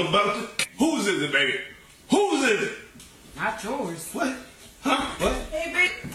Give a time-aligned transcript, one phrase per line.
[0.00, 0.66] about to.
[0.78, 1.60] Whose is it, baby?
[2.10, 2.72] Whose is it?
[3.36, 4.10] Not yours.
[4.12, 4.36] What?
[4.82, 5.06] Huh?
[5.18, 5.32] What?
[5.50, 6.12] Hey, babe.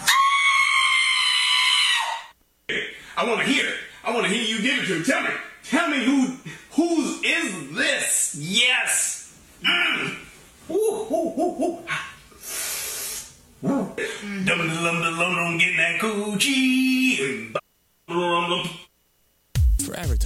[3.18, 3.76] I want to hear it.
[4.04, 5.06] I want to hear you give it to me.
[5.06, 5.30] Tell me.
[5.64, 6.38] Tell me who
[6.72, 8.36] whose is this?
[8.40, 9.36] Yes.
[9.64, 10.16] Mm.
[10.70, 11.80] Ooh, ooh, ooh, ooh.
[13.62, 13.96] Dum
[14.46, 17.57] dum dum dum getting that coochie.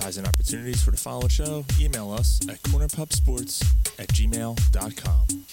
[0.02, 3.64] Advertising opportunities for the following show, email us at cornerpubsports
[4.00, 5.46] at gmail.com.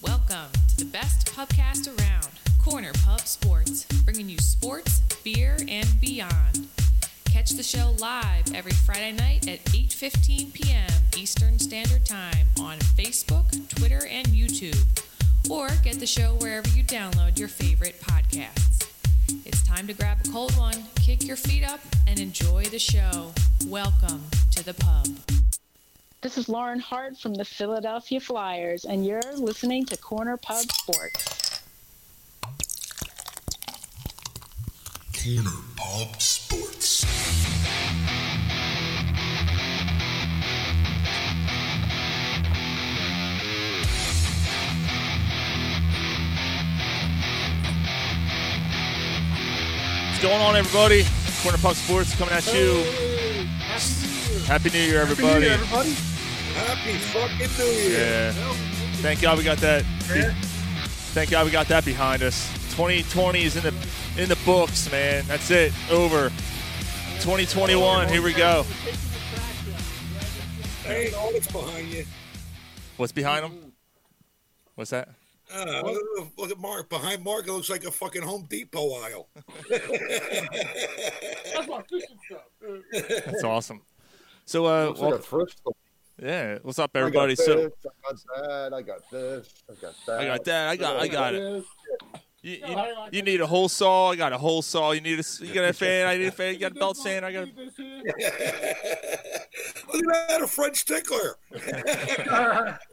[0.00, 2.28] Welcome to the best pubcast around,
[2.62, 6.68] Corner Pub Sports, bringing you sports, beer, and beyond.
[7.24, 10.92] Catch the show live every Friday night at 8:15 p.m.
[11.16, 14.86] Eastern Standard Time on Facebook, Twitter, and YouTube,
[15.50, 18.87] or get the show wherever you download your favorite podcasts.
[19.30, 23.32] It's time to grab a cold one, kick your feet up, and enjoy the show.
[23.66, 25.06] Welcome to the pub.
[26.22, 31.60] This is Lauren Hart from the Philadelphia Flyers, and you're listening to Corner Pub Sports.
[35.12, 36.67] Corner Pub Sports.
[50.18, 51.04] What's going on, everybody?
[51.44, 52.82] Corner Pub Sports coming at you.
[54.46, 55.46] Happy New Year, everybody.
[55.46, 58.00] Happy fucking New Year.
[58.00, 58.32] Yeah.
[58.94, 59.84] Thank God we got that.
[61.14, 62.52] Thank God we got that behind us.
[62.74, 63.72] 2020 is in the
[64.20, 65.24] in the books, man.
[65.28, 65.72] That's it.
[65.88, 66.30] Over.
[67.20, 68.08] 2021.
[68.08, 68.64] Here we go.
[70.82, 72.04] Hey, all that's behind you.
[72.96, 73.72] What's behind them?
[74.74, 75.10] What's that?
[75.54, 76.88] Uh, look, look at Mark.
[76.88, 79.28] Behind Mark, it looks like a fucking Home Depot aisle.
[82.92, 83.82] That's awesome.
[84.44, 85.70] So, uh, Looks like well, a
[86.20, 86.58] yeah.
[86.62, 87.34] What's up, I got everybody?
[87.34, 87.68] this, So, I
[88.02, 88.74] got that.
[88.74, 89.54] I got this.
[89.70, 90.20] I got that.
[90.20, 90.68] I got that.
[90.68, 90.96] I got.
[90.96, 91.64] I got it.
[92.40, 92.76] You, you,
[93.12, 94.12] you need a whole saw.
[94.12, 94.92] I got a whole saw.
[94.92, 95.24] You need a.
[95.44, 96.06] You got a fan.
[96.06, 96.54] I need a fan.
[96.54, 97.26] You got a belt sander.
[97.26, 97.44] I got.
[97.44, 97.50] A,
[99.92, 101.36] Look at that, a French tickler.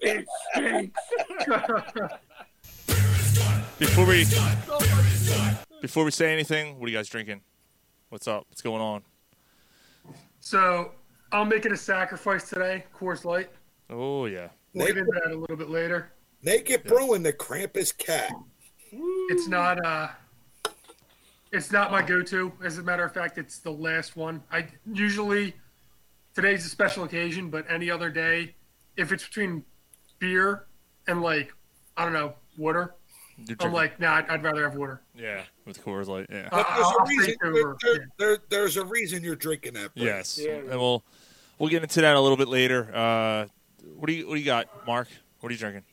[0.02, 1.00] it stinks.
[3.80, 4.26] Before we
[5.82, 7.42] before we say anything, what are you guys drinking?
[8.10, 8.46] What's up?
[8.50, 9.04] What's going on?
[10.40, 10.92] so
[11.32, 12.86] I'm making a sacrifice today.
[12.96, 13.50] Coors Light.
[13.90, 14.50] Oh yeah.
[14.74, 16.12] We'll get into that a little bit later.
[16.44, 18.32] naked Brewing, the Krampus cat.
[19.30, 20.10] It's not uh
[21.52, 22.52] it's not my go-to.
[22.64, 24.44] As a matter of fact, it's the last one.
[24.52, 25.54] I usually
[26.34, 28.56] today's a special occasion, but any other day,
[28.98, 29.64] if it's between
[30.20, 30.66] beer
[31.08, 31.54] and like
[31.98, 33.05] I don't know water, You're
[33.38, 35.02] I'm drinking- like, nah, I'd, I'd rather have water.
[35.18, 36.28] yeah, with Coors Light.
[36.30, 36.48] Yeah.
[36.52, 37.36] But there's I'll a reason.
[37.42, 39.94] There, there- there- there's a reason you're drinking that.
[39.96, 40.06] Brett.
[40.06, 40.40] Yes.
[40.42, 40.54] Yeah.
[40.54, 41.04] And we'll
[41.60, 42.90] we'll get into that a little bit later.
[42.96, 43.46] Uh,
[43.98, 45.08] what do you what do you got, Mark?
[45.42, 45.84] What are you drinking?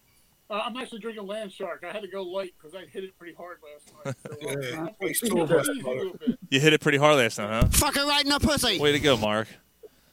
[0.48, 1.82] Uh, I'm actually drinking Land Shark.
[1.88, 4.14] I had to go light because I hit it pretty hard last night.
[4.22, 5.68] So, uh, Yeah, I'm please taking do it it.
[5.70, 6.38] easy a little bit.
[6.50, 7.68] You hit it pretty hard last night, huh?
[7.72, 8.78] Fucking right in the pussy.
[8.78, 9.48] Way to go, Mark.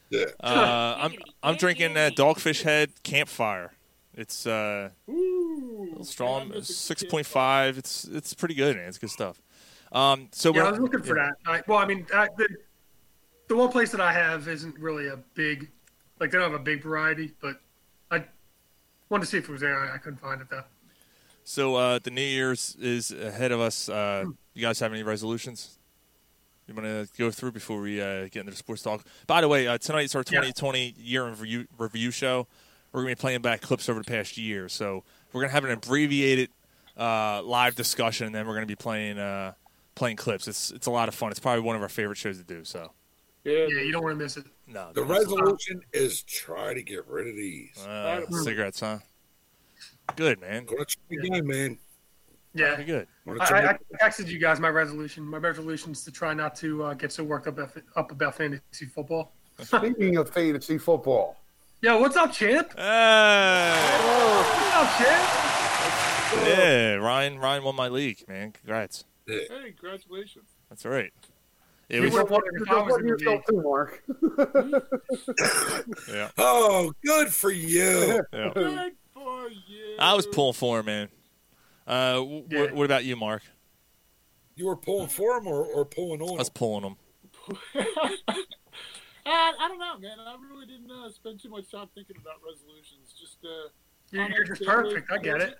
[0.10, 0.26] Yeah.
[0.40, 1.14] Uh, I'm
[1.44, 3.74] I'm drinking uh, Dogfish Head Campfire.
[4.20, 7.78] It's uh, little strong, six point five.
[7.78, 8.90] It's it's pretty good, man.
[8.90, 9.42] It's good stuff.
[9.94, 11.36] Um, so Yeah, I was looking for that.
[11.46, 12.48] I, well, I mean, I, the,
[13.48, 15.70] the one place that I have isn't really a big,
[16.20, 17.62] like they don't have a big variety, but
[18.12, 18.26] I
[19.08, 19.80] wanted to see if it was there.
[19.80, 20.64] I, I couldn't find it though.
[21.46, 23.88] So uh, the New Year's is ahead of us.
[23.88, 25.80] Uh, you guys have any resolutions?
[26.68, 29.04] You want to go through before we uh, get into the sports talk?
[29.26, 30.42] By the way, uh, tonight's our Yeah.
[30.42, 32.48] 2020 year in review, review show.
[32.92, 34.68] We're going to be playing back clips over the past year.
[34.70, 36.50] So we're going to have an abbreviated
[36.98, 39.54] uh, live discussion, and then we're going to be playing uh,
[39.96, 40.48] playing clips.
[40.48, 41.32] It's it's a lot of fun.
[41.32, 42.64] It's probably one of our favorite shows to do.
[42.64, 42.92] So
[43.44, 44.46] Yeah, you don't want to miss it.
[44.68, 47.78] no, The don't- resolution is try to get rid of these.
[47.86, 49.00] uh, cigarettes, huh?
[50.16, 50.66] Good man.
[50.66, 51.78] Gonna try again, man.
[52.56, 53.08] Yeah, Pretty good.
[53.28, 53.78] Gonna I, I, I
[54.10, 55.24] texted you guys my resolution.
[55.24, 57.60] My resolution is to try not to uh, get so worked up
[57.96, 59.32] up about fantasy football.
[59.62, 61.38] Speaking of fantasy football,
[61.82, 62.72] Yo, what's up, champ?
[62.78, 63.78] Uh,
[64.44, 65.30] What's up, champ?
[66.48, 68.52] yeah, Ryan Ryan won my league, man.
[68.52, 69.06] Congrats.
[69.26, 69.48] Hey,
[69.78, 70.50] congratulations.
[70.70, 71.12] That's all right.
[71.88, 73.48] It You was, were wondering if I was in the yourself league.
[73.48, 74.04] too, Mark.
[76.14, 78.22] yeah, Oh, good for you.
[78.34, 78.50] yeah.
[78.54, 79.96] Good for you.
[79.98, 81.08] I was pulling for him, man.
[81.88, 82.62] Uh, w- Yeah.
[82.62, 83.42] what, what about you, Mark?
[84.56, 86.54] You were pulling for him or, or pulling on I was him?
[86.54, 86.96] pulling him.
[89.26, 90.18] I, I don't know, man.
[90.20, 93.14] I really didn't uh, spend too much time thinking about resolutions.
[93.20, 93.70] Just uh,
[94.12, 95.12] You're, you're just perfect.
[95.12, 95.58] I get it.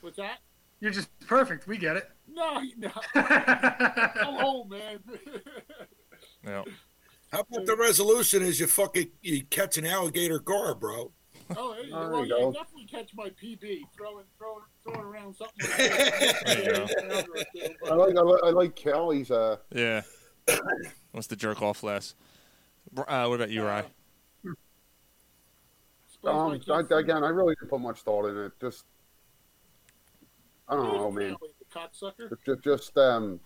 [0.00, 0.38] what's that?
[0.80, 1.66] You're just perfect.
[1.66, 2.08] We get it.
[2.32, 2.90] No, no.
[3.14, 4.98] I'm old, man.
[6.44, 6.64] Yeah.
[7.32, 11.12] How about the resolution is you fucking you catch an alligator gar, bro?
[11.56, 12.52] Oh, hey, There well, you yeah, go.
[12.52, 16.42] definitely catch my PB throwing, throwing, throwing around something like that.
[16.46, 17.90] There you go.
[17.90, 19.30] I like I like, I like Kelly's.
[19.30, 20.02] Uh, Yeah.
[21.12, 22.14] Wants to jerk off less.
[22.92, 23.84] Br- Uh, what about you, Rye?
[26.24, 28.52] um, I, again, I really didn't put much thought in it.
[28.60, 28.84] Just
[30.68, 31.36] I don't know, man.
[31.74, 32.36] Cocksucker.
[32.44, 33.40] Just, just um,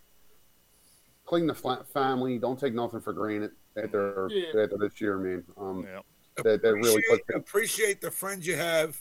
[1.24, 2.38] clean the flat family.
[2.38, 3.52] Don't take nothing for granted
[3.82, 4.62] after Yeah.
[4.62, 5.44] after this year, man.
[5.56, 6.00] Um, Yeah.
[6.42, 9.00] that, that really appreciate, put appreciate the friends you have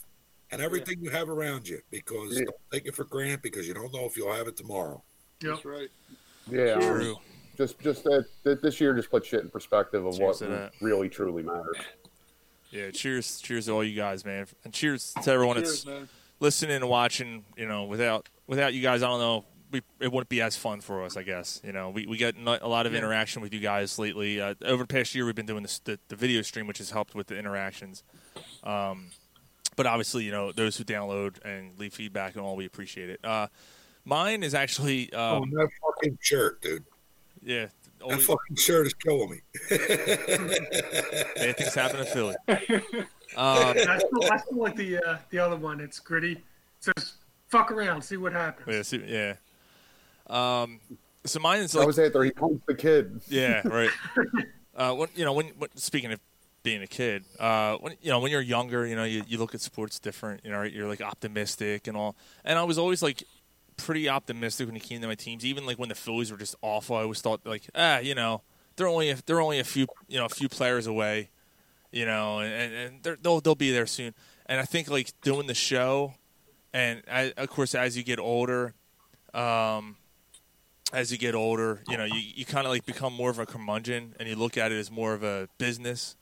[0.50, 2.44] and everything you have around you because Yeah.
[2.44, 5.02] don't take it for granted because you don't know if you'll have it tomorrow.
[5.40, 5.52] Yep.
[5.54, 5.88] That's right.
[6.50, 6.72] yeah.
[6.74, 7.16] um, True.
[7.56, 11.08] Just just that, that this year just put shit in perspective of Cheers what really
[11.08, 11.76] truly matters.
[12.70, 16.08] Yeah, cheers, cheers to all you guys, man, and cheers to everyone that's man.
[16.40, 17.44] listening and watching.
[17.56, 20.80] You know, without without you guys, I don't know, we, it wouldn't be as fun
[20.80, 21.16] for us.
[21.16, 24.40] I guess you know, we we get a lot of interaction with you guys lately.
[24.40, 26.90] Uh, over the past year, we've been doing this, the the video stream, which has
[26.90, 28.02] helped with the interactions.
[28.64, 29.10] Um,
[29.76, 33.20] but obviously, you know, those who download and leave feedback and all, we appreciate it.
[33.24, 33.48] Uh,
[34.04, 36.84] mine is actually, Oh, um, that fucking shirt, dude.
[37.44, 37.66] Yeah,
[37.98, 39.40] That always, fucking shirt is killing me.
[39.70, 42.34] bad things happen in Philly.
[43.36, 45.80] Um, I still, I still like the uh, the other one.
[45.80, 46.32] It's gritty.
[46.34, 46.42] It
[46.78, 47.14] says
[47.48, 48.68] fuck around, see what happens.
[48.68, 49.34] yeah, see- yeah.
[50.30, 50.78] Um,
[51.24, 53.22] so mine is That like was after he punched the kid.
[53.26, 53.90] Yeah, right.
[54.76, 56.20] uh, when you know, when, when speaking of
[56.62, 59.52] being a kid, uh, when you know, when you're younger, you know, you, you look
[59.52, 60.42] at sports different.
[60.44, 60.72] You know, right?
[60.72, 62.14] you're like optimistic and all.
[62.44, 63.24] And I was always like
[63.76, 65.44] pretty optimistic when it came to my teams.
[65.44, 68.42] Even like when the Phillies were just awful, I always thought like, ah, you know,
[68.76, 71.30] they're only a, they're only a few you know a few players away,
[71.92, 74.14] you know, and and, and they're, they'll they'll be there soon.
[74.46, 76.14] And I think like doing the show,
[76.72, 78.74] and I, of course as you get older,
[79.32, 79.96] um,
[80.92, 83.46] as you get older, you know, you, you kind of like become more of a
[83.46, 86.16] curmudgeon and you look at it as more of a business.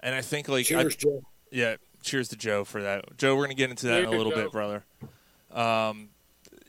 [0.00, 1.22] And I think like, I- Cheers, Joe.
[1.50, 3.16] yeah, cheers to Joe for that.
[3.16, 4.42] Joe, we're gonna get into that in a little Joe.
[4.44, 4.84] bit, brother.
[5.50, 6.10] Um,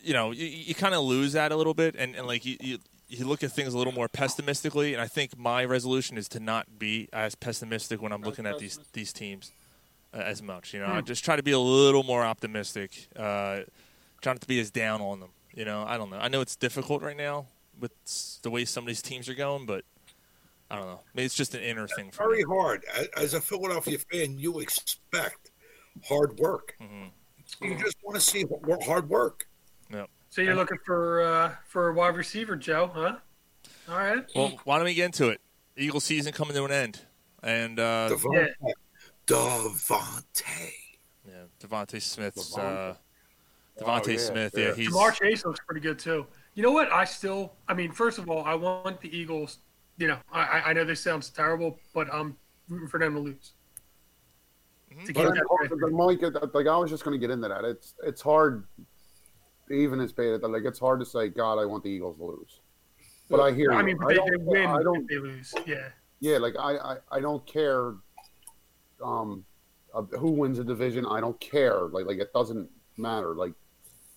[0.07, 2.55] you know, you, you kind of lose that a little bit, and, and like you,
[2.61, 2.77] you
[3.09, 4.93] you look at things a little more pessimistically.
[4.93, 8.57] And I think my resolution is to not be as pessimistic when I'm looking at
[8.57, 9.51] these these teams
[10.13, 10.73] uh, as much.
[10.73, 13.09] You know, I just try to be a little more optimistic.
[13.15, 13.61] Uh,
[14.21, 15.29] try not to be as down on them.
[15.53, 16.19] You know, I don't know.
[16.19, 17.91] I know it's difficult right now with
[18.43, 19.83] the way some of these teams are going, but
[20.71, 21.01] I don't know.
[21.13, 22.45] Maybe it's just an inner thing for Very me.
[22.47, 22.85] hard.
[23.17, 25.51] As a Philadelphia fan, you expect
[26.07, 26.77] hard work.
[26.81, 27.65] Mm-hmm.
[27.65, 28.45] You just want to see
[28.85, 29.47] hard work.
[29.91, 30.09] Yep.
[30.29, 33.15] So you're looking for uh, for a wide receiver, Joe, huh?
[33.89, 34.25] All right.
[34.35, 35.39] Well, why don't we get into it?
[35.77, 36.99] Eagle season coming to an end,
[37.43, 38.49] and uh, DeVonta.
[39.27, 40.71] DeVonta.
[41.27, 42.97] yeah, DeVonta Smith's uh, DeVonta.
[43.79, 44.53] DeVonta Oh, yeah, Smith.
[44.57, 44.67] yeah.
[44.69, 46.25] Yeah, he's Ja'Marr Chase looks pretty good too.
[46.55, 46.91] You know what?
[46.91, 49.59] I still, I mean, first of all, I want the Eagles.
[49.97, 52.35] You know, I, I- I know this sounds terrible, but I'm
[52.69, 53.53] rooting for them to lose.
[54.91, 55.05] Mm-hmm.
[55.05, 55.79] To But get it's that hard, pick.
[55.79, 57.63] but Mike, like I was just going to get into that.
[57.65, 58.65] It's it's hard,
[59.71, 60.41] even as bad.
[60.43, 62.59] Like it's hard to say, God, I want the Eagles to lose.
[63.29, 63.73] But I hear.
[63.73, 63.85] I you.
[63.85, 65.01] mean, but they, they win I don't.
[65.01, 65.53] if they lose.
[65.65, 65.89] Yeah.
[66.19, 67.93] Yeah, like I, I, I don't care.
[69.03, 69.45] Um,
[69.93, 71.05] uh, who wins the division?
[71.05, 71.81] I don't care.
[71.87, 73.35] Like, like it doesn't matter.
[73.35, 73.53] Like,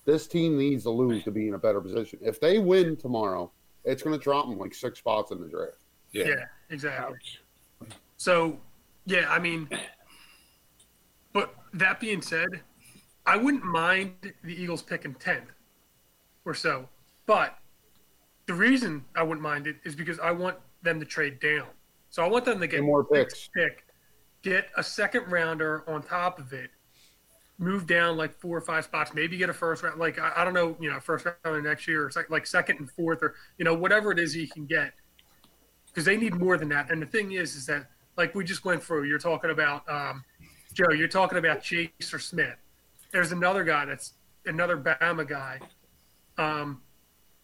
[0.06, 2.18] this team needs to lose to be in a better position.
[2.22, 3.52] If they win tomorrow,
[3.84, 5.76] it's going to drop them like six spots in the draft.
[6.12, 6.24] Yeah.
[6.28, 7.18] Yeah, exactly.
[8.16, 8.58] So,
[9.06, 9.68] yeah, I mean,
[11.32, 12.62] but that being said,
[13.26, 15.48] I wouldn't mind the Eagles picking 10th
[16.44, 16.88] or so.
[17.26, 17.56] But
[18.46, 21.68] the reason I wouldn't mind it is because I want them to trade down.
[22.08, 23.48] So I want them to get more picks.
[23.54, 23.84] pick,
[24.42, 26.70] get a second rounder on top of it,
[27.58, 30.44] move down like four or five spots, maybe get a first round, like I, I
[30.44, 33.34] don't know, you know, first round next year or sec- like second and fourth or
[33.58, 34.92] you know whatever it is you can get
[35.86, 36.90] because they need more than that.
[36.90, 37.86] And the thing is, is that
[38.16, 39.04] like we just went through.
[39.04, 40.24] You're talking about um,
[40.72, 40.90] Joe.
[40.90, 42.56] You're talking about Chase or Smith.
[43.12, 44.14] There's another guy that's
[44.46, 45.60] another Bama guy.
[46.38, 46.80] Um,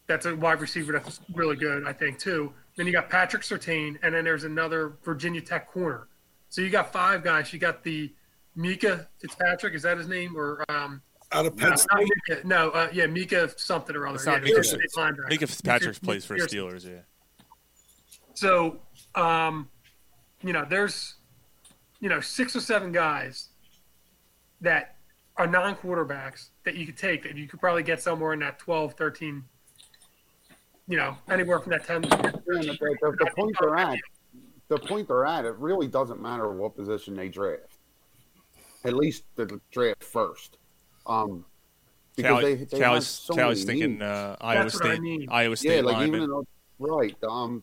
[0.06, 2.52] that's a wide receiver that's really good, I think, too.
[2.76, 6.06] Then you got Patrick Surtain, and then there's another Virginia Tech corner.
[6.48, 7.52] So you got five guys.
[7.52, 8.12] You got the
[8.54, 10.36] Mika Fitzpatrick, is that his name?
[10.36, 12.08] Or um, Out of no, Penn not State.
[12.28, 14.16] Mika, no uh, yeah, Mika something or other.
[14.16, 15.28] It's not yeah, Mika Michigan Fitz- State linebacker.
[15.28, 16.84] Mika Fitzpatrick plays for Mika- Steelers.
[16.88, 17.00] Yeah.
[18.34, 18.80] so,
[19.14, 19.68] um,
[20.42, 21.14] you know, there's,
[22.00, 23.48] you know, six or seven guys
[24.60, 24.95] that
[25.38, 28.58] are non quarterbacks that you could take that you could probably get somewhere in that
[28.58, 29.44] 12, 13,
[30.88, 32.04] you know, anywhere from that 10.
[32.04, 33.98] Yeah, and the, the, the point they're at,
[34.68, 37.78] the point they're at, it really doesn't matter what position they draft.
[38.84, 40.58] At least the draft first,
[41.06, 41.44] um,
[42.14, 45.02] because Callie, they, they have so Callie's many thinking uh, Iowa That's what I State.
[45.02, 45.26] mean.
[45.28, 46.22] Iowa State yeah, like lineman.
[46.22, 47.16] even in a, right.
[47.28, 47.62] Um,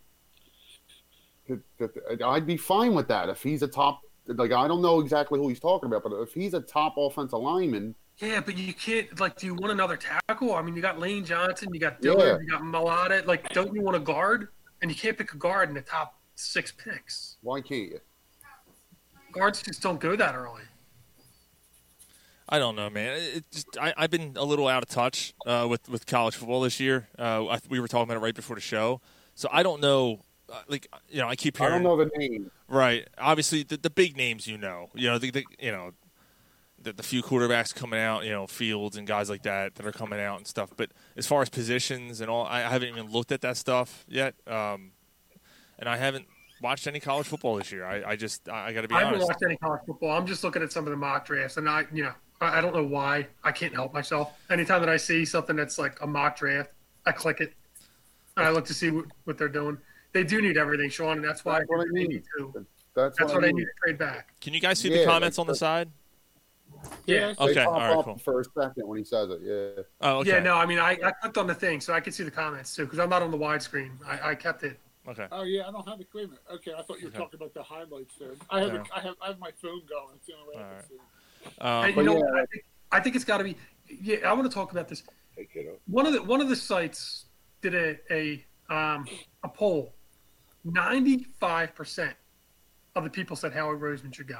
[1.48, 5.00] th- th- I'd be fine with that if he's a top like I don't know
[5.00, 8.74] exactly who he's talking about, but if he's a top offensive lineman, Yeah, but you
[8.74, 9.38] can't like.
[9.38, 10.54] Do you want another tackle?
[10.56, 12.40] I mean, you got Lane Johnson, you got Dillard, Yeah.
[12.40, 13.26] you got Mailata.
[13.26, 14.50] Like, don't you want a guard?
[14.82, 17.38] And you can't pick a guard in the top six picks.
[17.42, 18.00] why can't you?
[19.32, 20.62] Guards just don't go that early.
[22.50, 23.14] I don't know, man.
[23.18, 26.36] It it just I, I've been a little out of touch uh, with with college
[26.36, 27.08] football this year.
[27.18, 29.02] Uh, I, we were talking about it right before the show,
[29.36, 30.20] so I don't know.
[30.54, 31.74] Uh, like you know, I keep hearing.
[31.74, 32.52] I don't know the name.
[32.68, 33.08] right.
[33.18, 35.94] Obviously, the, the big names you know, you know, the, the you know,
[36.80, 39.92] the, the few quarterbacks coming out, you know, Fields and guys like that that are
[39.92, 40.72] coming out and stuff.
[40.78, 44.06] But as far as positions and all, I, I haven't even looked at that stuff
[44.08, 44.92] yet, um,
[45.80, 46.26] and I haven't
[46.62, 47.86] watched any college football this year.
[47.86, 49.30] I, I just I, I got to be I haven't honest.
[49.30, 50.12] watched any college football.
[50.12, 52.62] I'm just looking at some of the mock drafts, and I, you know, I, I
[52.62, 53.28] don't know why.
[53.44, 54.34] I can't help myself.
[54.52, 56.70] Anytime that I see something that's like a mock draft,
[57.06, 57.54] I click it,
[58.38, 59.78] and I look to see what, what they're doing.
[60.14, 62.08] They do need everything, Sean, and that's why That's what I they mean.
[62.10, 62.66] need to.
[62.96, 63.56] That's, That's what why I they mean.
[63.58, 64.34] need to trade back.
[64.40, 65.90] Can you guys see Yeah, the comments on the the- side?
[67.06, 67.34] Yeah.
[67.40, 68.18] They Okay, all right, cool.
[68.18, 69.40] for a second when he says it.
[69.42, 69.84] Yeah.
[70.02, 70.30] Oh, okay.
[70.32, 72.32] Yeah, no, I mean, I, I clicked on the thing so I could see the
[72.32, 73.92] comments too because I'm not on the widescreen.
[74.06, 74.78] I, I kept it.
[75.08, 75.28] Okay.
[75.32, 76.08] Oh yeah, I don't have it.
[76.14, 76.30] Wait.
[76.54, 77.18] Okay, I thought you were Okay.
[77.20, 78.32] talking about the highlights there.
[78.50, 78.80] I have, No.
[78.82, 80.16] a, I have, I have my phone going.
[80.18, 80.80] It's the only way I Alright.
[80.80, 81.52] can see.
[81.62, 82.42] Um, And you know, yeah.
[82.42, 83.58] I think, I think it's got to be.
[83.90, 85.04] Yeah, I want to talk about this.
[85.36, 85.78] Hey, kiddo.
[85.88, 87.26] One of the one of the sites
[87.62, 89.06] did a a um,
[89.44, 89.94] a poll.
[90.64, 92.16] Ninety five percent
[92.96, 94.40] of the people said Howard Roseman should go.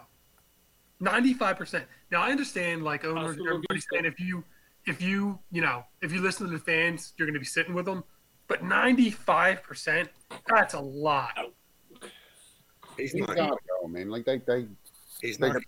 [1.00, 1.86] Ninety five percent.
[2.12, 3.50] Now I understand, like owners, Absolutely.
[3.50, 4.44] everybody's saying if you
[4.86, 7.74] if you you know if you listen to the fans, you're going to be sitting
[7.74, 8.04] with them.
[8.48, 10.10] But ninety five percent,
[10.48, 11.32] that's a lot.
[12.98, 13.36] He's He's not.
[13.36, 14.10] got to go, man.
[14.10, 14.66] Like they, they,
[15.22, 15.62] He's they- not.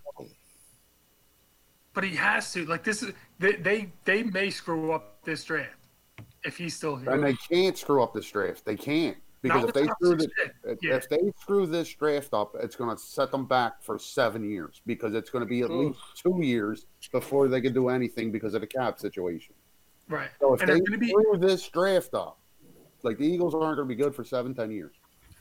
[1.92, 2.64] But he has to.
[2.66, 5.70] Like this is they they, they may screw up this draft
[6.44, 7.10] if he's still here.
[7.10, 8.64] and they can't screw up this draft.
[8.64, 9.16] They can't
[9.48, 10.28] because Not if they top screw this,
[10.82, 10.96] Yeah.
[10.96, 14.80] if they screw this draft up, it's going to set them back for seven years
[14.86, 15.96] because it's going to be at Oof.
[15.96, 19.54] least two years before they can do anything because of the cap situation.
[20.08, 20.30] right.
[20.40, 22.38] So if and they there's going to be this draft up,
[23.02, 24.94] like the Eagles aren't going to be good for seven, ten years.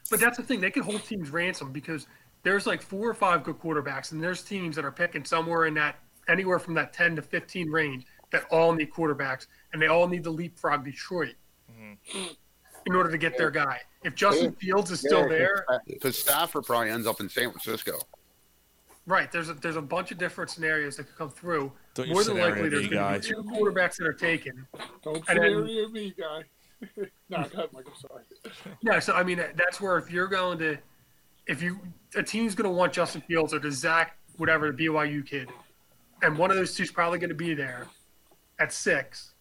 [0.09, 2.07] But that's the thing; they can hold teams ransom because
[2.43, 5.73] there's like four or five good quarterbacks, and there's teams that are picking somewhere in
[5.73, 5.95] that
[6.27, 10.23] anywhere from that 10 to 15 range that all need quarterbacks, and they all need
[10.23, 11.35] to leapfrog Detroit
[11.71, 12.23] mm-hmm.
[12.85, 13.79] in order to get their guy.
[14.05, 17.99] If Justin Fields is still there, because Stafford probably ends up in San Francisco.
[19.07, 19.31] right?
[19.31, 21.71] There's a, there's a bunch of different scenarios that could come through.
[21.95, 24.67] Don't More than likely, there's going to be two quarterbacks that are taken.
[25.03, 26.43] Don't And then- scenario me, guy.
[27.29, 27.85] no, go ahead, Mike.
[27.87, 28.23] I'm sorry.
[28.81, 30.77] Yeah, so I mean that's where if you're going to,
[31.47, 31.79] if you
[32.15, 35.49] a team's going to want Justin Fields or the Zach whatever the BYU kid,
[36.21, 37.87] and one of those two's probably going to be there
[38.59, 39.33] at six.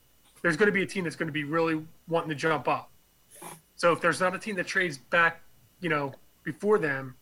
[0.43, 2.91] There's going to be a team that's going to be really wanting to jump up.
[3.85, 5.43] So if there's not a team that trades back,
[5.81, 7.17] you know, before them,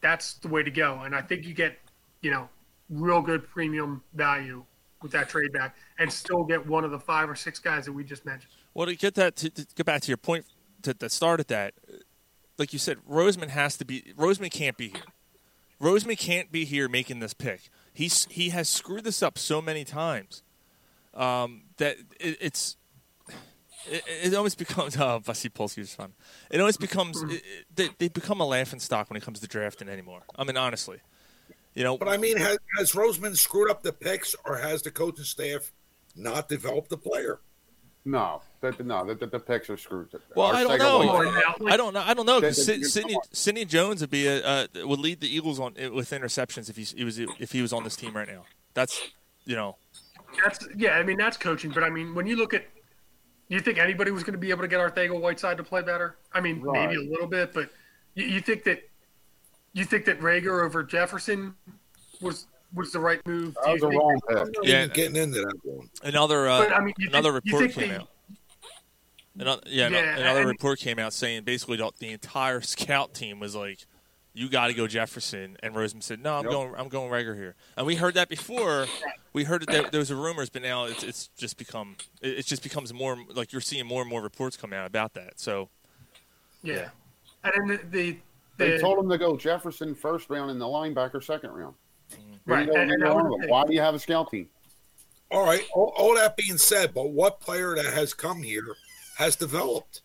[0.00, 1.00] that's the way to go.
[1.00, 1.76] And I think you get,
[2.20, 2.48] you know,
[2.88, 4.64] real good premium value
[5.02, 7.92] with that trade back, and still get one of the five or six guys that
[7.92, 8.52] we just mentioned.
[8.74, 10.44] Well, to get that to, to get back to your point
[10.82, 11.74] to, that started that,
[12.56, 14.02] like you said, Roseman has to be.
[14.16, 15.02] Roseman can't be here.
[15.82, 17.70] Roseman can't be here making this pick.
[17.92, 20.44] He's he has screwed this up so many times
[21.12, 22.76] um, that it, it's
[23.88, 24.96] it, it almost becomes.
[25.00, 26.12] Oh, I see Polsky was fun.
[26.50, 27.42] It almost becomes it, it-
[27.74, 30.22] they, they become a laughing stock when it comes to drafting anymore.
[30.36, 30.98] I mean, honestly,
[31.74, 31.96] you know.
[31.98, 35.72] But I mean, has, has Roseman screwed up the picks, or has the coaching staff
[36.16, 37.40] not developed the player?
[38.04, 40.08] No, the, the- no, the, the, the picks are screwed.
[40.34, 41.66] Well, Our I don't know.
[41.68, 42.00] I don't know.
[42.04, 42.40] I don't know.
[42.40, 45.74] 'cause They- they- Sidney, Sidney Jones would be a, uh, would lead the Eagles on
[45.92, 48.44] with interceptions if he's, he was if he was on this team right now.
[48.74, 49.00] That's
[49.44, 49.76] you know.
[50.42, 50.92] That's yeah.
[50.92, 51.70] I mean, that's coaching.
[51.72, 52.64] But I mean, when you look at,
[53.50, 56.16] you think anybody was going to be able to get Arcega-Whiteside to play better?
[56.32, 56.88] I mean, Right.
[56.88, 57.68] maybe a little bit, but
[58.14, 58.82] you, you think that
[59.72, 61.54] you think that Reagor over Jefferson
[62.20, 63.56] was was the right move?
[63.64, 64.54] That was you a wrong pick.
[64.62, 64.86] Yeah.
[64.86, 65.88] getting into that one.
[66.04, 68.08] Another uh, But, I mean, you think- another report came they- out.
[69.38, 73.40] Another, yeah, Yeah, another and- report came out saying basically the, the entire scout team
[73.40, 73.86] was like,
[74.32, 76.52] "You got to go Jefferson," and Roseman said, "No, I'm Yep.
[76.52, 76.74] going.
[76.76, 78.86] I'm going Reagor here." And we heard that before.
[79.32, 82.38] We heard that there, there was a rumors, but now it's, it's just become it,
[82.40, 85.38] it just becomes more like you're seeing more and more reports come out about that.
[85.40, 85.68] So
[86.62, 86.88] Yeah.
[87.44, 88.18] And then the, the,
[88.56, 91.74] They told him to go Jefferson first round and the linebacker second round.
[92.12, 92.50] Mm-hmm.
[92.50, 92.66] right.
[92.66, 93.40] You And, and neither that one was of the them.
[93.42, 93.50] thing.
[93.50, 94.48] Why do you have a scout team?
[95.30, 95.62] All right.
[95.74, 98.66] All, all that being said, but what player that has come here
[99.16, 100.02] has developed?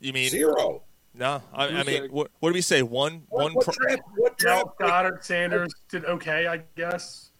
[0.00, 0.82] you mean Zero.
[1.18, 1.42] No?
[1.54, 2.82] I, I mean, what, what do we say?
[2.82, 3.52] One What, one.
[3.54, 4.02] what pro- draft?
[4.16, 4.78] What draft?
[4.78, 7.30] Dallas Goedert, Sanders did okay, I guess.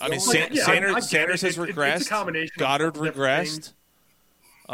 [0.00, 1.46] I mean, Well, San- yeah, Sanders I get Sanders it.
[1.46, 2.08] has It- it- it's a regressed.
[2.08, 3.72] combination Goedert regressed.
[4.68, 4.72] Uh,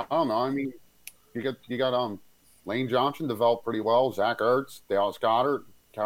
[0.00, 0.38] I don't know.
[0.38, 0.72] I mean,
[1.34, 2.18] you got you got um
[2.64, 4.10] Lane Johnson developed pretty well.
[4.12, 5.64] Zach Ertz, Dallas Goedert,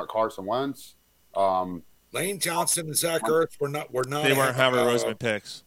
[0.09, 0.97] Carson Wentz.
[1.37, 4.25] Um, Lane Johnson and Zach Ertz were not were not.
[4.25, 5.63] They weren't Howie uh, Roseman picks.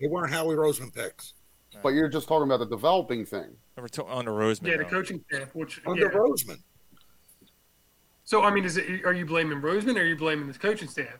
[0.00, 1.34] They weren't Howie Roseman picks.
[1.82, 3.56] But you're just talking about the developing thing.
[3.76, 4.68] We're to- under Roseman.
[4.68, 4.90] Yeah, the though.
[4.90, 5.54] coaching staff.
[5.54, 6.08] Which Under yeah.
[6.18, 6.58] Roseman.
[8.24, 9.04] So I mean, is it?
[9.04, 11.18] Are you blaming Roseman or are you blaming this coaching staff?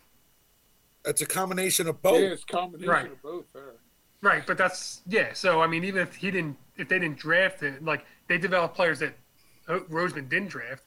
[1.04, 2.20] It's a combination of Yeah, both.
[2.20, 3.12] it's a combination Right.
[3.12, 3.74] of both there.
[4.22, 5.32] Right, but that's yeah.
[5.34, 8.74] So I mean, even if he didn't, if they didn't draft it, like they developed
[8.74, 9.14] players that
[9.68, 10.82] Roseman didn't draft.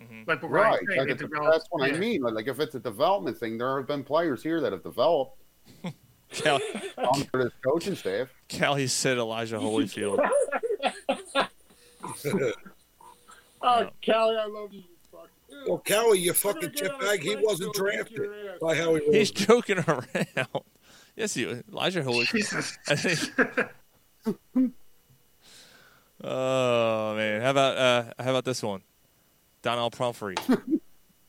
[0.00, 0.22] Mm-hmm.
[0.26, 0.78] Like what Right.
[0.88, 1.94] Saying, Like, they it's- developed- that's what yeah.
[1.96, 2.22] I mean.
[2.22, 5.40] Like, if it's a development thing, there have been players here that have developed
[6.30, 6.60] Cal-
[6.98, 8.28] under this coaching staff.
[8.58, 10.18] Callie said Elijah Holyfield.
[13.60, 14.80] Oh, Callie, I love you.
[14.80, 15.28] you fuck.
[15.66, 18.58] Well, Kelly, you fucking gonna get on a chipbag, he wasn't drafted your ass.
[18.60, 20.06] by Howie He's joking around.
[21.16, 22.28] Yes, he Elijah Holyfield.
[22.30, 22.78] Jesus.
[22.88, 24.72] I think-
[26.22, 28.82] oh man, how about uh, how about this one?
[29.62, 30.36] Donald Pumphrey.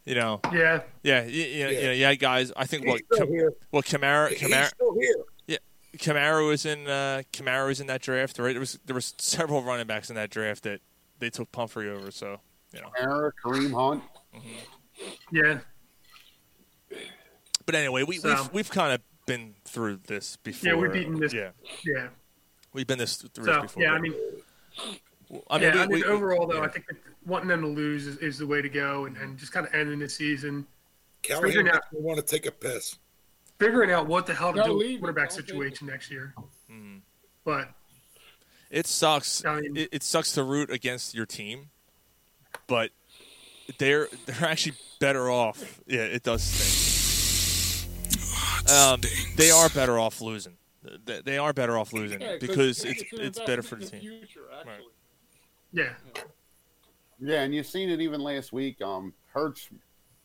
[0.09, 2.51] you know, Yeah, yeah, you, you, know, you yeah, guys.
[2.57, 3.53] I think what still Cam- here.
[3.71, 5.15] well Kamara He's still here.
[5.47, 5.57] yeah
[5.97, 8.39] Kamara was in uh, Kamara was in that draft.
[8.39, 10.81] Right, there was there was several running backs in that draft that
[11.19, 12.09] they took Pumphrey over.
[12.09, 12.39] So
[12.73, 14.03] you know, Eric, Kareem Hunt.
[15.31, 15.59] yeah.
[17.65, 20.69] but anyway, we, So- we've we've kind of been through this before.
[20.69, 21.51] Yeah, we've beaten this- Yeah,
[21.85, 22.07] Yeah.
[22.73, 23.83] we've been this through So this before.
[23.83, 24.13] yeah, I mean,
[25.51, 26.63] I mean, yeah, we- I mean, we- overall though, yeah.
[26.63, 29.37] I think that wanting them to lose is, is the way to go, and, and
[29.37, 30.65] just kind of ending the season,
[31.21, 32.97] Kelly Figuring out- makes me want to take a piss.
[33.59, 36.09] figuring out what the hell to No, do with the quarterback Don't take situation next
[36.11, 36.33] year.
[36.71, 36.97] Mm-hmm.
[37.43, 37.69] But
[38.71, 39.43] It sucks.
[39.45, 41.69] I mean- it, it sucks to root against your team,
[42.67, 42.91] but
[43.77, 45.79] they're they're actually better off.
[45.87, 46.85] Yeah, it does stink.
[48.71, 49.01] Um,
[49.35, 50.53] they are better off losing.
[51.05, 53.99] They, they are better off losing Yeah, because it's an it's better for the team.
[54.01, 54.85] Future, actually.
[55.73, 55.83] yeah,
[56.15, 56.21] Yeah,
[57.27, 58.81] and you've seen it even last week.
[58.81, 59.69] Um, Hurts.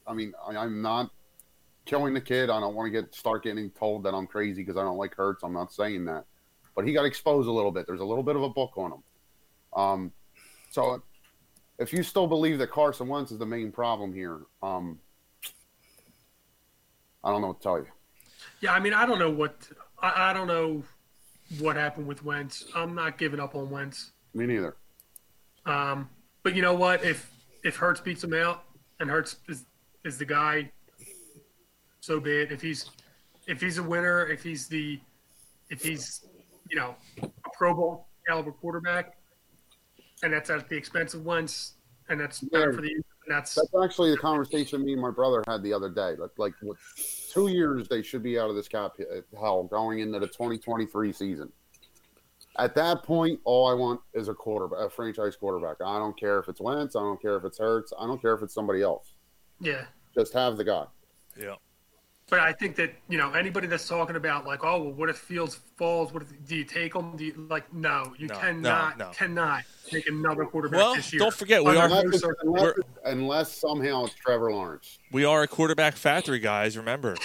[0.07, 1.11] I mean, I, I'm not
[1.85, 2.51] killing the kid.
[2.51, 5.15] I don't want to get start getting told that I'm crazy because I don't like
[5.15, 5.43] Hurts.
[5.43, 6.25] I'm not saying that,
[6.75, 7.87] but he got exposed a little bit.
[7.87, 9.03] There's a little bit of a book on him.
[9.77, 10.13] Um,
[10.71, 11.03] so
[11.79, 14.99] if you still believe that Carson Wentz is the main problem here, um,
[17.23, 17.87] I don't know what to tell you.
[18.61, 18.73] yeah.
[18.73, 19.69] I mean, I don't know what
[20.01, 20.83] I, I don't know
[21.59, 22.65] what happened with Wentz.
[22.75, 24.13] I'm not giving up on Wentz.
[24.33, 24.77] Me neither.
[25.67, 26.09] Um,
[26.45, 27.03] but you know what?
[27.03, 27.33] If
[27.65, 28.65] if Hurts beats him out
[29.01, 29.65] and Hurts is
[30.05, 30.71] is the guy,
[32.01, 32.53] so be it.
[32.53, 32.89] If he's
[33.49, 35.01] if he's a winner, if he's the
[35.71, 36.25] if he's
[36.71, 39.17] you know a Pro Bowl caliber quarterback,
[40.23, 41.75] and that's at the expense of Wentz,
[42.09, 42.71] and that's Yeah.
[42.73, 42.95] for the
[43.27, 46.15] that's That's actually the conversation me and my brother had the other day.
[46.17, 46.77] Like, like what,
[47.33, 51.11] two years they should be out of this cap uh, hell going into the 2023
[51.11, 51.51] season.
[52.57, 55.77] At that point, all I want is a quarterback, a franchise quarterback.
[55.85, 56.95] I don't care if it's Wentz.
[56.95, 57.93] I don't care if it's Hurts.
[57.99, 59.15] I don't care if it's somebody else.
[59.61, 59.87] yeah.
[60.17, 60.85] Just have the guy.
[61.37, 61.57] Yeah.
[62.31, 65.19] But I think that you know anybody that's talking about like, oh, well, what if
[65.19, 66.13] Fields falls?
[66.13, 67.17] What if do you take him?
[67.17, 69.11] Do you, like, no, you No, cannot, no, no.
[69.11, 71.19] cannot take another quarterback Well, this year.
[71.19, 72.45] don't forget, we Under are- Unless, it's, circumstances.
[72.47, 74.99] unless, it's- unless somehow it's Trevor Lawrence.
[75.11, 76.77] We are a quarterback factory, guys.
[76.79, 77.17] Remember,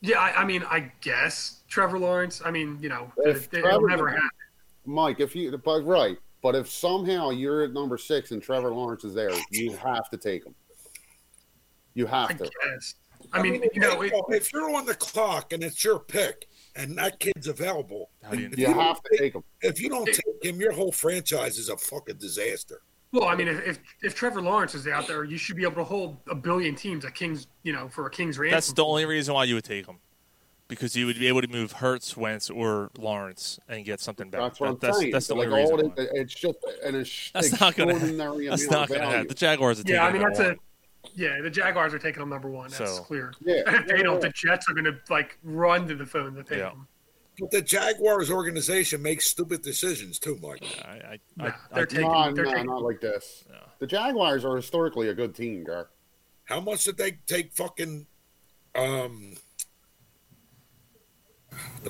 [0.00, 2.40] Yeah, I, I mean, I guess Trevor Lawrence.
[2.44, 4.28] I mean, you know, If it, it'll never happen.
[4.86, 9.02] Mike, if you, but right, but if somehow you're at number six and Trevor Lawrence
[9.02, 10.54] is there, you have to take him.
[11.94, 12.44] You I have to.
[12.44, 12.94] guess.
[13.32, 16.96] I mean, you know, it, if you're on the clock and it's your pick and
[16.96, 19.42] that kid's available, How you- if You don't have to take him.
[19.62, 22.82] If you don't take him, your whole franchise is a fucking disaster.
[23.12, 25.76] well, I mean, if, if if Trevor Lawrence is out there, you should be able
[25.76, 28.54] to hold a billion teams at Kings, you know, for a King's ransom.
[28.56, 29.98] that's the only reason why you would take him,
[30.74, 34.40] because you would be able to move Hurts, Wentz, or Lawrence and get something back.
[34.40, 35.12] That's what I'm That- that's, saying.
[35.12, 35.80] that's the like only reason.
[35.80, 36.02] all why.
[36.02, 37.92] it, it's just an ex- That's not gonna.
[37.92, 39.28] extraordinary That's not gonna happen.
[39.28, 39.94] The Jaguars are taking.
[39.96, 40.56] Yeah, I mean, that's at a
[41.14, 41.40] yeah.
[41.42, 42.70] The Jaguars are taking them number one.
[42.70, 43.32] That's So- clear.
[43.44, 43.62] Yeah.
[43.66, 46.58] if they don't, the Jets are going to like run to the phone to take
[46.58, 46.70] Yeah.
[46.70, 46.86] him.
[47.40, 50.62] But the Jaguars organization makes stupid decisions too, Mike.
[50.84, 52.06] I, I, Nah, I, they're I, taking.
[52.12, 53.44] No, they're no, taking not like this.
[53.80, 55.88] The Jaguars are historically a good team, Gar.
[56.44, 58.06] How much did they take fucking
[58.76, 59.40] um the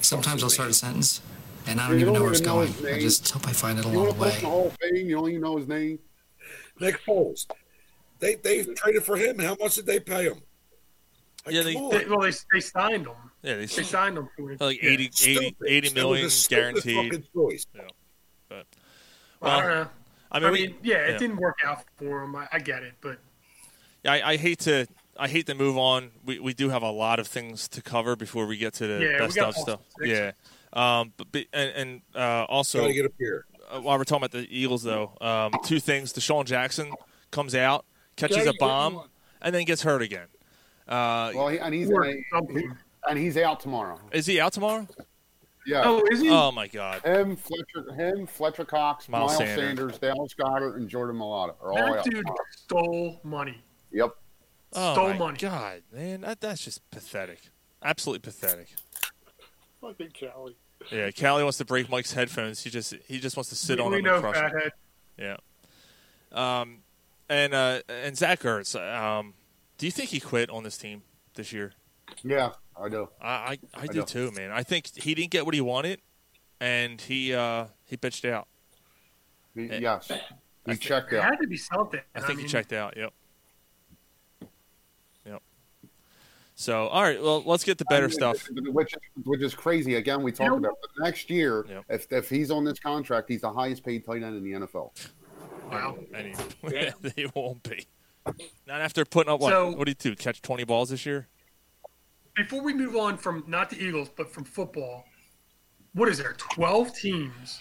[0.02, 1.20] Sometimes I'll fuck's start a sentence,
[1.66, 2.72] and I don't even don't know where it's going.
[2.86, 4.50] I just hope I find it You along want the to put the way.
[4.52, 4.96] Hall Fame?
[5.08, 5.78] You don't even know his name.
[5.88, 5.98] name?
[6.80, 7.46] Nick Foles.
[8.18, 9.38] They they traded for him.
[9.38, 10.40] How much did they pay him?
[11.46, 13.14] Like, Yeah, they- They, well, they, they signed him.
[13.42, 14.90] yeah, they, They signed him for like yeah.
[14.90, 15.54] 80, 80, Stupid.
[15.66, 17.12] 80 It was million a stupid guaranteed.
[17.12, 17.66] fucking choice.
[18.48, 18.66] But,
[19.42, 19.88] I don't know.
[20.32, 22.34] I I mean, mean, we, yeah, it didn't work out for him.
[22.34, 23.18] I, I get it, but
[24.04, 24.86] I, I hate to
[25.18, 26.10] I hate to move on.
[26.24, 29.04] We we do have a lot of things to cover before we get to the
[29.04, 29.80] Yeah, best of stuff.
[29.80, 30.08] all six.
[30.10, 30.32] Yeah.
[30.72, 33.44] Um, but, but and, and uh, also Gotta get up here.
[33.70, 36.92] uh, while we're talking about the Eagles, though, um, two things: DeSean Jackson
[37.30, 37.84] comes out,
[38.16, 39.02] catches Jay, a bomb,
[39.40, 40.26] and then gets hurt again.
[40.88, 42.76] Uh, Well, he, and he's Or he- something.
[43.08, 44.00] and he's out tomorrow.
[44.10, 44.88] is he out tomorrow?
[45.66, 45.82] Yeah.
[45.84, 46.28] Oh, is he?
[46.28, 47.02] Oh my God!
[47.02, 49.64] Him, Fletcher, him, Fletcher Cox, Miles Miles, Sanders.
[49.94, 52.04] Sanders, Dallas Goedert, and Jordan Mailata are all that out.
[52.04, 52.36] dude tomorrow.
[52.50, 53.62] stole money.
[53.92, 54.10] Yep.
[54.74, 55.38] Oh Stole my money.
[55.38, 57.40] God, man, that, that's just pathetic.
[57.82, 58.68] Absolutely pathetic.
[59.80, 60.56] Fucking Callie.
[60.90, 62.62] Yeah, Callie wants to break Mike's headphones.
[62.62, 64.50] He just he just wants to sit on we them know, and crush them.
[64.50, 64.72] fathead.
[65.18, 65.36] Yeah.
[66.60, 66.78] Um,
[67.28, 68.74] and uh, and Zach Ertz.
[68.78, 69.34] Um,
[69.78, 71.02] do you think he quit on this team
[71.34, 71.72] this year?
[72.22, 73.08] Yeah, I do.
[73.20, 74.04] I I, I do know.
[74.04, 74.50] too, man.
[74.50, 76.00] I think he didn't get what he wanted,
[76.60, 78.48] and he uh, he bitched out.
[79.54, 80.08] He, Eh, yes.
[80.08, 80.14] He
[80.66, 81.24] think- checked It out.
[81.24, 82.00] had to be something.
[82.14, 82.96] I think mean, he checked out.
[82.96, 83.04] Yep.
[83.04, 83.12] Yep.
[86.56, 88.48] So all right, well, let's get the better I mean, stuff.
[88.52, 89.96] Which, which is crazy.
[89.96, 91.02] Again, we talked about it.
[91.02, 91.66] next year.
[91.68, 91.84] Yep.
[91.88, 94.92] If if he's on this contract, he's the highest paid tight end in the NFL.
[95.70, 95.98] Wow.
[96.14, 97.86] And he, they won't be.
[98.66, 99.50] Not after putting up what?
[99.50, 100.16] So- what did he do?
[100.16, 101.28] Catch twenty balls this year?
[102.36, 105.04] Before we move on from not the Eagles, but from football,
[105.92, 106.34] what is there?
[106.38, 107.60] Twelve teams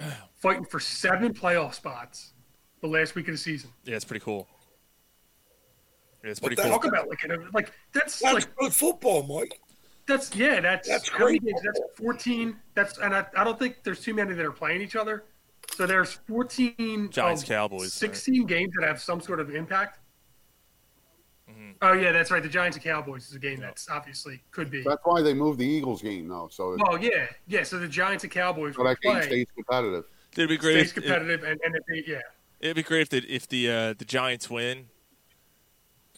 [0.40, 2.32] fighting for seven playoff spots
[2.80, 3.70] the last week of the season.
[3.84, 4.48] Yeah, it's pretty cool.
[6.24, 6.70] Yeah, it's pretty cool.
[6.70, 9.60] Talk about like an- like that's That's like good football, Mike.
[10.06, 11.44] that's yeah that's That's great.
[11.44, 11.60] games?
[11.62, 12.56] That's fourteen.
[12.74, 15.24] That's and I, I don't think there's too many that are playing each other.
[15.74, 17.90] So there's fourteen Giants, of Cowboys, right?
[17.90, 19.98] sixteen games that have some sort of impact.
[21.50, 21.72] Mm-hmm.
[21.82, 22.42] Oh yeah, that's right.
[22.42, 24.82] The Giants and Cowboys is a game that's obviously could be.
[24.82, 27.62] That's why they moved the Eagles game though, so Oh yeah, yeah.
[27.64, 29.22] So the Giants and Cowboys so will that game play.
[29.22, 30.04] stays competitive.
[30.32, 30.74] It'd be great.
[30.88, 32.20] Stays If, it, competitive, and, and if they, yeah,
[32.60, 34.86] it'd be great if the if the uh, the Giants win.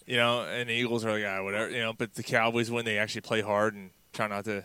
[0.07, 1.71] You know, and the Eagles are like, ah, whatever.
[1.71, 4.63] You know, but the Cowboys when They actually play hard and try not to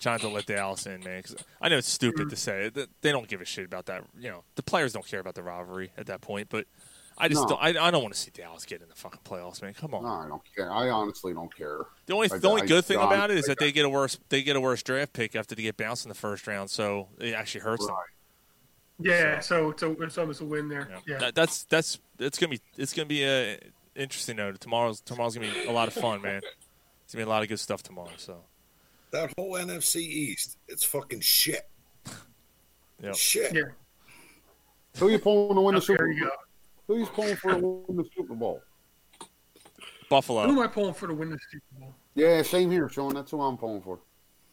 [0.00, 1.22] try not to let Dallas in, man.
[1.22, 2.68] 'Cause I know it's stupid to say.
[2.68, 4.04] They- They don't give a shit about that.
[4.18, 6.48] You know, the players don't care about the rivalry at that point.
[6.50, 6.66] But
[7.16, 7.48] I just No.
[7.56, 7.62] don't.
[7.62, 9.72] I, I don't want to see Dallas get in the fucking playoffs, man.
[9.72, 10.02] Come on.
[10.02, 10.70] No, I don't care.
[10.70, 11.78] I honestly don't care.
[12.04, 13.72] The only I- the only I- good thing I- about it is I- that they
[13.72, 16.14] get a worse they get a worse draft pick after they get bounced in the
[16.14, 17.96] first round, so it actually hurts them.
[18.98, 19.40] Yeah.
[19.40, 20.88] So it's, a, it's almost a win there.
[20.90, 20.98] Yeah.
[21.06, 21.18] Yeah.
[21.18, 23.56] That, that's that's it's gonna be it's gonna be uh,
[23.96, 24.52] interesting though.
[24.52, 26.40] Tomorrow's tomorrow's gonna be a lot of fun, man.
[27.04, 28.10] It's gonna be a lot of good stuff tomorrow.
[28.16, 28.38] So
[29.10, 31.68] That whole NFC East, it's fucking shit.
[33.02, 33.14] Yep.
[33.14, 33.54] Shit.
[33.54, 33.62] yeah.
[34.98, 36.30] Who you pulling to win the oh, There Super you Bowl?
[36.30, 36.94] go.
[36.94, 38.62] Who you pulling for to win the Super Bowl?
[40.08, 40.46] Buffalo.
[40.46, 41.94] Who am I pulling for to win the Super Bowl?
[42.14, 43.12] Yeah, same here, Sean.
[43.14, 43.98] That's who I'm pulling for.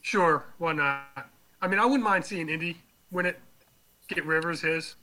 [0.02, 1.30] Sure, why not?
[1.62, 2.78] I mean, I wouldn't mind seeing Indy
[3.12, 3.40] win it,
[4.10, 4.96] get Rivers his.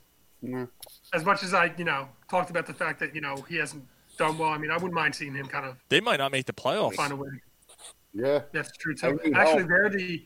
[0.43, 0.65] Yeah.
[1.13, 3.83] As much as I, you know, talked about the fact that you know he hasn't
[4.21, 4.49] done well.
[4.49, 6.95] I mean, I wouldn't mind seeing him kind of They might not make the playoffs.
[6.95, 7.29] find a way.
[8.13, 8.41] Yeah.
[8.51, 9.19] That's true I too.
[9.23, 9.67] need Actually, help.
[9.69, 10.25] they're the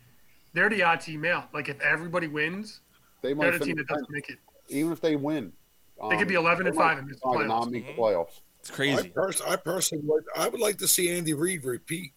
[0.53, 1.53] they're the odd team out.
[1.53, 2.81] Like if everybody wins,
[3.21, 4.37] They they're might the team that doesn't make it.
[4.69, 5.51] even if they win.
[6.09, 7.47] They could be um, 11 and 5 and miss the playoffs.
[7.47, 8.41] not make playoffs.
[8.59, 9.09] It's I, crazy.
[9.09, 12.11] pers- I personally, would, I would like to see Andy Reid repeat.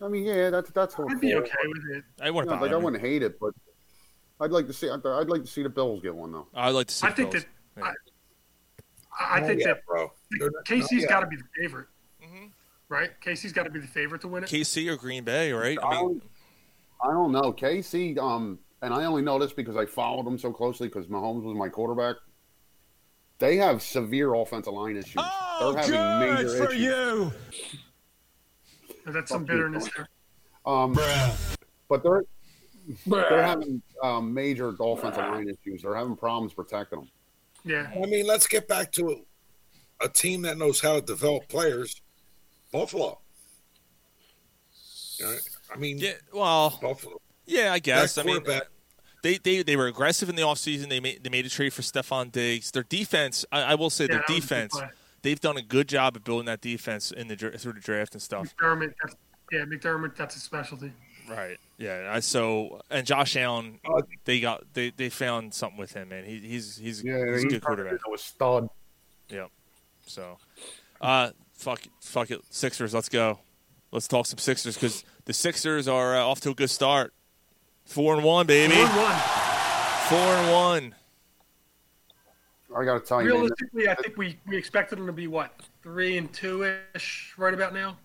[0.00, 2.04] I mean, yeah, that's that's I'd be okay with it.
[2.20, 2.84] I wouldn't like bother I me.
[2.84, 3.54] wouldn't hate it, but
[4.40, 4.88] I'd like to see.
[4.90, 6.48] I'd, I'd like to see the Bills get one though.
[6.54, 7.06] I'd like to see.
[7.06, 7.44] I the think Bills.
[7.76, 7.92] that I,
[9.18, 10.10] I Not think yet, that bro.
[10.38, 11.08] They're not- Casey's not yet.
[11.10, 11.86] got to be the favorite,
[12.88, 13.10] right?
[13.20, 14.50] Casey's got to be the favorite to win it.
[14.50, 15.78] KC or Green Bay, right?
[15.82, 16.22] I I mean, don't,
[17.02, 17.52] I don't know.
[17.52, 21.42] KC, um, and I only know this because I followed them so closely because Mahomes
[21.44, 22.16] was my quarterback.
[23.38, 25.16] They have severe offensive line issues.
[25.18, 26.80] Oh, They're having major issues.
[26.80, 27.32] you.
[29.06, 30.08] That's some Fuck you, bitterness there.
[30.64, 30.96] Um,
[31.88, 32.24] but they're
[33.06, 35.82] they're having um, major offensive line issues.
[35.82, 37.08] They're having problems protecting them.
[37.64, 37.90] Yeah.
[37.94, 42.00] I mean, let's get back to a, a team that knows how to develop players.
[42.72, 43.20] Buffalo.
[45.18, 45.36] You know,
[45.72, 46.12] I mean, yeah.
[46.32, 47.20] Well, Buffalo.
[47.46, 48.18] yeah, I guess.
[48.18, 48.42] I mean,
[49.22, 50.88] they, they they were aggressive in the offseason.
[50.88, 52.70] They made they made a trade for Stefon Diggs.
[52.72, 54.80] Their defense, I, I will say, Yeah, their that was a good defense.
[55.22, 58.22] They've done a good job of building that defense in the through the draft and
[58.22, 58.54] stuff.
[58.56, 59.16] McDermott, that's,
[59.52, 60.92] yeah, McDermott, that's a specialty.
[61.28, 61.58] Right.
[61.78, 62.10] Yeah.
[62.12, 66.24] I, so and Josh Allen, Uh, they got they, they found something with him, man.
[66.24, 67.94] He, he's he's Yeah, he's a good quarterback.
[67.94, 68.68] a stud.
[69.28, 69.50] Yep.
[70.06, 70.38] So,
[71.00, 72.92] uh, fuck it, fuck it, Sixers.
[72.92, 73.38] Let's go.
[73.92, 77.14] Let's talk some Sixers because the Sixers are uh, off to a good start.
[77.84, 78.74] Four and one, baby.
[78.74, 79.20] Four and one.
[80.08, 80.94] Four and one.
[82.74, 85.52] I got to tell you, Realistically, I think we, we expected them to be what
[85.82, 87.98] three and two ish right about now.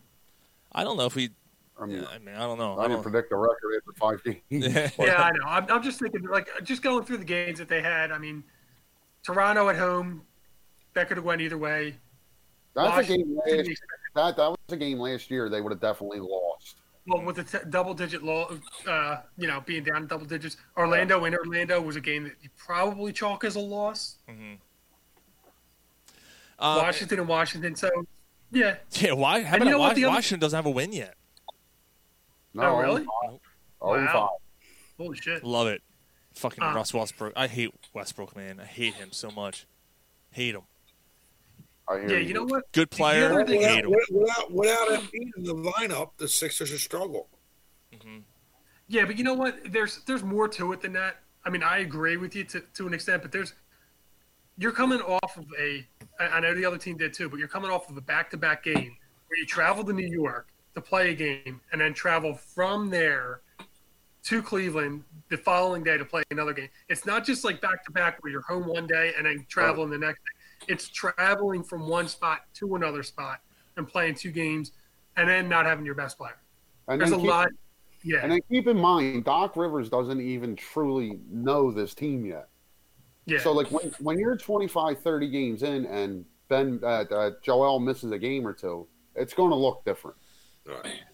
[0.73, 1.31] I don't know if we.
[1.79, 2.73] I mean, I mean, I don't know.
[2.73, 3.03] I I didn't don't.
[3.03, 4.41] predict the record after five games.
[4.49, 4.89] Yeah.
[4.97, 5.45] but- Yeah, I know.
[5.47, 8.11] I'm, I'm just thinking, like, just going through the games that they had.
[8.11, 8.43] I mean,
[9.23, 10.23] Toronto at home,
[10.93, 11.95] that could have went either way.
[12.73, 13.81] That's a game last.
[14.15, 15.49] That that was a game last year.
[15.49, 16.77] They would have definitely lost.
[17.07, 21.35] well, with the t- double-digit low, uh, you know, being down double digits, Orlando in
[21.35, 24.17] Orlando was a game that you probably chalk as a loss.
[24.27, 24.57] Um,
[26.59, 27.89] Washington and Washington, so
[28.51, 28.77] yeah.
[28.93, 29.43] Yeah, why?
[29.43, 31.15] How And about you know what Wa- the other- Washington doesn't have a win yet?
[32.57, 33.05] No, Oh, really?
[33.81, 34.07] Oh, Wow.
[34.13, 34.67] five.
[34.97, 35.43] Holy shit!
[35.43, 35.83] Love it.
[36.33, 37.33] Fucking Uh, Russ Westbrook.
[37.35, 38.59] I hate Westbrook, man.
[38.59, 39.65] I hate him so much.
[40.31, 40.63] Hate him.
[41.87, 42.71] I hear Yeah, you know what?
[42.73, 43.31] Good player.
[43.31, 43.91] other thing- hate him.
[43.91, 47.29] Without, without, without Embiid in the lineup, the Sixers are struggle.
[48.87, 49.71] Yeah, but you know what?
[49.71, 51.17] There's there's more to it than that.
[51.45, 53.53] I mean, I agree with you to, to an extent, but there's
[54.57, 55.87] you're coming off of a.
[56.19, 58.97] I know the other team did too, but you're coming off of a back-to-back game
[59.27, 63.41] where you travel to New York to play a game and then travel from there
[64.23, 66.69] to Cleveland the following day to play another game.
[66.87, 70.19] It's not just like back-to-back where you're home one day and then traveling the next
[70.19, 70.71] day.
[70.73, 73.39] It's traveling from one spot to another spot
[73.75, 74.73] and playing two games
[75.15, 76.37] and then not having your best player.
[76.87, 77.49] And There's a keep- lot.
[78.03, 78.19] Yeah.
[78.21, 82.49] And then keep in mind, Doc Rivers doesn't even truly know this team yet.
[83.25, 83.39] Yeah.
[83.39, 88.11] So, like, when, when you're 25, 30 games in and Ben uh, uh, Joel misses
[88.11, 90.15] a game or two, it's going to look different.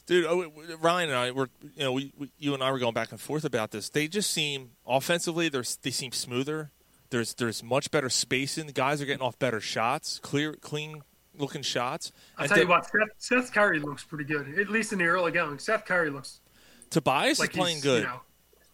[0.06, 2.94] Dude, oh, Ryan and I were, you know, we, we, you and I were going
[2.94, 3.90] back and forth about this.
[3.90, 6.72] They just seem offensively, they're, they seem smoother.
[7.10, 8.66] There's there's much better spacing.
[8.66, 11.04] The guys are getting off better shots, clear, clean
[11.38, 12.12] looking shots.
[12.38, 15.06] I'll And tell you what, Seth, Seth Curry looks pretty good, at least in the
[15.06, 15.60] early going.
[15.60, 16.42] Seth Curry looks
[16.90, 18.02] Tobias like is playing good.
[18.04, 18.22] You know,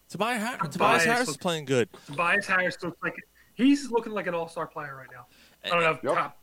[0.10, 1.90] Tobias, Har- Tobias Tobias Harris is playing good.
[2.08, 3.16] Tobias Harris looks like
[3.56, 5.26] he's looking like an all star player right now.
[5.66, 6.14] I don't know, if Yep.
[6.16, 6.38] top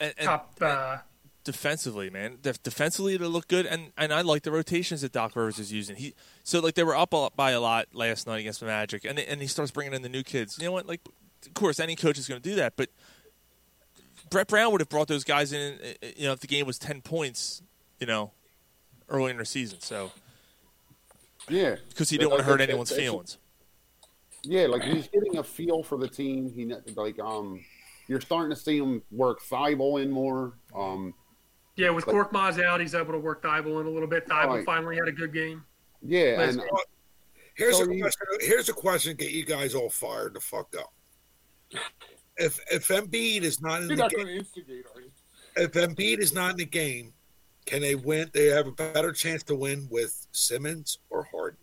[0.00, 0.54] And, and top.
[0.60, 0.96] Uh,
[1.44, 5.36] defensively, man, Def- defensively they look good, and, and I like the rotations that Doc
[5.36, 5.96] Rivers is using.
[5.96, 9.18] He so like they were up by a lot last night against the Magic, and
[9.18, 10.58] and he starts bringing in the new kids.
[10.58, 10.86] You know what?
[10.86, 11.00] Like,
[11.46, 12.88] of course, any coach is going to do that, but
[14.30, 15.78] Brett Brown would have brought those guys in.
[15.82, 17.62] uh, You know, if the game was ten points,
[18.00, 18.32] you know,
[19.08, 19.80] early in the season.
[19.80, 20.10] So
[21.48, 21.76] Yeah.
[21.90, 23.38] because he didn't want to hurt anyone's feelings.
[24.42, 26.50] Yeah, like he's getting a feel for the team.
[26.50, 27.64] He like um,
[28.08, 30.52] you're starting to see him work Thybulle in more.
[30.74, 31.14] Um,
[31.76, 34.26] yeah, with Korkmaz out, he's able to work Thybulle in a little bit.
[34.28, 34.64] Thybulle Right.
[34.66, 35.64] finally had a good game.
[36.02, 36.76] yeah, Listen, and uh,
[37.56, 38.26] Here's So a you- question.
[38.40, 39.16] Here's a question.
[39.16, 40.92] to Get you guys all fired the fuck up.
[42.36, 45.10] If if Embiid is not in You're the not game, going to instigate, are you?
[45.56, 47.12] if Embiid is not in the game,
[47.64, 48.28] can they win?
[48.34, 51.58] They have a better chance to win with Simmons or Harden.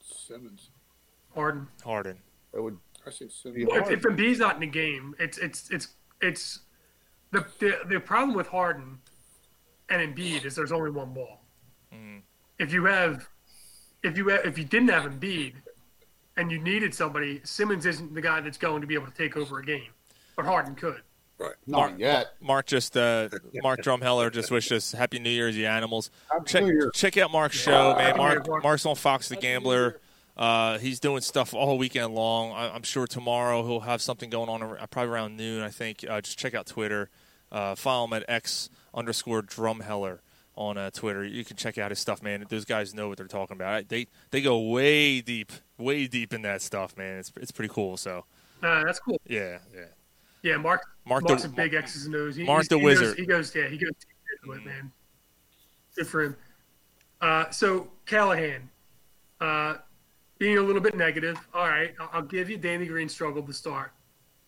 [0.00, 0.70] Simmons.
[1.34, 1.68] Harden.
[1.84, 2.18] Harden.
[2.52, 3.66] it would I say Simmons.
[3.68, 3.92] Well, if, hard.
[3.94, 5.88] if Embiid's not in the game, it's it's it's
[6.20, 6.60] it's
[7.32, 8.98] the the, the problem with Harden
[9.88, 11.40] and Embiid is there's only one ball.
[12.58, 13.28] If you have
[14.04, 15.54] if you have, if you didn't have Embiid
[16.36, 19.36] and you needed somebody, Simmons isn't the guy that's going to be able to take
[19.36, 19.90] over a game,
[20.36, 21.00] but Harden could.
[21.38, 21.54] Right.
[21.66, 22.26] not Mark- yet.
[22.40, 23.28] Mark just uh,
[23.62, 26.10] Mark Drumheller just wished us Happy New Year's, you animals.
[26.30, 26.90] Happy Check New Year.
[26.94, 27.98] check out Mark's show, man.
[27.98, 28.62] Happy New Year, Mark Mark.
[28.62, 29.98] Mark's on Fox the Gambler.
[30.36, 32.52] Uh, he's doing stuff all weekend long.
[32.52, 35.62] I, I'm sure tomorrow he'll have something going on probably around noon.
[35.62, 36.04] I think.
[36.08, 37.10] Uh, just check out Twitter.
[37.52, 40.18] Uh, follow him at x underscore Drumheller
[40.56, 41.22] on uh, Twitter.
[41.24, 42.44] You can check out his stuff, man.
[42.48, 43.88] Those guys know what they're talking about.
[43.88, 47.18] They they go way deep, way deep in that stuff, man.
[47.18, 47.96] It's it's pretty cool.
[47.98, 48.24] So
[48.62, 49.20] Uh, that's cool.
[49.28, 49.84] yeah, yeah.
[50.42, 50.82] Yeah, Mark.
[51.04, 52.34] Mark Mark's the- big X's and O's.
[52.34, 53.18] He, Mark the he goes- wizard.
[53.18, 53.54] he goes.
[53.54, 53.92] Yeah, he goes
[54.44, 54.90] into it, man.
[55.94, 56.36] Good for him.
[57.20, 58.68] Uh, so Callahan,
[59.40, 59.74] uh,
[60.38, 61.36] being a little bit negative.
[61.54, 62.56] All right, I'll, I'll give you.
[62.56, 63.92] Danny Green struggled to start,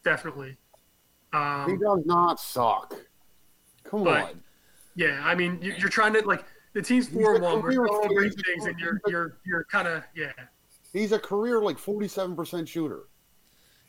[0.04, 0.56] definitely.
[1.34, 2.94] He Um, does not suck.
[3.84, 4.42] Come But- on.
[4.94, 6.44] yeah, I mean, you- you're trying to like
[6.74, 7.56] the team's four and one.
[7.56, 8.42] We're career supposed to win leader.
[8.42, 10.32] things, and you're you're you're kind of yeah.
[10.92, 13.04] He's a career like 47% shooter.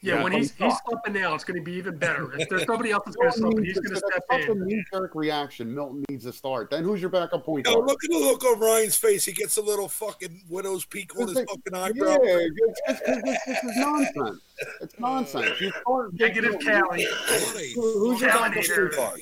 [0.05, 0.81] Yeah, Yeah, when he's he's sucks.
[0.87, 2.31] stepping now, it's going to be even better.
[2.39, 4.51] If there's nobody else that's going to step, in, he's going to step That's a
[4.51, 4.65] in.
[4.65, 5.73] knee-jerk reaction.
[5.73, 6.69] Milton needs to start.
[6.69, 7.87] Then who's your backup point No, guard?
[7.87, 9.25] look at the look on Ryan's face.
[9.25, 12.17] He gets a little fucking widow's peak on his This is- fucking Yeah, eyebrow.
[12.21, 14.41] it's, it's, it's, this, this is nonsense.
[14.81, 15.59] It's nonsense.
[15.61, 16.67] You start Negative Milton.
[16.67, 17.05] Cali.
[17.05, 19.21] What a Who- who's your backup point guard?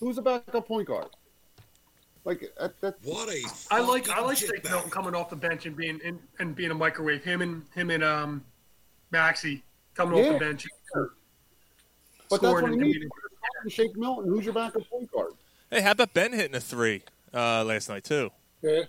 [0.00, 1.06] Who's the backup point guard?
[2.24, 4.64] Like that, that, What a I like I like Jake.
[4.64, 7.24] Milton coming off the bench and being and, and being a microwave.
[7.24, 8.44] Him and him and um
[9.10, 9.62] Maxey
[9.94, 10.32] coming off Yeah.
[10.34, 10.66] the bench.
[10.94, 11.08] but
[12.30, 12.94] that's what scoring he
[13.64, 13.72] and.
[13.72, 14.28] Shake Milton.
[14.28, 15.32] Who's your backup point guard?
[15.70, 17.02] Hey, how about Ben hitting a three
[17.34, 18.30] uh, last night too?
[18.62, 18.82] Yeah.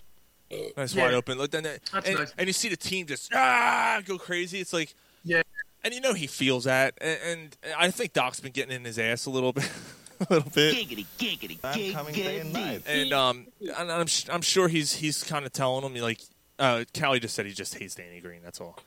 [0.78, 1.06] Nice Yeah.
[1.06, 1.38] wide open.
[1.38, 2.34] Look, then that- That's and, nice.
[2.38, 4.60] and you see the team just ah go crazy.
[4.60, 5.42] It's like Yeah.
[5.84, 8.98] and you know he feels that, and, and I think Doc's been getting in his
[9.00, 9.70] ass a little bit,
[10.30, 12.84] a little bit, Giggity, giggity, I'm coming day and night.
[12.88, 16.22] and um, and I'm sh- I'm sure he's he's kind of telling him like,
[16.60, 18.42] uh, Callie just said he just hates Danny Green.
[18.44, 18.78] That's all.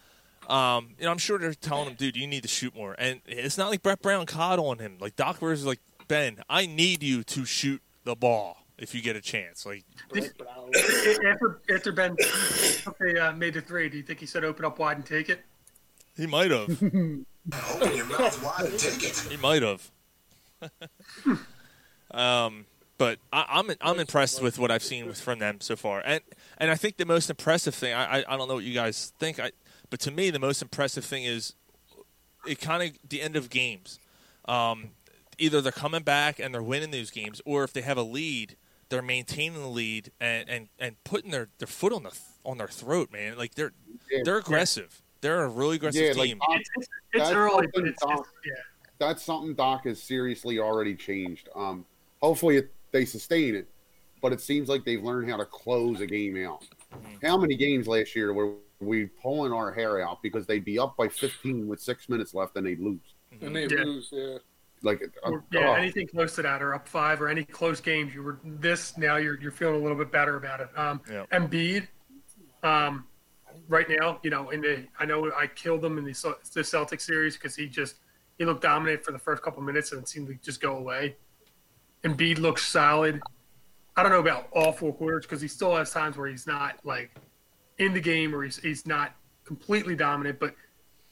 [0.53, 3.23] Um, you know, I'm sure they're telling him, dude, you need to shoot more, and
[3.27, 4.99] it's not like Brett Brown coddling him.
[5.01, 8.59] Like Doc Rivers is like, Ben, I need you to shoot the ball.
[8.77, 9.65] if you get a chance.
[9.65, 9.85] Like
[10.15, 12.17] after after Ben
[12.87, 15.31] okay, uh, made the three, do you think he said open up wide and take
[15.31, 15.43] it?
[16.17, 16.71] he might have.
[17.75, 19.27] Open your mouth wide and take it.
[19.31, 19.91] He might have.
[22.13, 22.67] um,
[22.99, 26.21] but I, I'm I'm impressed with what I've seen with, from them so far, and
[26.59, 29.13] and I think the most impressive thing I, I I don't know what you guys
[29.19, 29.51] think, I
[29.93, 31.53] but to me the most impressive thing is
[32.49, 33.99] it kind of the end of games.
[34.47, 34.93] Um,
[35.37, 38.57] either they're coming back and they're winning those games, or if they have a lead,
[38.89, 42.69] they're maintaining the lead and and, and putting their, their foot on the on their
[42.69, 43.37] throat, man.
[43.37, 43.73] Like they're
[44.25, 45.03] they're aggressive.
[45.21, 46.39] They're a really aggressive Yeah, like, team.
[46.39, 48.53] Doc- It's, it's that's early, but something it's, it's Doc- yeah.
[48.99, 51.51] that's something Doc has seriously already changed.
[51.55, 51.85] Um,
[52.23, 53.69] hopefully it, they sustain it,
[54.23, 56.65] but it seems like they've learned how to close a game out.
[56.95, 57.27] Mm-hmm.
[57.27, 60.97] How many games last year were we pulling our hair out because they'd be up
[60.97, 63.01] by 15 with six minutes left and they'd lose?
[63.41, 63.85] And they Yeah.
[63.85, 64.39] lose, yeah.
[64.85, 68.13] Like, uh, yeah, oh, anything close to that, or up five, or any close games,
[68.15, 68.99] you were this.
[68.99, 70.77] Now you're you're feeling a little bit better about it.
[70.77, 71.25] Um, Yeah.
[71.33, 71.87] Embiid,
[72.65, 73.07] um,
[73.69, 77.01] right now, you know, in the I know I killed him in the the Celtic
[77.01, 77.97] series because he just
[78.39, 81.17] he looked dominant for the first couple minutes and it seemed to just go away.
[82.03, 83.21] Embiid looks solid.
[83.97, 86.81] I don't know about all four quarters because he still has times where he's not
[86.85, 87.15] like
[87.79, 90.55] in the game or he's he's not completely dominant, but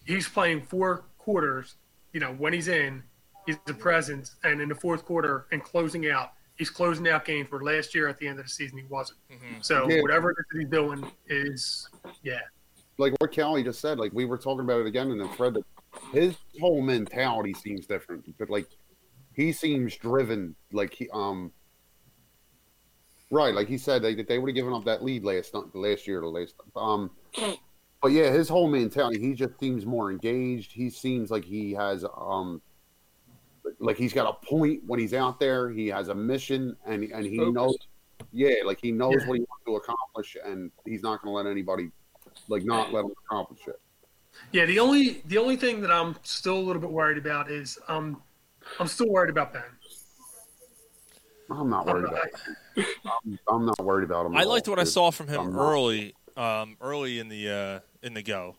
[0.04, 1.76] he's playing four quarters.
[2.12, 3.02] You know, when he's in,
[3.46, 7.50] he's a presence, and in the fourth quarter and closing out, he's closing out games
[7.50, 9.18] where last year at the end of the season he wasn't.
[9.62, 10.02] So Yeah.
[10.02, 11.88] whatever it is that he's doing is,
[12.22, 12.40] yeah,
[12.98, 15.54] like what Callie just said, like we were talking about it again in the thread.
[15.54, 15.64] That
[16.12, 18.66] his whole mentality seems different, but like
[19.34, 20.54] he seems driven.
[20.72, 21.52] Like he, um,
[23.30, 26.20] right, like he said, they they would have given up that lead last last year,
[26.20, 27.10] the last, um,
[28.02, 30.72] but yeah, his whole mentality, he just seems more engaged.
[30.72, 32.60] He seems like he has, um,
[33.78, 35.70] like he's got a point when he's out there.
[35.70, 37.54] He has a mission, and and he Focused.
[37.54, 37.76] knows,
[38.32, 39.28] yeah, like he knows Yeah.
[39.28, 41.90] what he wants to accomplish, and he's not going to let anybody
[42.48, 43.80] like not let him accomplish it.
[44.52, 44.64] yeah.
[44.64, 48.22] The only the only thing that I'm still a little bit worried about is um,
[48.78, 49.62] I'm still worried about Ben.
[51.50, 52.24] I'm not worried about.
[52.24, 52.84] Him.
[53.04, 54.36] I'm, I'm not worried about him.
[54.36, 58.06] I liked all, what I saw from him I'm early, um, early in the uh,
[58.06, 58.56] in the go.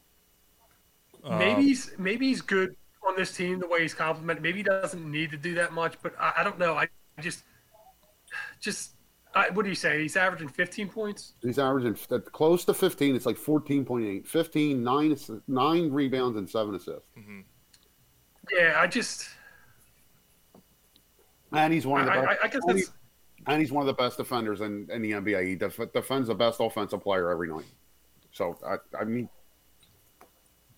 [1.24, 2.76] Um, maybe he's maybe he's good
[3.08, 4.44] on this team the way he's complimented.
[4.44, 6.76] Maybe he doesn't need to do that much, but I, I don't know.
[6.76, 6.88] I
[7.20, 7.44] just
[8.60, 8.92] just
[9.34, 10.02] I, what do you say?
[10.02, 11.34] He's averaging 15 points.
[11.42, 11.96] He's averaging
[12.32, 13.16] close to 15.
[13.16, 14.28] It's like 14.8.
[14.28, 17.08] 15, nine, nine rebounds and seven assists.
[18.52, 19.30] Yeah, I just
[21.54, 22.28] And he's one of the best.
[22.42, 22.86] I, I guess and, he-
[23.48, 25.48] and he's one of the best defenders in, in the NBA.
[25.48, 27.66] He def- defends the best offensive player every night.
[28.32, 29.28] So I, I mean,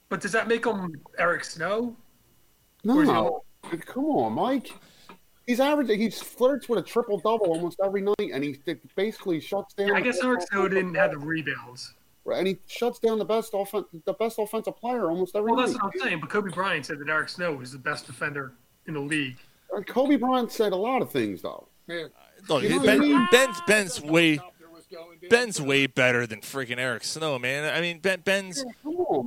[0.10, 1.96] but does that make him Eric Snow?
[2.84, 4.72] no, he- come on, Mike.
[5.46, 6.00] He's averaging.
[6.00, 8.58] He flirts with a triple double almost every night, and he
[8.96, 9.92] basically shuts down.
[9.92, 11.94] I guess Eric Snow didn't have the rebounds.
[12.26, 15.60] Right, and he shuts down the best offen- the best offensive player almost every Well,
[15.60, 15.64] night.
[15.66, 16.20] Well, that's what I'm saying.
[16.22, 18.54] But Kobe Bryant said that Eric Snow was the best defender
[18.88, 19.38] in the league.
[19.76, 21.68] Uh, Kobe Bryant said a lot of things though.
[21.88, 22.10] Man,
[22.50, 23.28] Look, You know ben, I mean?
[23.32, 25.30] Ben's Ben's way helicopter was going down.
[25.30, 27.74] Ben's way better than freaking Eric Snow, man.
[27.74, 28.64] I mean, Ben Ben's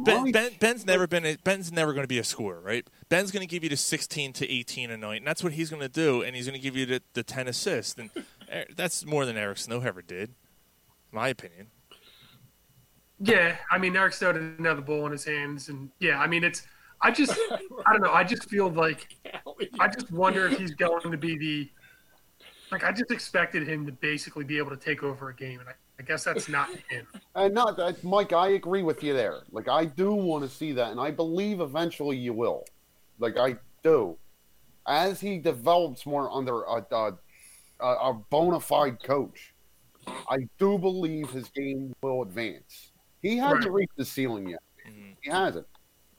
[0.05, 2.87] Ben, ben Ben's never been a, Ben's never going to be a scorer, right?
[3.09, 5.71] Ben's going to give you the 16 to 18 a night, and that's what he's
[5.71, 8.11] going to do, and he's going to give you the, the 10 assists, and
[8.77, 10.35] that's more than Eric Snow ever did,
[11.11, 11.69] my opinion.
[13.19, 16.27] Yeah, I mean Eric Snow didn't have the ball in his hands, and yeah, I
[16.27, 16.67] mean it's.
[17.03, 17.33] I just,
[17.87, 18.13] I don't know.
[18.13, 19.15] I just feel like
[19.81, 21.71] I just wonder if he's going to be the.
[22.73, 25.69] Like I just expected him to basically be able to take over a game, and
[25.69, 27.07] I, I guess that's not him.
[27.35, 28.33] And not that, Mike.
[28.33, 29.41] I agree with you there.
[29.53, 32.65] Like I do want to see that, and I believe eventually you will.
[33.19, 34.17] Like I do,
[34.89, 37.13] as he develops more under a a,
[37.81, 39.53] a, a bona fide coach.
[40.31, 42.93] I do believe his game will advance.
[43.23, 43.73] He hasn't Right.
[43.73, 44.61] reached the ceiling yet.
[44.89, 45.11] Mm-hmm.
[45.21, 45.67] He hasn't.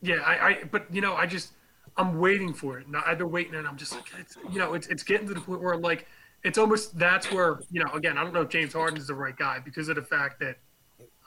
[0.02, 1.54] Yeah, I, I, but you know, I just,
[1.98, 2.88] I'm waiting for it.
[2.88, 5.34] And I've been waiting, and I'm just like, it's, you know, it's, it's getting to
[5.34, 6.08] the point where I'm like,
[6.44, 9.36] it's almost that's where, you know, again, I don't know if James Harden's the right
[9.36, 10.58] guy because of the fact that,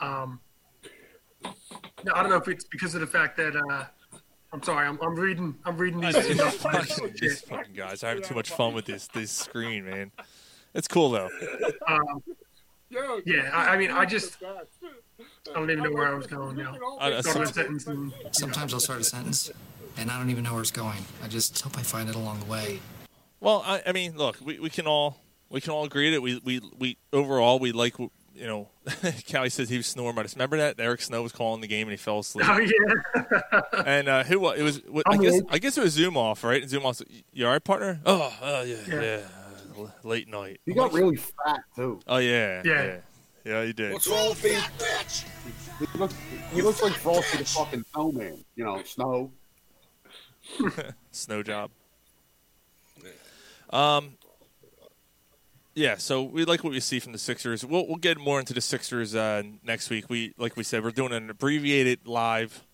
[0.00, 0.40] um,
[1.42, 3.84] no, I don't know if it's because of the fact that, uh,
[4.52, 6.14] I'm sorry, I'm, I'm reading, I'm reading these.
[7.20, 10.10] These fucking guys, I'm having too much fun with this this screen, man.
[10.74, 11.28] It's cool though.
[11.86, 12.22] um,
[13.24, 14.38] yeah, I, I mean, I just,
[15.50, 16.76] I don't even know where I was going now.
[17.00, 19.50] I- I- Started a sentence and, Sometimes I'll start a sentence,
[19.96, 21.04] and I don't even know where it's going.
[21.22, 22.80] I just hope I find it along the way.
[23.40, 26.40] Well, I, I mean, look, we, we can all we can all agree that we
[26.44, 28.68] we, we overall we like you know.
[29.30, 31.92] Callie says he was snoring, but remember that Eric Snow was calling the game and
[31.92, 32.46] he fell asleep.
[32.48, 34.80] oh yeah, And uh, who wa- it was?
[35.06, 35.44] I I'm guess awake.
[35.50, 36.62] I guess it was Zumoff, right?
[36.62, 37.02] And Zumoff.
[37.32, 38.00] You all right, partner?
[38.06, 39.00] Oh, uh, yeah, yeah.
[39.02, 39.20] Yeah.
[39.78, 40.60] l- late night.
[40.66, 42.00] He got really fat too.
[42.06, 42.84] Oh yeah, Yeah.
[42.84, 42.96] yeah,
[43.44, 43.64] yeah.
[43.64, 43.92] He did.
[43.92, 44.60] What's wrong with being
[45.78, 46.14] He looks,
[46.52, 48.44] he looks like Frosty the fucking snowman.
[48.56, 49.32] You know, snow.
[51.12, 51.70] Snow job.
[53.70, 54.12] Um.
[55.74, 57.64] Yeah, so we like what we see from the Sixers.
[57.64, 60.10] We'll we'll get more into the Sixers uh, next week.
[60.10, 62.64] We like we said, we're doing an abbreviated live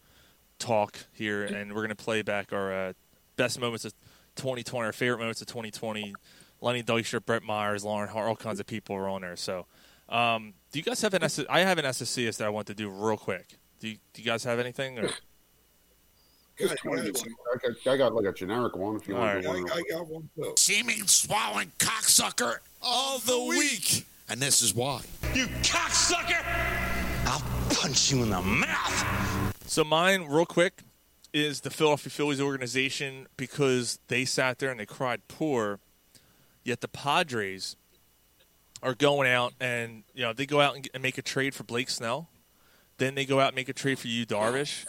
[0.58, 2.92] talk here, and we're gonna play back our uh,
[3.36, 3.92] best moments of
[4.36, 6.14] 2020, our favorite moments of 2020.
[6.60, 9.36] Lenny Dykstra, Brett Myers, Lauren Hart, all kinds of people are on there.
[9.36, 9.66] So,
[10.08, 11.40] um, do you guys have an S?
[11.48, 13.46] I have an SSCS that I want to do real quick.
[13.80, 14.98] Do you, do you guys have anything?
[14.98, 15.10] Or?
[16.58, 17.34] Just try to do one.
[17.54, 19.42] I got, I got like a generic one if you All want right.
[19.42, 19.72] to do one.
[19.72, 20.54] I, I got one too.
[20.56, 24.06] Seeming swallowing cocksucker of the week.
[24.28, 25.02] And this is why.
[25.34, 26.42] You cocksucker!
[27.26, 29.52] I'll punch you in the mouth.
[29.66, 30.82] So mine, real quick,
[31.32, 35.78] is the Philadelphia Phillies organization because they sat there and they cried poor,
[36.64, 37.76] yet the Padres
[38.82, 41.54] are going out and you know they go out and, get- and make a trade
[41.54, 42.28] for Blake Snell,
[42.98, 44.84] then they go out and make a trade for Yu Darvish.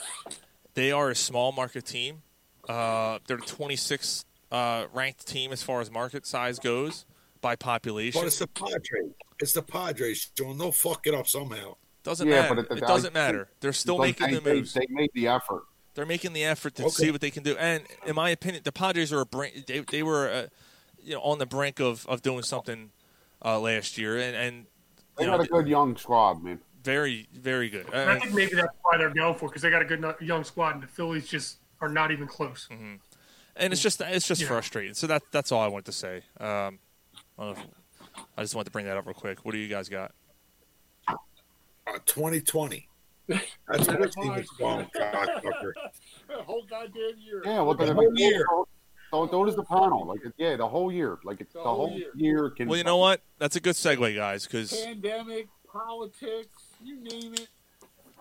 [0.74, 2.22] They are a small market team.
[2.70, 7.06] Uh, they're the 26th uh, ranked team as far as market size goes
[7.42, 8.22] by population.
[8.22, 9.12] But it's the Padres.
[9.40, 10.58] It's the Padres, John.
[10.58, 11.76] They'll fuck it up somehow.
[12.04, 12.56] Doesn't Yeah, matter.
[12.68, 13.50] but It, it- doesn't I- matter.
[13.62, 14.74] They're still making they, the moves.
[14.74, 15.64] They, they made the effort.
[15.96, 16.92] They're making the effort to Okay.
[16.92, 17.56] see what they can do.
[17.58, 20.48] And in my opinion, the Padres are a brink, they, they were uh,
[21.02, 22.92] you know on the brink of, of doing something
[23.44, 24.66] uh, last year, and and
[25.18, 26.60] They got know, a good young squad, man.
[26.84, 27.88] very very good.
[27.94, 30.44] And I think maybe that's why they're going for because they got a good young
[30.44, 32.68] squad, and the Phillies just are not even close.
[32.72, 32.96] Mm-hmm.
[33.56, 34.48] and it's just it's just Yeah.
[34.48, 34.94] frustrating.
[34.94, 36.18] So that that's all I wanted to say.
[36.40, 36.80] Um,
[37.38, 37.68] I, if-
[38.38, 39.46] I just wanted to bring that up real quick.
[39.46, 40.12] What do you guys got?
[41.08, 41.14] Uh,
[42.06, 42.88] 2020.
[43.28, 43.48] That's
[43.88, 45.72] what team is swallowing cocksucker.
[46.28, 47.42] The whole goddamn year.
[47.46, 48.46] Yeah, well, The the whole year.
[49.12, 50.06] So, so does the panel.
[50.06, 51.18] Like, yeah, the whole year.
[51.24, 52.12] Like, it's the, whole whole year.
[52.16, 52.50] year.
[52.50, 52.68] can.
[52.68, 53.22] Well, you know what?
[53.40, 57.48] That's a good segue, guys, because Pandemic, politics, you name it.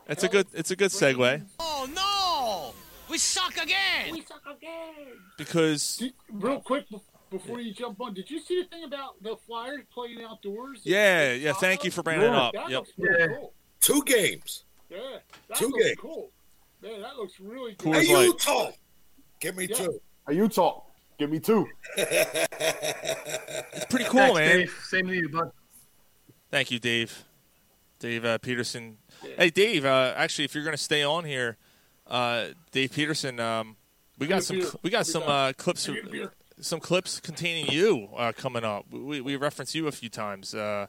[0.09, 2.75] it's a good it's a good segue Oh no!
[3.11, 4.13] We suck again!
[4.13, 5.15] We suck again.
[5.37, 6.85] because Did- real quick
[7.31, 10.81] before you jump on, did you see the thing about the Flyers playing outdoors?
[10.85, 11.53] yeah in yeah.
[11.55, 12.53] Thank you for bringing it up.
[12.55, 12.79] That Yep.
[12.79, 13.27] looks Yeah.
[13.29, 13.53] cool.
[13.81, 14.65] Two games.
[14.89, 14.99] Yeah,
[15.49, 15.99] that Two looks games.
[16.01, 16.31] cool.
[16.83, 18.01] Man, that looks really Cool cool.
[18.01, 18.25] as Hey.
[18.27, 18.71] Utah.
[19.41, 19.77] Give me Yeah.
[19.77, 20.01] two.
[20.29, 20.83] Hey, Utah,
[21.19, 21.67] give me two.
[21.97, 24.57] It's pretty cool, Thanks, man.
[24.59, 24.75] Dave.
[24.85, 25.51] Same to you, bud.
[26.51, 27.25] Thank you, Dave.
[27.99, 28.99] Dave uh, Peterson.
[29.39, 29.85] Hey, Dave.
[29.85, 31.57] Uh, actually, if you're going to stay on here,
[32.07, 33.77] uh, Dave Peterson, um,
[34.19, 35.31] we got some we got Be some back.
[35.31, 36.33] uh, clips Beer, beer.
[36.61, 38.87] some clips containing you uh, coming up.
[38.91, 40.55] We we reference you a few times.
[40.55, 40.87] Uh,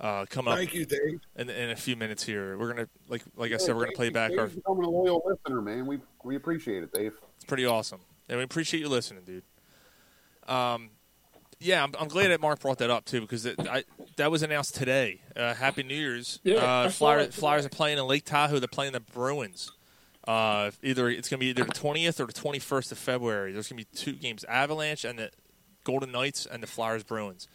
[0.00, 1.20] uh, coming up Thank you, Dave.
[1.36, 2.58] in, in a few minutes here.
[2.58, 4.46] We're gonna like like I said, we're gonna play back Dave's our.
[4.48, 5.86] becoming a loyal listener, man.
[5.86, 7.12] We we appreciate it, Dave.
[7.36, 8.00] It's pretty awesome,
[8.32, 9.42] and we appreciate you listening, dude.
[10.48, 10.88] Um,
[11.60, 13.84] yeah, I'm, I'm glad that Mark brought that up too because it, I,
[14.16, 15.20] that was announced today.
[15.36, 16.40] Uh, Happy New Year's!
[16.42, 17.34] Yeah, I uh, Flyers.
[17.34, 18.58] Flyers are playing in Lake Tahoe.
[18.58, 19.70] They're playing the Bruins.
[20.26, 23.52] Uh, either it's going to be either the 20th or the 21st of February.
[23.52, 25.30] There's going to be two games: Avalanche and the
[25.84, 27.48] Golden Knights and the Flyers Bruins.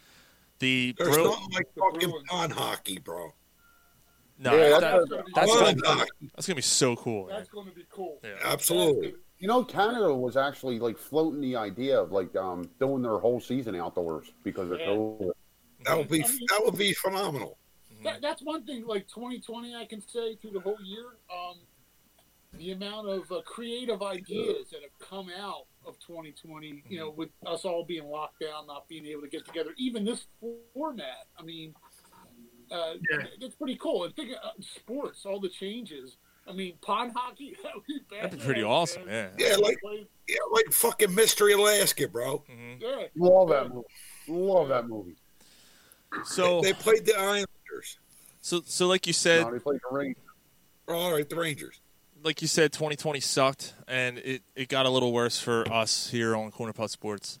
[0.60, 3.32] The There's Bru- nothing like fucking pond hockey, bro.
[4.38, 7.26] no, Yeah, that- that's- that's gonna, that's gonna be so cool.
[7.26, 7.36] man.
[7.36, 8.20] That's going to be cool.
[8.24, 8.30] Yeah.
[8.44, 9.14] Absolutely.
[9.38, 13.40] You know, Canada was actually like floating the idea of like um doing their whole
[13.40, 14.86] season outdoors because of Yeah.
[14.86, 15.30] COVID.
[15.84, 17.56] That would be that would be phenomenal.
[18.02, 18.86] That, that's one thing.
[18.86, 21.56] Like 2020, I can say through the whole year, um,
[22.58, 26.82] the amount of uh, creative ideas that have come out of 2020.
[26.88, 30.04] You know, with us all being locked down, not being able to get together, even
[30.04, 30.26] this
[30.74, 31.26] format.
[31.38, 31.74] I mean,
[32.70, 33.26] uh, Yeah.
[33.40, 34.04] it's pretty cool.
[34.04, 36.16] And think of uh, sports, all the changes.
[36.48, 37.54] I mean, pond hockey.
[37.62, 39.30] That would be, That'd be pretty badass, awesome, man.
[39.38, 39.78] Yeah, like
[40.28, 42.42] yeah, like fucking Mystery Alaska, bro.
[42.50, 42.80] Mhm.
[42.80, 43.06] Yeah.
[43.16, 43.86] Love that movie.
[44.28, 45.16] Love that movie.
[46.24, 47.98] So, They played the Islanders.
[48.40, 50.14] so, so, like you said, No, they played the ring.
[50.88, 51.80] All right, the Rangers.
[52.24, 56.34] like you said, 2020 sucked, and it, it got a little worse for us here
[56.34, 57.38] on Corner Putt Sports.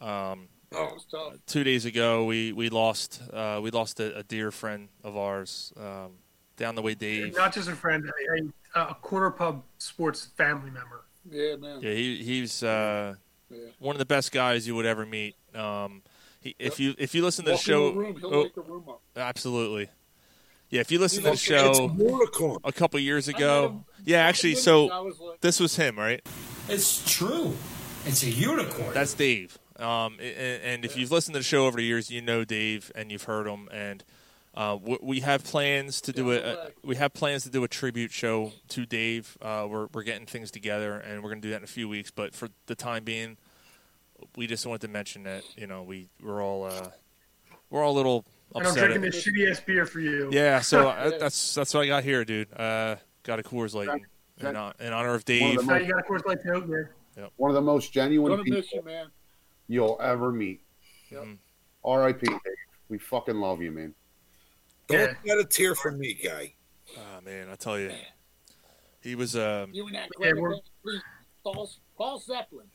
[0.00, 1.34] Um, Oh, it was tough.
[1.46, 5.70] two days ago, we we lost uh, we lost a, a dear friend of ours
[5.76, 6.12] um,
[6.62, 7.36] down the way, Dave.
[7.36, 8.08] Not just a friend,
[8.74, 11.02] a, a, a quarter pub sports family member.
[11.28, 11.80] Yeah, man.
[11.82, 13.16] Yeah, he he's uh,
[13.50, 13.58] Yeah.
[13.80, 15.34] one of the best guys you would ever meet.
[15.54, 16.02] Um,
[16.40, 18.54] he, if you if you listen to the show, in the room, he'll oh, wake
[18.54, 19.00] the room up.
[19.16, 19.88] absolutely.
[20.70, 22.58] Yeah, if you listen to the It's a show unicorn.
[22.64, 23.84] a couple years ago, him.
[24.06, 26.22] yeah, actually, so was like, this was him, right?
[26.68, 27.54] It's true.
[28.06, 28.94] It's a unicorn.
[28.94, 29.58] That's Dave.
[29.78, 32.44] Um, a- a- and if you've listened to the show over the years, you know
[32.44, 33.68] Dave and you've heard him.
[33.70, 34.02] And
[34.54, 37.68] uh, w- we have plans to do a, a we have plans to do a
[37.68, 39.36] tribute show to Dave.
[39.40, 41.88] Uh, we're we're getting things together, and we're going to do that in a few
[41.88, 42.10] weeks.
[42.10, 43.36] But for the time being,
[44.36, 46.88] we just wanted to mention that you know we we're all uh,
[47.70, 48.24] we're all a little
[48.54, 50.28] And I'm drinking at- this shitty ass beer for you.
[50.32, 52.52] yeah, so I, that's that's what I got here, dude.
[52.52, 55.54] Uh, got a Coors Light in, in, in honor of One of Dave.
[55.54, 56.86] you got a course like too.
[57.16, 57.26] Yeah.
[57.36, 59.06] One of the most genuine Gonna miss people you, man.
[59.68, 60.62] you'll ever meet.
[61.10, 61.24] Yep.
[61.84, 62.26] R.I.P.
[62.26, 62.38] Dave.
[62.88, 63.94] We fucking love you, man.
[64.92, 65.34] Don't Yeah.
[65.36, 66.54] get a tear from me, guy.
[66.96, 67.92] Oh man, I tell you,
[69.00, 69.70] he was um.
[69.72, 70.40] You and that Yeah, Greta
[70.84, 71.00] we're-
[71.42, 72.66] Paul, Paul Zeppelin.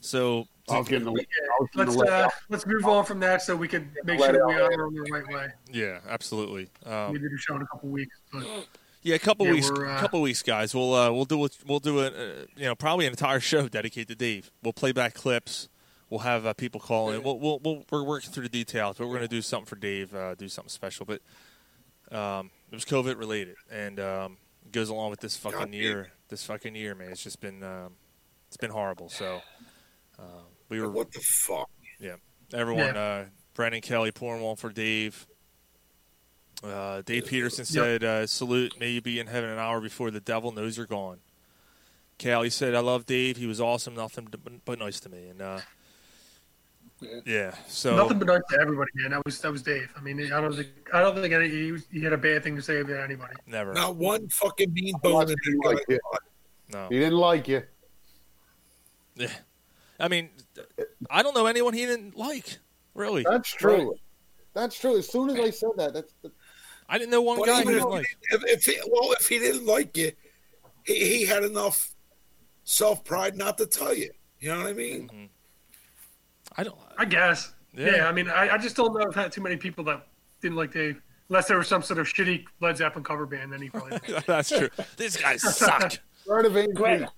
[0.00, 3.42] So I was getting the, I was Let's the uh, let's move on from that
[3.42, 4.72] so we can make sure it we out.
[4.72, 5.48] honor them the right way.
[5.72, 6.68] yeah, absolutely.
[6.84, 8.44] we Um, did a show in a couple weeks, but
[9.02, 10.74] yeah, a couple Yeah, weeks, we're, uh, couple weeks, guys.
[10.74, 11.56] We'll uh, we'll do it.
[11.66, 12.14] We'll do it.
[12.14, 14.50] Uh, you know, probably an entire show dedicated to Dave.
[14.62, 15.68] We'll play back clips.
[16.10, 17.22] We'll have uh, people call in.
[17.22, 19.74] We'll, we'll, we'll, we're working through the details, but we're going to do something for
[19.76, 21.04] Dave, uh, do something special.
[21.04, 21.20] But
[22.16, 25.74] um, it was COVID related, and um, it goes along with this fucking God damn
[25.74, 26.12] year.
[26.28, 27.10] This fucking year, man.
[27.10, 27.94] It's just been um,
[28.46, 29.08] it's been horrible.
[29.08, 29.40] So
[30.18, 30.22] uh,
[30.68, 31.68] we were What the fuck?
[32.00, 32.16] yeah.
[32.54, 35.26] Everyone, uh, Brandon Kelly pouring one for Dave.
[36.64, 38.78] Uh, Dave Peterson said, uh, "Salute.
[38.80, 41.18] May you be in heaven an hour before the devil knows you're gone."
[42.22, 43.36] Callie said, "I love Dave.
[43.36, 43.94] He was awesome.
[43.94, 45.60] Nothing but- but nice to me." And uh,
[47.00, 47.20] Yeah.
[47.26, 49.10] yeah, so nothing but nice to everybody, man.
[49.10, 49.92] That was that was Dave.
[49.96, 52.42] I mean, I don't think I don't think any, he, was- he had a bad
[52.42, 53.34] thing to say about anybody.
[53.46, 53.74] never.
[53.74, 56.00] Not one fucking mean He bone in didn't like guy's it.
[56.10, 56.24] body.
[56.72, 56.88] No.
[56.88, 57.62] He didn't like you.
[59.14, 59.28] Yeah.
[60.00, 60.30] I mean,
[61.10, 62.58] I don't know anyone he didn't like.
[62.94, 63.94] Really, That's true.
[64.54, 64.96] That's true.
[64.96, 66.32] As soon as I said that, that's the,
[66.88, 68.06] I didn't know one But guy he didn't like.
[68.30, 70.12] if, if he, well, if he didn't like you,
[70.86, 71.94] he, he had enough
[72.64, 74.10] self pride not to tell you.
[74.40, 75.08] You know what I mean?
[75.08, 75.24] Mm-hmm.
[76.56, 76.78] I don't.
[76.98, 77.52] I guess.
[77.74, 77.96] Yeah.
[77.96, 80.06] Yeah, I mean, I, I just don't know if I had too many people that
[80.40, 83.52] didn't like Dave, unless there was some sort of shitty Led Zeppelin cover band.
[83.52, 83.98] Then he probably.
[84.26, 84.68] That's true.
[84.96, 85.94] These guys suck.
[86.26, 86.74] Greta Van Fleet.
[86.74, 87.08] Greta.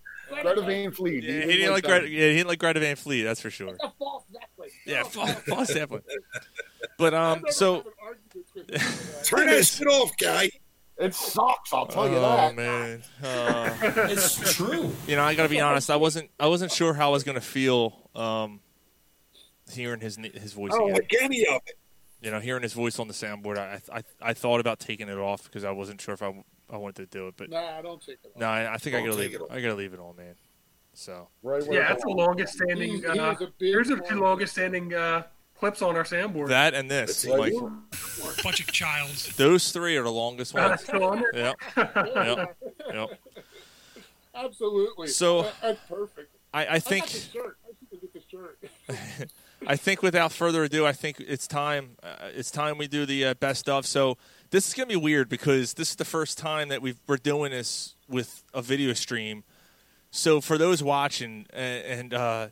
[0.42, 1.22] Greta Van Fleet.
[1.24, 2.00] Yeah, he didn't like that.
[2.00, 3.22] Greta, yeah, he didn't like Greta Van Fleet.
[3.22, 3.76] That's for sure.
[3.82, 4.70] A false Zeppelin.
[4.84, 6.02] Yeah, false, false Zeppelin.
[6.98, 9.24] But um, so never had arguments with him about that.
[9.24, 10.50] Turn that shit off, guy.
[10.98, 11.72] It sucks.
[11.72, 12.22] I'll tell you that.
[12.22, 12.56] oh that.
[12.56, 13.70] man, Uh,
[14.10, 14.90] It's true.
[15.06, 15.90] you know, I gotta be honest.
[15.90, 18.58] I wasn't, I wasn't sure how I was gonna feel um,
[19.74, 20.94] hearing his his voice I don't again.
[21.02, 21.78] like any of it.
[22.20, 23.58] You know, hearing his voice on the soundboard.
[23.58, 26.34] I, I, I thought about taking it off because I wasn't sure if I,
[26.68, 27.34] I wanted to do it.
[27.36, 28.32] But Nah, I don't take it.
[28.34, 28.40] off.
[28.40, 29.46] no, I, I think I Don't gotta leave it it.
[29.50, 30.34] I gotta leave it on, man.
[30.94, 32.90] So Right yeah, that's the longest standing.
[32.94, 35.22] He- he Uh, was here's the two longest standing uh,
[35.56, 36.48] clips on our soundboard.
[36.48, 38.42] that and this, That's like right.
[38.42, 39.36] Bunch of childs.
[39.36, 40.70] those three are the longest ones.
[40.70, 41.22] that's still on.
[41.34, 42.56] Yep, yep,
[42.92, 43.10] yep.
[44.34, 45.08] Absolutely.
[45.08, 46.34] So- That- that's perfect.
[46.52, 47.04] I, I I think.
[47.04, 47.58] got the shirt.
[47.64, 48.58] I should go get the shirt.
[49.66, 51.96] I think without further ado, I think it's time.
[52.02, 53.86] Uh, it's time we do the uh, best of.
[53.86, 54.16] So
[54.50, 57.50] this is gonna be weird because this is the first time that we've, we're doing
[57.50, 59.44] this with a video stream.
[60.10, 62.48] So for those watching, and, and uh,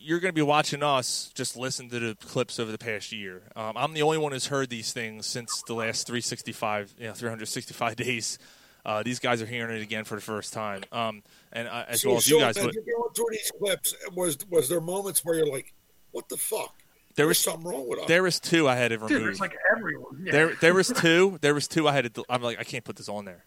[0.00, 3.42] you're gonna be watching us, just listen to the clips over the past year.
[3.54, 7.14] Um, I'm the only one who's heard these things since the last 365, you know,
[7.14, 8.38] 365 days.
[8.84, 11.22] Uh, these guys are hearing it again for the first time, um,
[11.52, 12.56] and uh, as So, well as Sean, you guys.
[12.56, 15.72] as But you're going through these clips, was was there moments where you're like,
[16.10, 16.74] "What the fuck?
[17.14, 19.08] there was something wrong with us." there was two I had to remove.
[19.10, 20.22] Dude, there's like everyone.
[20.24, 20.32] Yeah.
[20.32, 21.38] There, there was two.
[21.42, 21.86] There was two.
[21.86, 22.24] I had to.
[22.28, 23.44] I'm like, I can't put this on there.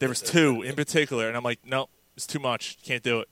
[0.00, 2.78] There was two in particular, and I'm like, no, it's too much.
[2.82, 3.28] Can't do it.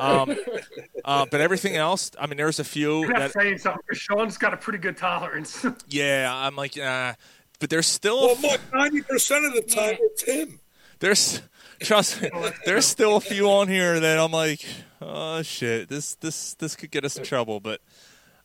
[0.00, 0.34] Um,
[1.04, 3.82] uh, but everything else, I mean, there was a few You're not that, saying something.
[3.88, 5.66] 'cause Sean's got a pretty good tolerance.
[5.88, 7.12] yeah, I'm like, uh,
[7.60, 10.60] but there's still, well, look, ninety percent of the time it's him.
[11.02, 11.42] There's,
[11.80, 12.30] trust me,
[12.64, 14.64] there's still a few on here that I'm like,
[15.00, 17.60] oh shit, this, this, this could get us in trouble.
[17.60, 17.80] But,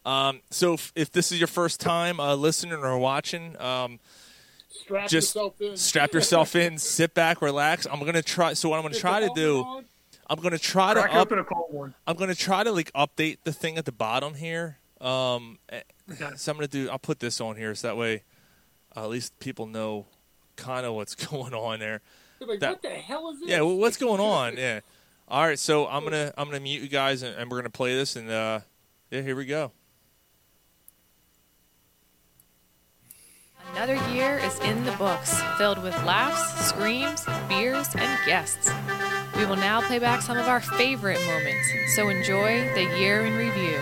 [0.06, 4.00] um, so if, if this is your first time uh, listening or watching, um,
[4.70, 5.78] Strap just yourself in.
[5.78, 7.88] strap yourself in, sit back, relax.
[7.90, 8.54] I'm gonna try.
[8.54, 9.84] So what I'm gonna try to do.
[10.30, 11.96] I'm gonna try to up, open a cold one.
[12.06, 14.78] I'm gonna try to like update the thing at the bottom here.
[15.02, 15.82] Um, eh,
[16.36, 16.90] so I'm gonna do.
[16.90, 18.24] I'll put this on here so that way,
[18.96, 20.06] uh, at least people know
[20.58, 22.02] kind of what's going on there.
[22.40, 23.50] They're like, That- what the hell is this?
[23.50, 24.58] Yeah, well, what's going on?
[24.58, 24.82] Yeah.
[25.28, 27.94] All right, so I'm gonna I'm gonna mute you guys and, and we're gonna play
[27.96, 28.60] this and uh,
[29.12, 29.72] yeah, here we go.
[33.74, 38.72] Another year is in the books, filled with laughs, screams, beers, and guests.
[39.36, 43.36] We will now play back some of our favorite moments, so enjoy the year in
[43.36, 43.78] review.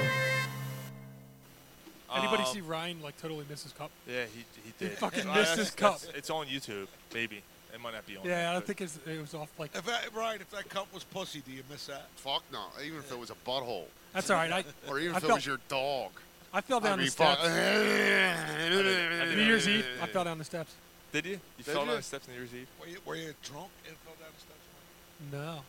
[2.14, 3.92] Anybody Um, see Ryan like totally miss his cup?
[4.08, 4.98] Yeah, he he He did.
[4.98, 6.00] fucking Uh, missed his cup.
[6.16, 7.44] It's on YouTube, maybe.
[7.76, 8.24] It might not be on.
[8.26, 9.76] Yeah, there, I but- think it's, it was off like.
[9.76, 12.08] If that, right, if that cup was pussy, do you miss that?
[12.16, 12.64] Fuck no.
[12.84, 14.52] Even if it was a butthole, That's all right.
[14.52, 16.12] I or even I if it felt, was your dog.
[16.54, 17.38] I fell down I mean, the fuck.
[17.38, 17.54] steps.
[17.54, 20.74] I didn't- New Year's Eve, I fell down the steps.
[21.12, 21.32] Did you?
[21.34, 21.88] You Did fell you?
[21.88, 22.68] down the steps New Year's Eve?
[22.80, 25.32] Were you, were you drunk and fell down the steps?
[25.34, 25.62] No,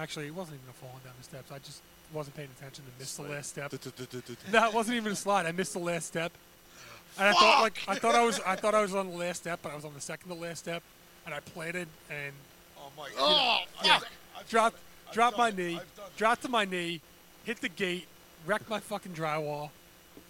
[0.00, 1.50] actually, it wasn't even a falling down the steps.
[1.50, 1.80] I just
[2.12, 3.70] wasn't paying attention and missed the last step.
[4.50, 5.46] that wasn't even a slide.
[5.46, 6.30] I missed the last step.
[7.18, 9.38] And I thought like I thought I was I thought I was on the last
[9.42, 10.82] step, but I was on the second to last step,
[11.26, 12.32] and I planted and
[12.78, 14.00] Oh my you know, yeah,
[14.48, 14.78] dropped
[15.12, 17.00] dropped my knee, I've dropped to my knee,
[17.44, 18.06] hit the gate,
[18.46, 19.70] wrecked my fucking drywall.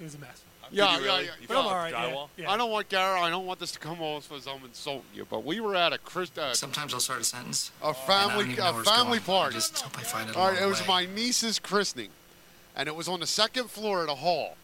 [0.00, 0.42] It was a mess.
[0.70, 1.30] Yeah, yeah, yeah.
[1.46, 1.92] But I'm all right.
[1.92, 2.50] Yeah, yeah.
[2.50, 3.20] I don't want Gary.
[3.20, 5.92] I don't want this to come off as I'm insulting you, but we were at
[5.92, 6.30] a Chris.
[6.36, 7.70] Uh, Sometimes I'll start a sentence.
[7.82, 9.20] a and I don't family even a family going.
[9.20, 9.56] party.
[9.56, 10.86] I just hope I find it All right, it was way.
[10.88, 12.08] my niece's christening,
[12.74, 14.56] and it was on the second floor of the hall.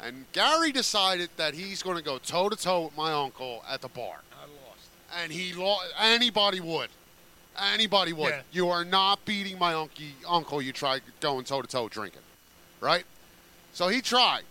[0.00, 3.80] And Gary decided that he's going to go toe to toe with my uncle at
[3.80, 4.20] the bar.
[5.22, 5.86] And he lost.
[5.98, 6.88] Anybody would.
[7.72, 8.30] Anybody would.
[8.30, 8.42] Yeah.
[8.52, 10.04] You are not beating my uncle.
[10.28, 12.22] Uncle, you try going toe to toe drinking,
[12.80, 13.04] right?
[13.72, 14.42] So he tried.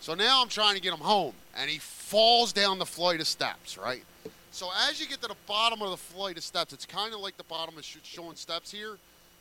[0.00, 3.26] So now I'm trying to get him home, and he falls down the flight of
[3.26, 4.04] steps, right?
[4.50, 7.20] So as you get to the bottom of the flight of steps, it's kind of
[7.20, 8.98] like the bottom of Sh- Sean steps here,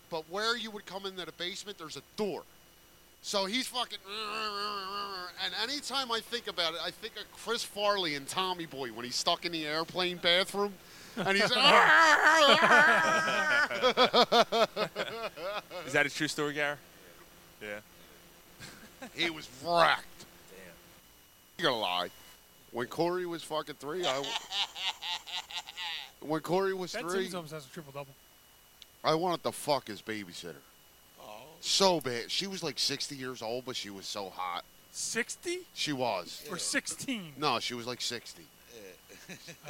[0.09, 2.43] but where you would come into the basement, there's a door.
[3.23, 3.99] So he's fucking,
[5.45, 9.05] and anytime I think about it, I think of Chris Farley and Tommy Boy when
[9.05, 10.73] he's stuck in the airplane bathroom,
[11.15, 11.51] and he's.
[11.51, 11.51] like,
[15.85, 16.77] Is that a true story, Gary?
[17.61, 17.79] Yeah.
[19.15, 20.25] he was wrecked.
[20.49, 20.73] Damn.
[21.59, 22.09] You gonna lie?
[22.71, 24.23] When Corey was fucking three, I.
[26.21, 28.15] When Corey was Ben three, Simmons almost has a triple double.
[29.03, 30.55] I wanted to fuck his babysitter.
[31.61, 32.29] So bad.
[32.31, 34.63] She was like 60 years old, but she was so hot.
[34.93, 36.43] Sixty She was.
[36.51, 37.31] or sixteen?
[37.37, 38.43] No, she was like 60.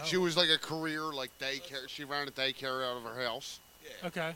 [0.03, 1.87] She was like a career, like daycare.
[1.87, 3.59] She ran a daycare out of her house.
[4.03, 4.33] Okay.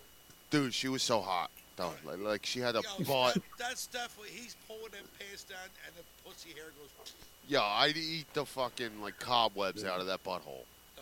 [0.51, 1.49] Dude, she was so hot.
[1.75, 1.91] Though.
[2.05, 3.33] Like, like she had a Yo, butt.
[3.33, 7.13] that- that's definitely he's pulling them pants down and the pussy hair goes.
[7.47, 10.65] Yeah, I'd eat the fucking like cobwebs out of that butthole.
[10.99, 11.01] Uh,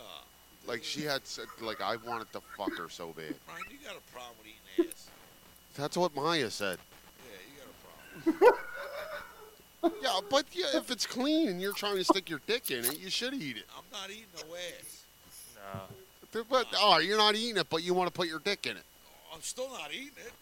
[0.66, 1.20] Like she had,
[1.60, 3.34] like I wanted to fuck her so bad.
[3.46, 4.48] Brian, you got a problem with
[4.78, 5.08] eating ass.
[5.76, 6.78] That's what Maya said.
[7.18, 8.58] Yeah, you got a problem.
[10.02, 12.98] Yeah, but yeah, if it's clean and you're trying to stick your dick in it,
[12.98, 13.64] you should eat it.
[13.76, 15.04] I'm not eating no ass.
[16.32, 16.42] No.
[16.48, 18.82] But oh, you're not eating it, but you want to put your dick in it.
[19.06, 20.32] Oh, I'm still not eating it.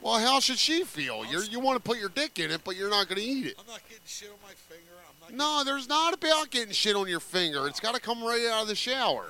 [0.00, 1.24] Well, how should she feel?
[1.24, 3.46] You you want to put your dick in it, but you're not going to eat
[3.46, 3.54] it.
[3.58, 4.90] I'm not getting shit on my finger.
[5.30, 5.64] I'm not.
[5.64, 7.66] No, there's not about getting shit on your finger.
[7.66, 9.26] It's got to come right out of the shower.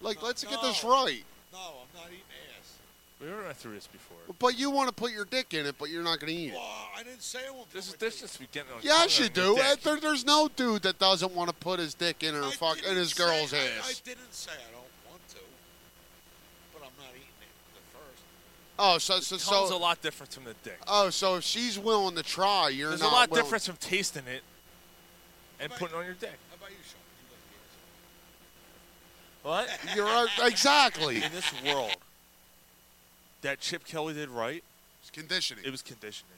[0.00, 1.24] Like, let's get this right.
[1.52, 2.20] No, I'm not eating
[2.58, 2.78] ass.
[3.24, 4.18] We went through this before.
[4.38, 6.48] But you want to put your dick in it, but you're not going to eat
[6.48, 6.54] it.
[6.54, 7.70] Well, I didn't say I won't.
[7.72, 8.80] This is this just we getting on.
[8.82, 9.56] Yes, you do.
[9.58, 12.82] Uh, There, there's no dude that doesn't want to put his dick in her fuck
[12.82, 14.02] in his say- girl's I, ass.
[14.04, 15.36] I didn't say I don't want to,
[16.74, 18.22] but I'm not eating it at first.
[18.78, 19.76] Oh, so so Tongue's so.
[19.76, 20.78] a lot different from the dick.
[20.86, 22.98] Oh, so if she's willing to try, you're not.
[22.98, 23.10] There's not.
[23.10, 24.42] a lot willing- difference from tasting it
[25.60, 26.38] and putting it on your dick.
[26.50, 27.00] How about you, Sean?
[29.50, 29.68] What?
[29.94, 31.16] You're right, exactly.
[31.22, 31.93] In this world,
[33.44, 34.64] that Chip Kelly did right.
[35.00, 35.64] It's conditioning.
[35.64, 36.32] It was conditioning.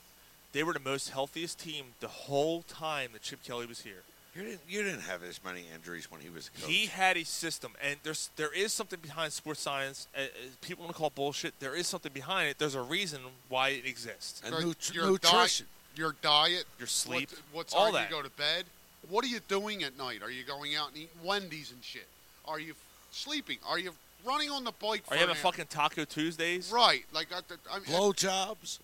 [0.53, 4.03] They were the most healthiest team the whole time that Chip Kelly was here.
[4.35, 4.61] You didn't.
[4.69, 6.71] You didn't have as many injuries when he was a coach.
[6.71, 10.09] He had a system, and there's there is something behind sports science.
[10.15, 10.25] Uh, uh,
[10.61, 11.55] people want to call it bullshit.
[11.59, 12.59] There is something behind it.
[12.59, 14.43] There's a reason why it exists.
[14.45, 15.67] And Your- nut- your nutrition.
[15.95, 18.11] Diet, your diet, Your sleep, what, what all time that.
[18.11, 18.65] you go to bed.
[19.09, 20.23] What are you doing at night?
[20.23, 22.07] Are you going out and eating Wendy's and shit?
[22.47, 22.75] Are you
[23.13, 23.59] sleeping?
[23.67, 23.93] Are you
[24.27, 25.03] running on the bike?
[25.07, 25.43] Are for you having hour?
[25.43, 26.71] fucking Taco Tuesdays?
[26.73, 28.79] Right, like I, I mean, Blowjobs.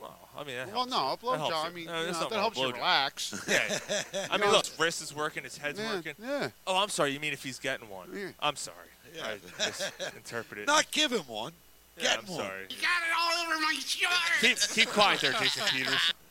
[0.00, 1.04] Well, I mean, that Well, helps no, you.
[1.04, 1.50] a That blowjob.
[1.50, 3.44] helps I mean, No, you know, that helps you relax.
[3.48, 4.26] Yeah.
[4.30, 6.14] I mean, look, his wrist is working, his head's Yeah, working.
[6.20, 6.48] yeah.
[6.66, 7.10] Oh, I'm sorry.
[7.12, 8.08] You mean if he's getting one?
[8.12, 8.28] Yeah.
[8.40, 8.76] I'm sorry.
[9.14, 9.22] Yeah.
[9.26, 10.66] I misinterpreted.
[10.66, 11.52] Not give him one.
[11.96, 12.38] yeah, Get I'm one.
[12.40, 12.62] sorry.
[12.68, 14.10] Got it all over my shirt.
[14.40, 16.14] Keep, keep quiet there, Jason Peters.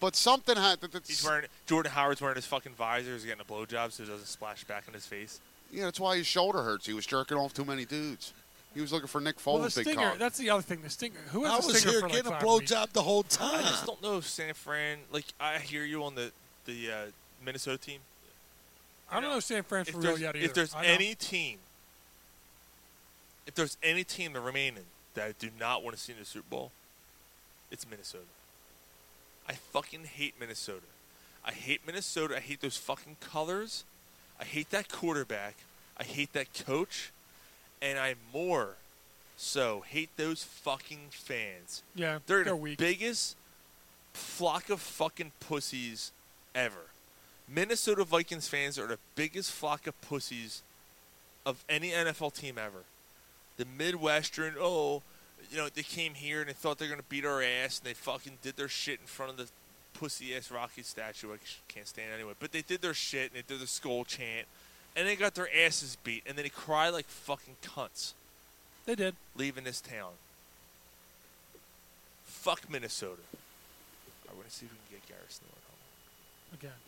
[0.00, 1.06] But something had that.
[1.06, 3.12] He's wearing Jordan Howard's wearing his fucking visor.
[3.12, 5.38] He's getting a blowjob so it doesn't splash back in his face.
[5.72, 6.86] Yeah, that's why his shoulder hurts.
[6.86, 8.32] He was jerking off too many dudes.
[8.74, 10.10] He was looking for Nick Well, the Foles' big stinger.
[10.10, 10.18] cock.
[10.18, 10.80] That's the other thing.
[10.82, 11.18] The stinger.
[11.32, 12.72] Who I has a was stinger here for like getting a five weeks?
[12.72, 13.54] blowjob the whole time.
[13.64, 14.98] I just don't know if San Fran.
[15.12, 16.32] Like I hear you on the
[16.64, 16.96] the uh,
[17.44, 18.00] Minnesota team.
[19.10, 20.44] I don't know if San Fran If for real yet either.
[20.46, 21.58] if there's any team,
[23.46, 26.24] if there's any team that remaining that I do not want to see in the
[26.24, 26.70] Super Bowl,
[27.70, 28.24] it's Minnesota.
[29.48, 30.86] I fucking hate Minnesota.
[31.44, 32.36] I hate Minnesota.
[32.36, 33.84] I hate those fucking colors.
[34.42, 35.54] I hate that quarterback.
[35.96, 37.12] I hate that coach.
[37.80, 38.74] And I more
[39.36, 41.82] so hate those fucking fans.
[41.94, 42.78] Yeah, They're, they're the weak.
[42.78, 43.36] biggest
[44.12, 46.10] flock of fucking pussies
[46.56, 46.90] ever.
[47.48, 50.62] Minnesota Vikings fans are the biggest flock of pussies
[51.46, 52.82] of any NFL team ever.
[53.58, 55.02] The Midwestern, oh,
[55.50, 57.94] you know, they came here and they thought they're gonna beat our ass, and they
[57.94, 59.48] fucking did their shit in front of the
[59.94, 61.32] pussy ass Rocky statue.
[61.32, 61.36] I
[61.68, 62.32] can't stand anyway.
[62.38, 64.46] But they did their shit and they did the skull chant,
[64.96, 68.12] and they got their asses beat, and then they cried like fucking cunts
[68.86, 69.14] They did.
[69.36, 70.12] leaving this town.
[72.24, 73.22] Fuck Minnesota.
[74.28, 75.82] I'm gonna see if we can get Garrett Snow at home.
[76.58, 76.80] Again.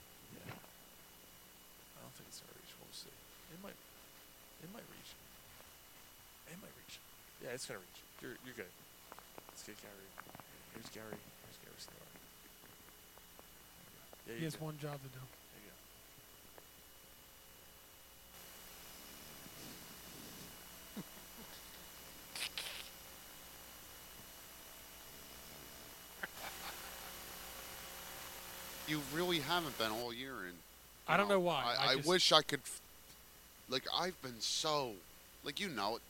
[0.48, 0.56] Yeah.
[0.56, 2.72] I don't think it's gonna reach.
[2.80, 3.12] We'll see.
[3.52, 3.76] It might.
[4.64, 5.12] It might reach.
[6.50, 6.96] It might reach.
[7.44, 8.00] Yeah, it's gonna reach.
[8.24, 8.72] You're you're good.
[9.52, 10.08] Let's get Gary.
[10.74, 11.20] Here's Gary.
[14.26, 14.64] Here's There He has go.
[14.66, 15.20] one job to do.
[15.20, 15.76] There you go.
[28.86, 30.56] You really haven't been all year, and
[31.08, 31.74] I don't know why.
[31.78, 32.60] I, I I just- wish I could.
[32.60, 32.80] f-
[33.68, 34.92] Like I've been so,
[35.42, 36.02] like you know it,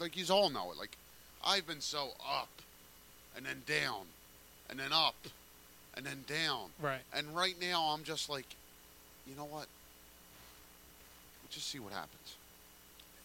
[0.00, 0.78] like you all know it.
[0.78, 0.96] Like
[1.44, 2.48] I've been so up,
[3.36, 4.06] and then down,
[4.70, 5.16] and then up,
[5.98, 6.70] and then down.
[6.80, 7.00] Right.
[7.12, 8.46] And right now I'm just like,
[9.26, 9.66] you know what?
[11.42, 12.36] We'll just see what happens.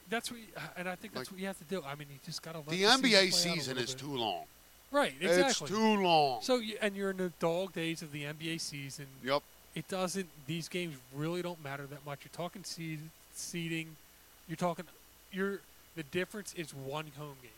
[0.10, 1.84] That's what, you, uh, and I think that's Like- what you have to do.
[1.86, 4.00] I mean, you just gotta let The season play NBA a season is bit.
[4.02, 4.46] too long.
[4.92, 5.44] Right, Exactly.
[5.46, 6.42] It's too long.
[6.44, 9.08] So, you, and you're in the dog days of the NBA season.
[9.24, 9.42] Yep.
[9.76, 10.30] It doesn't.
[10.46, 12.20] These games really don't matter that much.
[12.24, 13.00] You're talking seed,
[13.34, 13.96] seeding.
[14.48, 14.86] You're talking.
[15.32, 15.62] You're
[15.96, 17.50] the difference is one home game.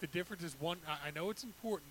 [0.00, 0.78] The difference is one.
[0.86, 1.90] I, I know it's important,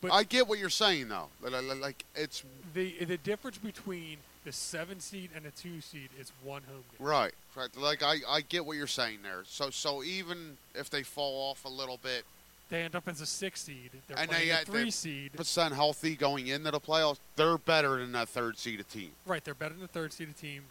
[0.00, 1.28] but I get what you're saying though.
[1.42, 2.42] Like- it's
[2.74, 7.06] the the difference between the seven seed and the two seed is one home game.
[7.06, 7.76] Right, right.
[7.76, 9.42] Like I, I get what you're saying there.
[9.46, 12.24] So, so even if they fall off a little bit,
[12.70, 13.90] They end up as a six seed.
[14.06, 15.32] They're and playing they a three seed.
[15.32, 19.10] percent healthy going into the playoffs, they're better than that third seeded team.
[19.26, 20.62] Right, they're better than the third seeded team.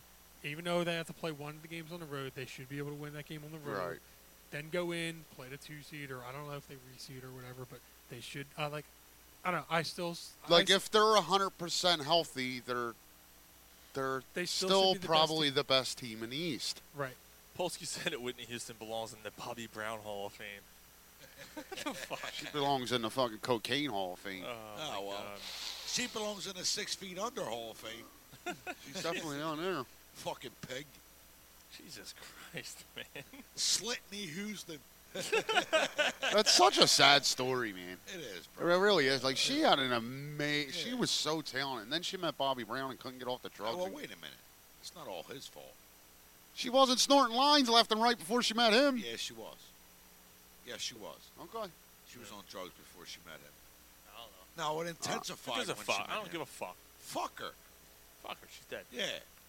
[0.43, 2.69] Even though they have to play one of the games on the road, they should
[2.69, 3.87] be able to win that game on the road.
[3.89, 3.97] Right.
[4.49, 7.31] Then go in, play the two seed, or I don't know if they reseed or
[7.35, 8.45] whatever, but they should.
[8.57, 8.85] Uh, like,
[9.47, 9.65] I don't know.
[9.75, 10.15] I still
[10.49, 12.93] Like s- if they're hundred percent healthy, they're
[13.93, 15.55] they're They still still, the probably team.
[15.55, 16.81] the best team in the East.
[16.95, 17.15] right.
[17.57, 20.45] Polsky said that Whitney Houston belongs in the Bobby Brown Hall of Fame.
[21.83, 22.19] the fuck?
[22.33, 24.43] She belongs in the fucking cocaine Hall of Fame.
[24.45, 25.23] Oh, oh well.
[25.87, 28.55] She belongs in the Six Feet Under Hall of Fame.
[28.85, 29.83] She's definitely on there.
[30.15, 30.85] Fucking pig.
[31.83, 32.13] Jesus
[32.51, 33.05] Christ, man.
[33.55, 34.77] Slitney Houston.
[36.33, 37.97] That's such a sad story, man.
[38.13, 38.73] It is, bro.
[38.73, 39.23] It really is.
[39.23, 40.71] Like she had an amazing.
[40.71, 43.49] She was so talented, and then she met Bobby Brown and couldn't get off the
[43.49, 43.77] oh, drugs.
[43.77, 44.41] well, wait a minute.
[44.81, 45.73] It's not all his fault.
[46.55, 48.97] She wasn't snorting lines left and right before she met him.
[48.97, 49.57] Yes, she was.
[50.65, 51.17] Yes, she was.
[51.43, 51.69] Okay.
[52.09, 53.53] She was on drugs before she met him.
[54.15, 54.73] I don't know.
[54.75, 55.95] No, it Who intensified gives a when fuck?
[55.95, 56.31] she met I don't him.
[56.31, 56.75] give a fuck.
[56.99, 57.51] Fuck her.
[58.23, 58.47] Fuck her.
[58.49, 58.83] She's dead.
[58.91, 59.03] Yeah.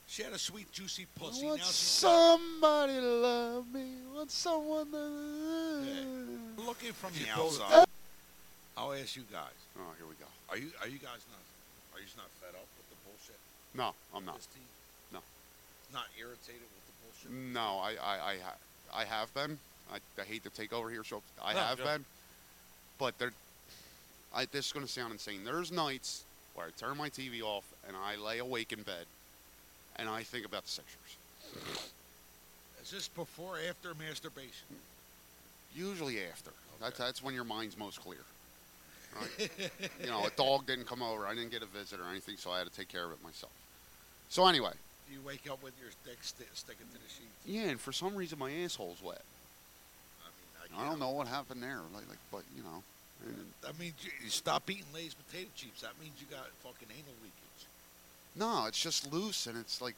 [0.08, 1.44] She had a sweet, juicy pussy.
[1.44, 3.84] Want now she's somebody to love me.
[4.14, 6.62] Want someone to.
[6.66, 7.84] looking from the outside.
[8.76, 9.50] I'll ask you guys.
[9.78, 10.26] Oh, here we go.
[10.48, 11.40] Are you are you guys not
[11.94, 13.36] are you just not fed up with the bullshit?
[13.74, 14.36] No, I'm not.
[14.36, 14.48] This?
[15.12, 15.18] No.
[15.92, 17.52] Not irritated with the bullshit?
[17.52, 18.56] No, I, I, I, ha-
[18.94, 19.58] I have been.
[19.92, 21.84] I, I hate to take over here, so I No, have go.
[21.84, 22.04] been.
[22.98, 23.32] But there,
[24.34, 25.40] I, this is going to sound insane.
[25.44, 29.06] There's nights where I turn my TV off and I lay awake in bed,
[29.98, 31.16] and I think about the Sixers.
[32.82, 34.66] Is this before or after masturbation?
[35.74, 36.50] Usually after.
[36.80, 38.20] That's that's when your mind's most clear.
[39.16, 39.50] Right?
[40.00, 41.26] you know, a dog didn't come over.
[41.26, 43.22] I didn't get a visit or anything, so I had to take care of it
[43.22, 43.52] myself.
[44.28, 44.72] So anyway,
[45.12, 47.46] you wake up with your dick sti sticking to the sheets.
[47.46, 49.22] yeah, and for some reason my asshole's wet.
[50.22, 50.28] I
[50.72, 52.82] mean, I don't know what happened there, like, like but you know,
[53.66, 55.82] I mean, you, you stop eating Lay's potato chips.
[55.82, 57.47] That means you got fucking anal leakage.
[58.36, 59.94] No, it's just loose and it's like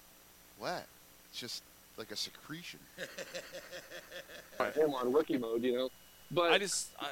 [0.60, 0.86] wet.
[1.30, 1.62] It's just
[1.96, 2.80] like a secretion.
[4.74, 5.88] him on rookie mode, you know.
[6.30, 7.06] But I just, I,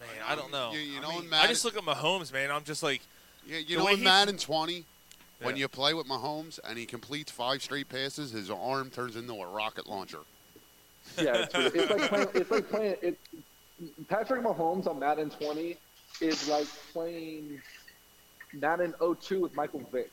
[0.00, 0.72] man, I don't know.
[0.72, 2.50] You, you know, I, mean, Madden, I just look at Mahomes, man.
[2.50, 3.02] I'm just like,
[3.46, 4.84] yeah, you know, way in he- Madden 20,
[5.42, 5.60] when Yeah.
[5.60, 9.46] you play with Mahomes and he completes five straight passes, his arm turns into a
[9.46, 10.20] rocket launcher.
[11.20, 12.28] yeah, it's, it's like playing.
[12.34, 12.96] It's like playing.
[13.02, 13.18] It,
[14.08, 15.76] Patrick Mahomes on Madden 20
[16.20, 17.60] is like playing
[18.52, 20.10] Madden 02 with Michael Vick.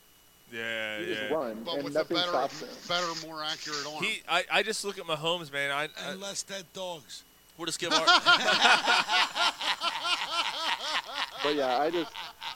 [0.51, 1.33] Yeah, He just yeah.
[1.33, 2.69] run But and with a nothing better, stops him.
[2.87, 4.03] better, more accurate arm.
[4.03, 5.71] He, I, I just look at Mahomes, man.
[5.71, 7.23] I, I And less dead dogs.
[7.57, 8.05] we'll just give our.
[11.43, 12.11] But yeah, I just,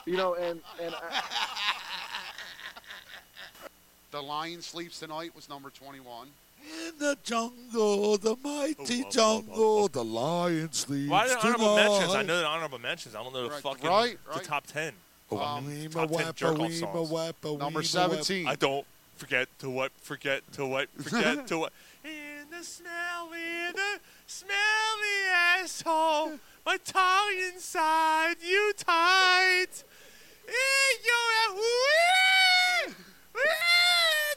[0.06, 1.22] you know, and and I,
[4.12, 6.28] the Lion Sleeps Tonight was number 21.
[6.88, 11.76] In the jungle, the mighty oh, oh, oh, jungle, the lion sleeps Why the honorable
[11.76, 11.90] tonight.
[11.90, 12.16] mentions?
[12.16, 13.16] I know the honorable mentions.
[13.16, 14.94] I don't know the Right, fucking right, the top ten.
[15.32, 16.82] Um, Weema top 10 wappa, jerk-off songs.
[17.60, 18.48] Number weema 17.
[18.48, 21.74] I don't forget to what, forget to what, forget to what.
[22.04, 25.20] In the smelly, the smelly
[25.60, 26.34] asshole,
[26.66, 29.84] my tongue inside you tight.
[30.46, 32.94] In your wee,
[33.34, 33.42] wee,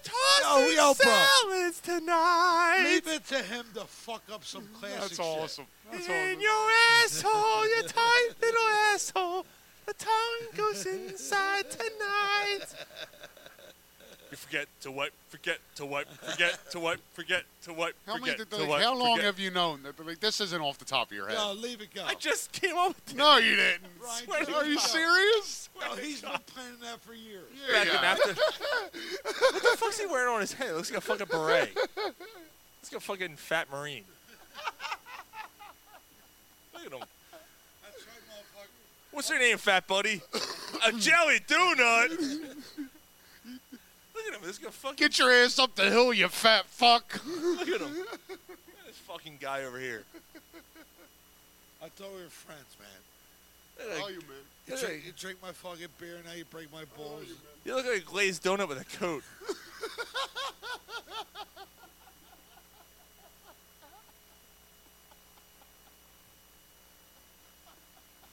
[0.05, 1.13] toss Yo, yo, bro.
[1.13, 2.83] salads tonight.
[2.85, 5.21] Leave it to him to fuck up some classic That's shit.
[5.27, 5.67] awesome.
[5.91, 6.71] That's In your
[7.03, 9.47] asshole, you tight little asshole.
[9.87, 12.67] The tongue goes inside tonight.
[14.31, 18.33] You forget to wipe, forget to wipe, forget to wipe, forget to wipe, How, many,
[18.33, 18.83] forget did- to like, wipe.
[18.83, 19.25] how long forget.
[19.27, 20.05] have you known that?
[20.05, 21.37] Like, this isn't off the top of your head.
[21.39, 22.03] No, leave it go.
[22.05, 23.83] I just came up with No, you didn't.
[24.03, 24.81] Right, Swear to Are you go.
[24.81, 25.69] serious?
[25.81, 27.45] No, he's been planning that for years.
[27.71, 28.35] Back in after.
[29.23, 30.71] what the fuck's he wearing on his head?
[30.71, 31.77] It looks like a fucking beret.
[31.77, 34.03] Looks like a fucking fat marine.
[36.75, 37.07] Look at him.
[39.17, 40.21] What's your name, fat buddy?
[40.87, 42.11] a jelly donut.
[42.11, 42.29] Look
[44.29, 44.43] at him.
[44.45, 44.97] This guy fucking.
[44.97, 47.19] Get your ass up the hill, you fat fuck.
[47.27, 47.97] Look at him.
[47.97, 48.39] Look at
[48.87, 50.03] this fucking guy over here.
[51.83, 53.97] I thought we were friends, man.
[54.03, 54.37] Oh, you man.
[54.67, 57.25] You drink, you drink my fucking beer, now you break my balls.
[57.65, 59.23] You look like a glazed donut with a coat.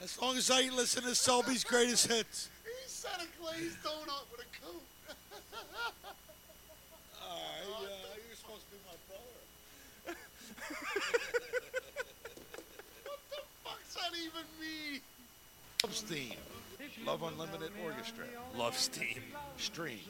[0.04, 2.50] As long as I ain't listen to Selby's greatest hits.
[2.62, 4.82] He said a glazed donut with a coat.
[7.22, 7.86] Alright, uh,
[8.28, 10.18] you're supposed to be my brother.
[13.06, 15.00] what the fuck's that even mean?
[15.82, 16.36] Love Steam.
[17.06, 18.24] Love Unlimited Orchestra.
[18.54, 19.22] Love Steam.
[19.56, 20.00] Stream.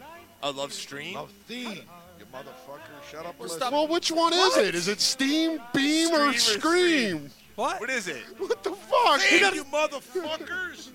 [0.43, 1.15] I love Stream.
[1.15, 1.83] Love Theme.
[2.19, 2.81] You motherfucker.
[3.13, 3.73] Shut up and Well, listen.
[3.73, 4.75] Well, which one is it?
[4.75, 7.31] Is it Steam, Beam, or Stream or Scream?
[7.57, 7.81] What?
[7.81, 8.23] What is it?
[8.39, 9.21] What the fuck?
[9.21, 10.89] He Damn doesn't- you motherfuckers!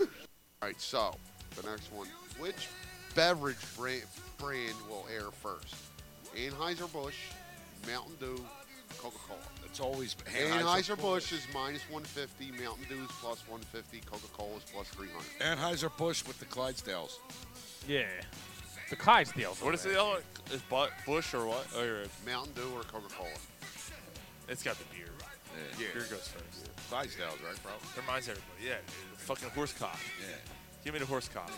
[0.00, 1.14] All right, so
[1.60, 2.06] the next one.
[2.38, 2.68] Which
[3.14, 4.04] beverage brand,
[4.38, 5.74] brand will air first?
[6.36, 7.16] Anheuser-Busch,
[7.86, 8.44] Mountain Dew,
[8.98, 9.38] Coca-Cola.
[9.64, 15.58] It's always Anheuser-Busch is minus 150, Mountain Dew is plus 150, Coca-Cola is plus 300.
[15.58, 17.12] Anheuser-Busch with the Clydesdales.
[17.88, 18.04] Yeah.
[18.92, 19.64] The Clydesdales.
[19.64, 20.22] What is the other one?
[20.52, 21.64] Is Bu- Bush or what?
[21.80, 23.30] Or Mountain Dew or Coca-Cola?
[24.52, 25.08] it's got the beer.
[25.80, 25.96] Yeah.
[25.96, 26.60] Beer goes first.
[26.60, 26.68] Yeah.
[26.92, 27.72] Clydesdales, right, bro?
[27.96, 28.60] Reminds everybody.
[28.60, 28.84] Yeah.
[28.84, 29.96] The fucking horse cock.
[30.20, 30.36] Yeah.
[30.84, 31.48] Give me the horse cock.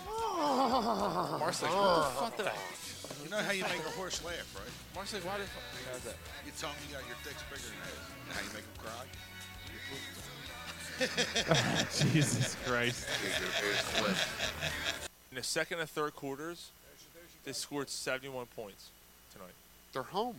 [1.41, 2.55] Mark's like, what the fuck did I?
[3.25, 4.71] You know how you make a horse laugh, right?
[4.95, 5.65] Mark's like, why the fuck?
[5.91, 6.15] How's that?
[6.47, 7.99] You tell me you got your dick's bigger than his.
[8.15, 9.11] You know how you make him cry?
[9.75, 10.07] You prove
[11.03, 11.11] it
[11.99, 12.15] to him.
[12.15, 13.09] Jesus Christ.
[15.33, 16.71] In the second and third quarters,
[17.45, 18.89] they scored 71 points
[19.33, 19.53] tonight.
[19.93, 20.37] They're home.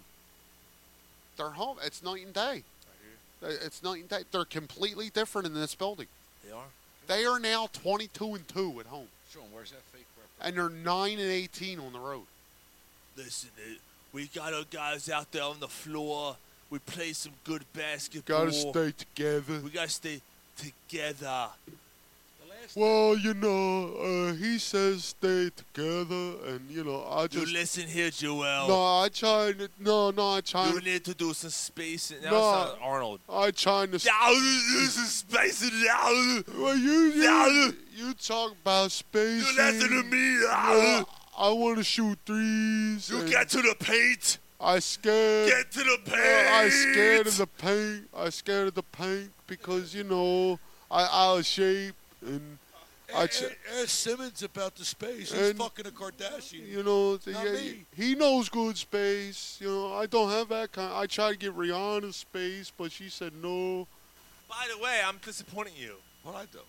[1.38, 1.78] They're home.
[1.84, 2.64] It's night and day.
[3.43, 4.24] Uh, It's night and day.
[4.32, 6.08] They're completely different in this building.
[6.45, 6.66] They are.
[7.08, 10.47] They are now 22 and 2 at home, Sean, where's that fake rep?
[10.47, 12.24] and they're 9 and 18 on the road.
[13.16, 13.78] Listen, it,
[14.12, 16.36] we got our guys out there on the floor.
[16.72, 18.45] We play some good basketball.
[18.45, 19.60] Gotta stay together.
[19.64, 20.22] We gotta stay
[20.58, 21.49] together.
[22.76, 27.47] Well, you know, uh, he says stay together, and you know, I just.
[27.47, 28.68] You listen here, Joel.
[28.68, 30.70] no, I try to no, no, I try.
[30.70, 32.18] You need to do some spacing.
[32.24, 32.32] No.
[32.32, 33.20] not Arnold.
[33.30, 34.05] I trying to.
[34.05, 35.84] Now do some spacing.
[35.84, 36.41] Now.
[36.57, 39.47] Well, you you, you talk about space.
[39.47, 41.05] You listen to me.
[41.38, 43.09] I want to shoot threes.
[43.09, 44.39] You get to the paint.
[44.59, 45.49] I scared.
[45.49, 46.18] Get to the paint.
[46.18, 48.07] I scared of the paint.
[48.16, 50.59] I scared of the paint because you know
[50.89, 51.95] I out of shape
[52.26, 52.57] and
[53.15, 53.28] I.
[53.28, 53.43] Ch-
[53.80, 55.32] Ask Simmons about the space.
[55.32, 56.67] He's And- fucking a Kardashian.
[56.67, 57.86] you know, the- Not yeah, me.
[57.95, 59.57] he knows good space.
[59.61, 60.91] You know, I don't have that kind.
[60.93, 63.88] I tried to get Rihanna space, but she said no.
[64.49, 65.95] By the way, I'm disappointing you.
[66.23, 66.59] What I do?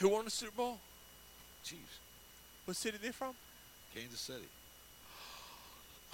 [0.00, 0.80] Who won the Super Bowl?
[1.64, 1.98] Chiefs.
[2.64, 3.34] What city they from?
[3.94, 4.48] Kansas City.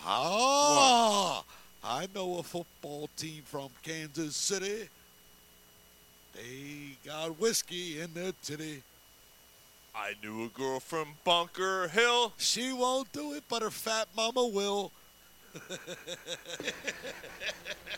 [0.04, 1.42] Ah,
[1.84, 4.88] I know a football team from Kansas City.
[6.34, 8.82] They got whiskey in their titty.
[9.94, 12.32] I knew a girl from Bunker Hill.
[12.38, 14.92] She won't do it, but her fat mama will.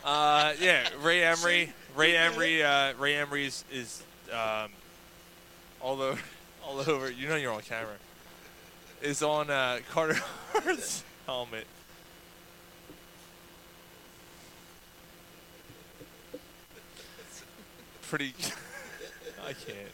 [0.05, 1.73] Uh, yeah, Ray Emery.
[1.95, 2.63] Ray Emery.
[2.63, 4.03] Uh, Ray Emery is, is
[4.33, 4.71] um,
[5.81, 6.21] all over,
[6.65, 7.11] all over.
[7.11, 7.95] You know you're on camera.
[9.01, 10.19] Is on uh, Carter
[10.53, 11.67] Hart's helmet.
[18.13, 18.35] Pretty.
[19.43, 19.89] I can't.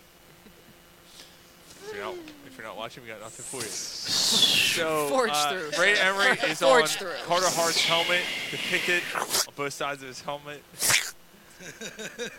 [1.71, 2.15] If you're, not,
[2.49, 3.71] if you're not watching, we got nothing for you.
[3.71, 5.71] So Forge uh, through.
[5.81, 7.13] Ray Emery is on Forge through.
[7.27, 10.65] Carter Hart's helmet, depicted on both sides of his helmet.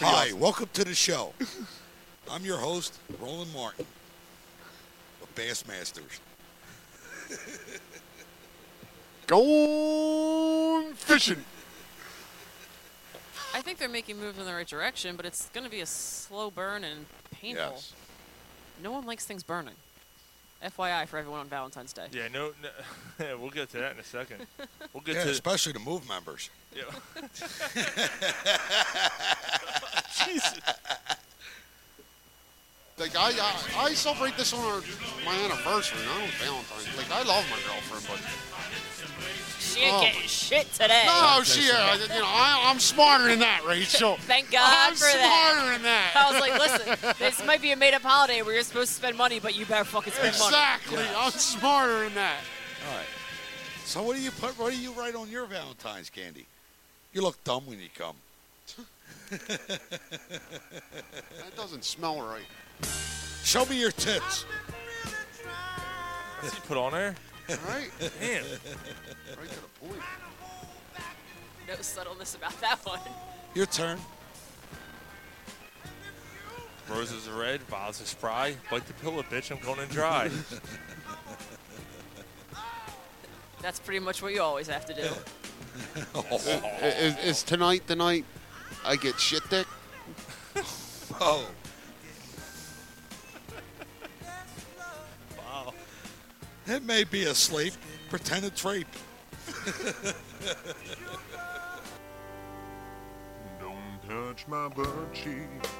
[0.00, 1.34] Hi, welcome to the show.
[2.30, 3.84] I'm your host, Roland Martin
[5.20, 6.20] of Bassmasters.
[9.26, 11.44] Going fishing.
[13.54, 15.86] I think they're making moves in the right direction, but it's going to be a
[15.86, 17.72] slow burn and painful.
[17.74, 17.92] Yes.
[18.82, 19.74] No one likes things burning.
[20.64, 22.06] FYI for everyone on Valentine's Day.
[22.10, 22.68] Yeah, no, no
[23.24, 24.46] yeah, we'll get to that in a second.
[24.92, 26.48] We'll get Yeah, to especially the move members.
[26.74, 26.84] Yeah.
[30.24, 30.58] Jesus.
[32.98, 34.80] Like I, I, I celebrate this on our,
[35.24, 36.96] my anniversary, not on Valentine's.
[36.96, 38.20] Like I love my girlfriend, but
[39.78, 40.00] She ain't Oh.
[40.00, 41.04] getting shit today.
[41.06, 44.16] no, she, uh, you know, I, I'm smarter than that, Rachel.
[44.22, 45.52] Thank God I'm for that.
[45.54, 46.12] smarter than that.
[46.16, 49.16] I was like, listen, this might be a made-up holiday where you're supposed to spend
[49.16, 50.46] money, but you better fucking spend money.
[50.56, 52.40] Exactly, I'm smarter than that.
[52.90, 53.06] All right.
[53.84, 54.58] So what do you put?
[54.58, 56.46] What do you write on your Valentine's candy?
[57.12, 58.16] You look dumb when you come.
[61.38, 62.42] That doesn't smell right.
[63.44, 64.44] Show me your tits.
[66.40, 67.14] What's he put on there?
[67.48, 67.90] Right?
[68.20, 68.44] Damn.
[68.44, 70.02] Right to the point.
[71.66, 73.00] No subtleness about that one.
[73.54, 73.98] Your turn.
[76.90, 78.54] Roses are red, violets are spry.
[78.70, 79.50] Bite the pillow, bitch.
[79.50, 80.30] I'm going in dry.
[83.60, 85.02] That's pretty much what you always have to do.
[86.82, 88.24] is, is tonight the night
[88.84, 89.66] I get shit dick?
[91.20, 91.46] Oh.
[96.68, 97.72] It may be asleep.
[98.10, 98.86] Pretend it's rape.
[103.58, 105.70] Don't touch my butt cheeks.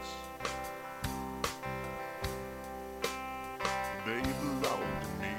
[4.06, 5.34] They belong to me.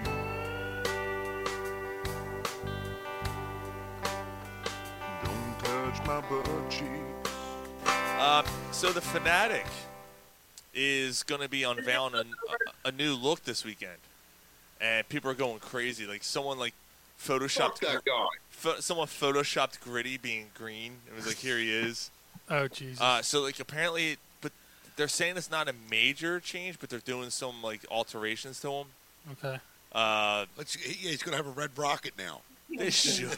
[5.24, 7.32] Don't touch my butt cheeks.
[8.20, 9.66] Um, so the Phanatic
[10.76, 13.98] is going to be unveiling a, a, a new look this weekend,
[14.82, 16.06] and people are going crazy.
[16.06, 16.74] Like someone like
[17.22, 18.26] photoshopped that guy.
[18.50, 20.94] pho- someone photoshopped Gritty being green.
[21.08, 22.12] It was like here he is.
[22.52, 23.00] Oh Jesus.
[23.00, 24.52] Uh, so like apparently, but
[24.96, 28.88] they're saying it's not a major change, but they're doing some like alterations to him.
[29.34, 29.60] Okay.
[29.94, 32.42] Uh, Let's, he, he's going to have a red rocket now.
[32.76, 33.38] they should.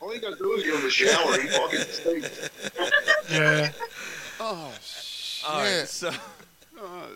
[0.00, 1.40] All you gotta do is give him a shower.
[1.40, 2.50] He fucking stinks.
[3.30, 3.70] Yeah.
[4.40, 5.50] Oh shit!
[5.50, 6.10] All right, so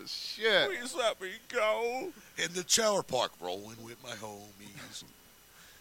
[0.05, 0.69] shit!
[0.69, 2.09] please let me go.
[2.37, 5.03] In the shower park, rolling with my homies.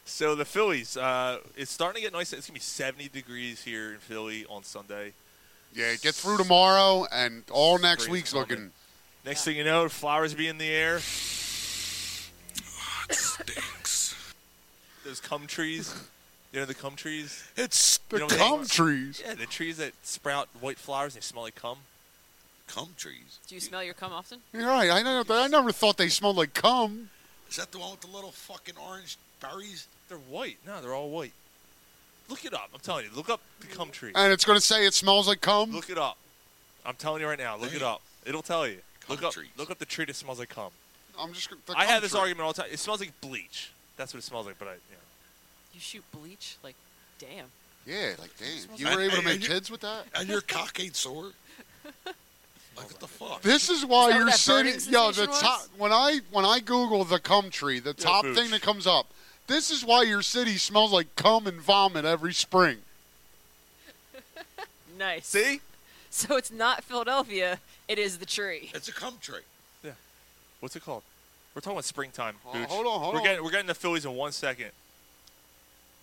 [0.05, 2.33] So the Phillies, uh, it's starting to get nice.
[2.33, 5.13] It's gonna be 70 degrees here in Philly on Sunday.
[5.75, 8.49] Yeah, get through tomorrow, and all next Spring's week's coming.
[8.49, 8.71] looking.
[9.25, 11.01] Next thing you know, flowers be in the air.
[13.09, 14.15] Oh, Stinks.
[15.05, 15.95] Those cum trees.
[16.53, 17.45] You know the cum trees?
[17.57, 19.23] It's The You know what cum they- trees.
[19.25, 21.79] Yeah, the trees that sprout white flowers and they smell like cum.
[22.67, 23.39] Cum trees.
[23.47, 24.39] Do you smell your cum often?
[24.53, 24.91] You're right.
[24.91, 25.25] I know.
[25.29, 27.11] I never thought they smelled like cum.
[27.51, 29.87] Is that the one with the little fucking orange berries?
[30.09, 30.59] They're white.
[30.67, 31.33] No, they're all white.
[32.29, 32.71] Look it up.
[32.75, 33.11] I'm telling you.
[33.15, 34.11] Look up the cum tree.
[34.15, 35.71] And it's going to say it smells like cum.
[35.71, 36.17] Look it up.
[36.85, 37.57] I'm telling you right now.
[37.57, 38.03] Look it up.
[38.25, 38.79] It'll tell you.
[39.09, 39.33] Look Cum up.
[39.35, 39.49] trees.
[39.57, 40.71] Look up the tree that smells like cum.
[41.19, 41.49] I'm just.
[41.51, 42.21] The I cum have this tree.
[42.21, 42.71] argument all the time.
[42.73, 43.71] It smells like bleach.
[43.97, 44.59] That's what it smells like.
[44.59, 44.99] But I, you know.
[45.75, 46.57] You shoot bleach?
[46.65, 46.75] Like,
[47.21, 47.47] damn.
[47.87, 48.77] Yeah, like damn.
[48.77, 50.07] You like- were able to make kids with that.
[50.15, 51.31] And your cock ain't sore?
[52.77, 53.43] Like, what the fuck?
[53.43, 54.93] This is why Is that you're sitting.
[54.93, 55.67] Yo, the sensation top.
[55.79, 58.37] When I when I Google the cum tree, the top Booch.
[58.37, 59.07] thing that comes up.
[59.47, 62.79] This is why your city smells like cum and vomit every spring.
[64.99, 65.27] Nice.
[65.27, 65.61] See?
[66.09, 67.59] So it's not Philadelphia.
[67.87, 68.71] It is the tree.
[68.73, 69.41] It's a cum tree.
[69.85, 69.91] Yeah.
[70.61, 71.03] What's it called?
[71.55, 72.37] We're talking about springtime.
[72.47, 73.25] Oh, hold on, hold we're on.
[73.27, 74.71] Getting, we're getting the Phillies in one second.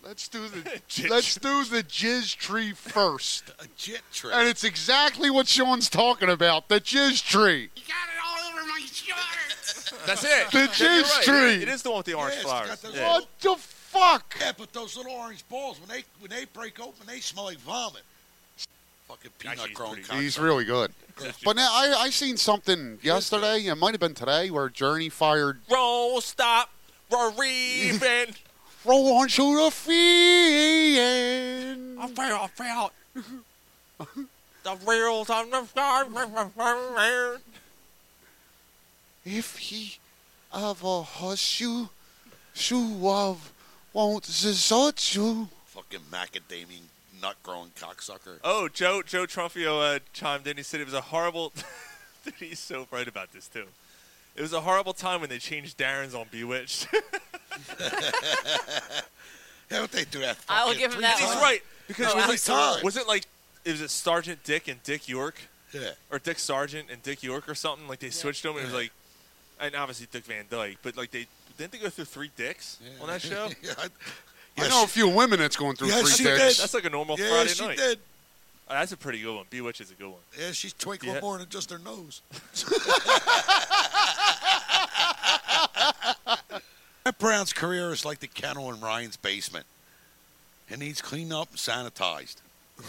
[0.04, 3.44] Let's do the Jizz let's do the jizz tree first.
[3.58, 4.30] A jet tree.
[4.32, 6.68] And it's exactly what Sean's talking about.
[6.68, 7.70] The jizz tree.
[7.74, 9.92] You got it all over my shirt.
[10.06, 10.50] That's it.
[10.50, 11.24] The Yeah, jizz right.
[11.24, 11.62] tree.
[11.62, 12.82] It is the one with the orange Yeah, flowers.
[12.82, 13.08] got Yeah.
[13.12, 14.36] What the fuck?
[14.38, 17.58] Yeah, but those little orange balls, when they when they break open, they smell like
[17.58, 18.02] vomit.
[19.08, 20.22] Fucking peanut Actually, he's growing pretty good.
[20.22, 20.92] He's really good.
[21.44, 23.60] But now I I seen something yesterday.
[23.66, 26.70] It might have been today where Journey fired Roll, stop,
[27.10, 28.36] Reven.
[28.84, 30.98] Roll on to the field.
[31.98, 32.92] I fell, I fell.
[34.62, 36.04] the wheels on the sky.
[39.24, 39.96] If he
[40.54, 41.88] ever hush you,
[42.54, 43.52] you of
[43.94, 45.48] won't desert you.
[45.66, 46.80] Fucking macadamia
[47.22, 48.38] nut growing cocksucker.
[48.44, 50.58] Oh, Joe Joe Trumpio uh, chimed in.
[50.58, 51.52] He said it was a horrible.
[52.24, 53.64] Dude, he's so right about this too.
[54.36, 56.88] It was a horrible time when they changed Darrins on Bewitched.
[59.70, 60.36] Yeah, what they do that?
[60.48, 61.38] I'll give him that He's one.
[61.38, 62.74] right because it was absolutely.
[62.74, 63.24] like, was it like
[63.64, 65.36] it was it Sergeant Dick and Dick York
[65.72, 65.90] Yeah.
[66.12, 67.88] or Dick Sargent and Dick York or something?
[67.88, 68.52] Like they switched them.
[68.56, 68.92] And it was like,
[69.58, 71.26] and obviously Dick Van Dyke, but like they
[71.56, 73.48] didn't they go through three dicks on that show?
[73.62, 73.88] yeah, I, I
[74.64, 76.38] yeah, know a few women that's going through Yeah, three she dicks.
[76.56, 76.62] did.
[76.62, 77.78] That's like a normal yeah, Friday she night.
[77.78, 77.98] did.
[78.68, 79.44] Oh, that's a pretty good one.
[79.50, 80.20] Bewitch is a good one.
[80.38, 81.20] Yeah, she's twinkling Yeah.
[81.20, 82.20] more than just her nose.
[87.04, 89.66] Brett Brown's career is like the kennel in Ryan's basement.
[90.70, 92.36] It needs cleaned up and sanitized.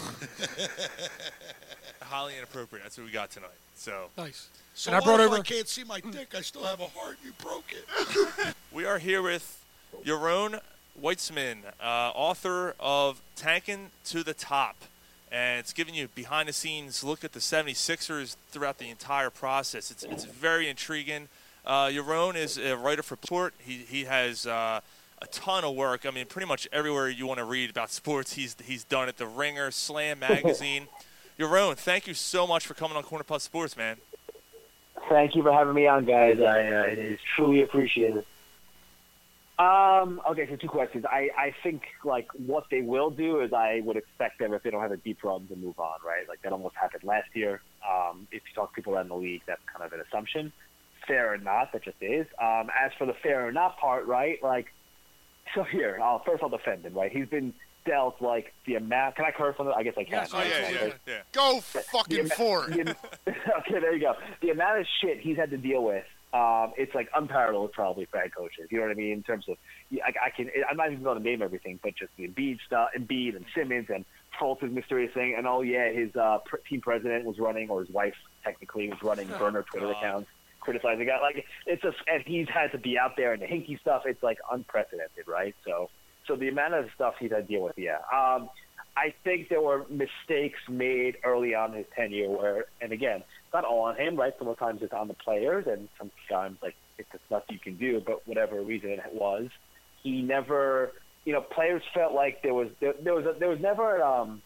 [2.00, 2.82] Highly inappropriate.
[2.82, 3.50] That's what we got tonight.
[3.74, 4.48] So nice.
[4.74, 6.34] So And I brought over- I can't see my dick?
[6.34, 7.18] I still have a heart.
[7.22, 8.54] You broke it.
[8.72, 9.62] We are here with
[10.04, 10.60] Yaron
[11.02, 11.82] Weitzman, uh,
[12.14, 14.76] author of Tankin' to the Top.
[15.30, 19.90] And it's giving you behind the scenes look at the 76ers throughout the entire process.
[19.90, 21.28] It's, it's very intriguing.
[21.66, 23.54] Uh, Yaron is a writer for Sport.
[23.58, 24.80] He, he has uh,
[25.20, 26.06] a ton of work.
[26.06, 29.16] I mean, pretty much everywhere you want to read about sports, he's, he's done it.
[29.16, 30.86] The Ringer, Slam Magazine.
[31.38, 33.96] Yaron, thank you so much for coming on Corner Puff Sports, man.
[35.08, 36.40] Thank you for having me on, guys.
[36.40, 38.24] I uh, it is truly appreciated.
[39.58, 41.04] Um, okay, so two questions.
[41.06, 44.70] I, I think like what they will do is I would expect them if they
[44.70, 46.28] don't have a deep run to move on, right?
[46.28, 47.62] Like that almost happened last year.
[47.86, 50.52] Um, if you talk to people around the league, that's kind of an assumption.
[51.06, 52.26] Fair or not, that just is.
[52.40, 54.42] Um, as for the fair or not part, right?
[54.42, 54.72] Like,
[55.54, 57.12] so here, I'll, first I'll defend him, right?
[57.12, 57.54] He's been
[57.84, 59.16] dealt like the amount.
[59.16, 59.74] Can I curse on it?
[59.76, 60.26] I guess I can.
[60.32, 61.20] Oh, yeah, yeah, Like, yeah.
[61.32, 62.86] Go fucking the, for it.
[63.24, 63.30] the-
[63.60, 64.14] okay, there you go.
[64.42, 66.04] The amount of shit he's had to deal with,
[66.34, 68.66] um, it's like unparalleled probably for head coaches.
[68.70, 69.12] You know what I mean?
[69.12, 69.56] In terms of,
[70.04, 72.88] I, I can, I'm not even going to name everything, but just the Embiid stuff,
[72.98, 74.04] Embiid and Simmons and
[74.38, 77.88] Fultz's mysterious thing, and oh yeah, his uh, pr- team president was running, or his
[77.88, 80.28] wife technically was running Oh, burner Twitter accounts
[80.66, 81.20] criticizing guy.
[81.22, 84.02] Like it's just, and he's had to be out there and the hinky stuff.
[84.04, 85.54] It's like unprecedented, right?
[85.64, 85.88] So,
[86.26, 87.98] so the amount of stuff he's had to deal with, yeah.
[88.12, 88.50] Um,
[88.96, 93.64] I think there were mistakes made early on in his tenure where, and again, not
[93.64, 94.32] all on him, right?
[94.38, 98.02] Sometimes it's on the players, and sometimes like it's nothing you can do.
[98.04, 99.48] But whatever reason it was,
[100.02, 100.92] he never,
[101.24, 104.42] you know, players felt like there was there, there was a, there was never um,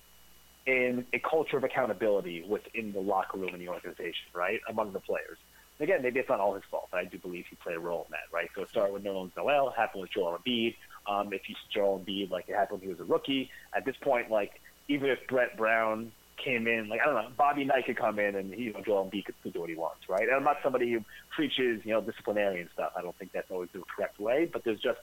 [0.67, 5.01] in a culture of accountability within the locker room in the organization, right, among the
[5.01, 5.39] players.
[5.81, 6.89] Again, maybe it's not all his fault.
[6.91, 8.51] but I do believe he played a role in that, right?
[8.55, 10.77] So it started with Nerlens Noel, happened with Joel Embiid.
[11.07, 13.51] Um, if you Joel Embiid, like it happened when he was a rookie.
[13.75, 17.65] At this point, like even if Brett Brown came in, like I don't know, Bobby
[17.65, 20.09] Knight could come in and you know Joel Embiid could still do what he wants,
[20.09, 20.23] right?
[20.23, 21.03] And I'm not somebody who
[21.35, 22.93] preaches, you know, disciplinarian stuff.
[22.97, 24.99] I don't think that's always the correct way, but there's just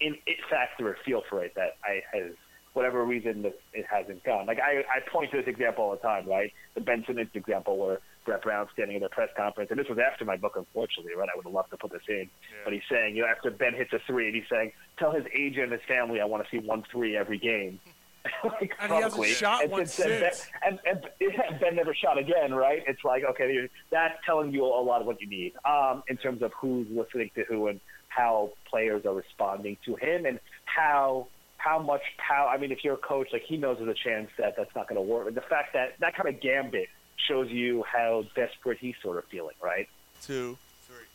[0.00, 2.32] an it factor or feel for it that I has
[2.72, 4.46] whatever reason that it hasn't gone.
[4.46, 6.52] Like I, I point to this example all the time, right?
[6.74, 9.98] The Ben Simmons example where Brett Brown standing at a press conference, and this was
[9.98, 11.28] after my book, unfortunately, right?
[11.32, 12.28] I would have loved to put this in,
[12.64, 15.24] but he's saying, you know, after Ben hits a three, and he's saying, tell his
[15.34, 17.80] agent and his family I want to see one three every game.
[18.44, 20.48] like, And he hasn't shot And one since.
[20.62, 22.82] Ben, and, and Ben never shot again, right?
[22.86, 26.42] It's like, okay, that's telling you a lot of what you need um, in terms
[26.42, 31.26] of who's listening to who and how players are responding to him and how
[31.64, 32.48] how much power.
[32.48, 34.86] I mean, if you're a coach, like he knows there's a chance that that's not
[34.86, 35.26] going to work.
[35.26, 39.24] And the fact that that kind of gambit shows you how desperate he's sort of
[39.26, 39.88] feeling, right?
[40.22, 40.58] Two.
[40.86, 41.06] three.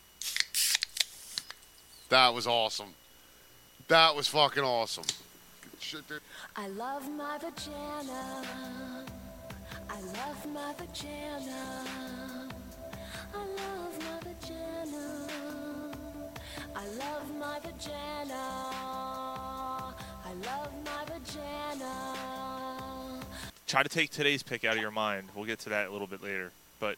[2.09, 2.93] That was awesome.
[3.87, 5.05] That was fucking awesome.
[5.79, 6.21] Shit, dude.
[6.55, 8.43] I love my vagina.
[9.89, 11.85] I love my vagina.
[13.33, 15.27] I love my vagina.
[16.75, 18.43] I love my vagina.
[20.25, 22.48] I love my vagina.
[23.69, 25.29] Try to take today's pick out of your mind.
[25.35, 26.51] We'll get to that a little bit later.
[26.79, 26.97] But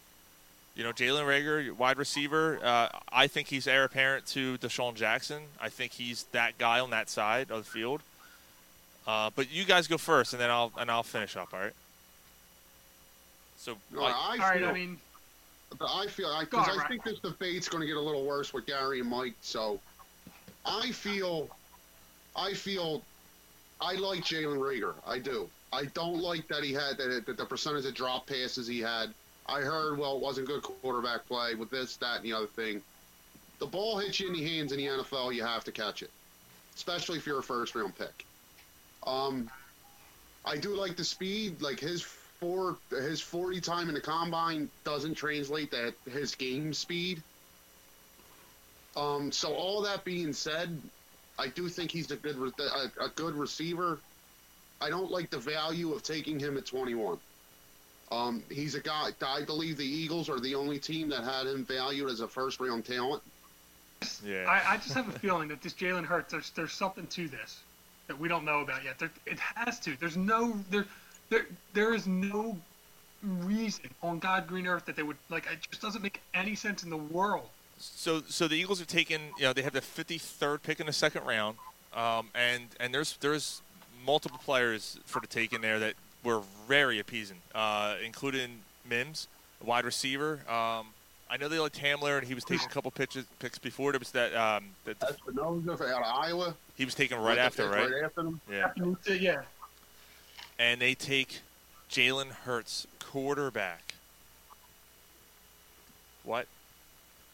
[0.74, 2.60] you know, Jalen Reagor, wide receiver.
[2.64, 5.44] Uh, I think he's heir apparent to DeSean Jackson.
[5.60, 8.02] I think he's that guy on that side of the field.
[9.06, 11.54] Uh, but you guys go first, and then I'll and I'll finish up.
[11.54, 11.74] All right.
[13.58, 14.98] So No, I- I All right, feel, I mean,
[15.78, 18.26] but I feel Go because on, I think this debate's going to get a little
[18.26, 19.34] worse with Gary and Mike.
[19.42, 19.78] So
[20.66, 21.50] I feel,
[22.34, 23.02] I feel,
[23.82, 24.94] I like Jalen Reagor.
[25.06, 25.50] I do.
[25.74, 29.14] I don't like that he had that, that the percentage of drop passes he had.
[29.48, 32.82] I heard well it wasn't good quarterback play with this, that, and the other thing.
[33.60, 36.10] The ball hits you in the hands in the NFL, you have to catch it,
[36.76, 38.26] especially if you're a first round pick.
[39.06, 39.50] Um,
[40.46, 41.62] I do like the speed.
[41.62, 47.22] Like his four, his forty time in the combine doesn't translate that his game speed.
[48.96, 50.78] Um, so all that being said,
[51.40, 54.00] I do think he's a good a, a good receiver.
[54.82, 57.18] I don't like the value of taking him at 21.
[58.12, 59.12] Um, he's a guy.
[59.26, 62.60] I believe the Eagles are the only team that had him valued as a first
[62.60, 63.24] round talent.
[64.26, 64.46] Yeah.
[64.48, 67.60] I, I just have a feeling that this Jalen Hurts, there's there's something to this
[68.08, 69.00] that we don't know about yet.
[69.00, 69.96] There, it has to.
[69.98, 70.86] There's no there
[71.30, 72.58] there there is no
[73.24, 75.46] reason on God green earth that they would like.
[75.46, 77.48] It just doesn't make any sense in the world.
[77.78, 80.94] So, so the Eagles have taken, you know, they have the 53rd pick in the
[80.94, 81.58] second round,
[81.96, 83.62] um, and and there's there's
[84.06, 89.28] multiple players for the take in there that were very appeasing, uh, including Mims,
[89.64, 90.40] wide receiver.
[90.50, 90.88] Um,
[91.30, 93.94] I know they liked Hamler, and he was taking a couple pitches picks before.
[93.94, 96.56] There was that um, that the, Epenesa out of Iowa.
[96.76, 98.04] he was taking right after, right right?
[98.04, 98.42] after them?
[98.52, 98.72] Yeah.
[99.08, 99.42] Yeah.
[100.60, 101.40] And they take
[101.90, 103.96] Jalen Hurts, quarterback.
[106.24, 106.48] What?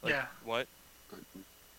[0.03, 0.25] Like, Yeah.
[0.45, 0.67] What?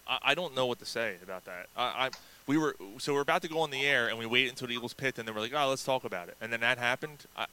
[0.08, 1.66] I, I don't know what to say about that.
[1.76, 2.10] I, I
[2.48, 4.74] we were so we're about to go on the air, and we waited until the
[4.74, 6.36] Eagles picked, and then we're like, oh, let's talk about it.
[6.40, 7.26] And then that happened.
[7.36, 7.44] I,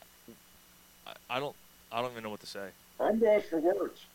[1.06, 1.56] I, I don't,
[1.92, 2.70] I don't even know what to say.
[3.00, 4.06] I'm lost for words.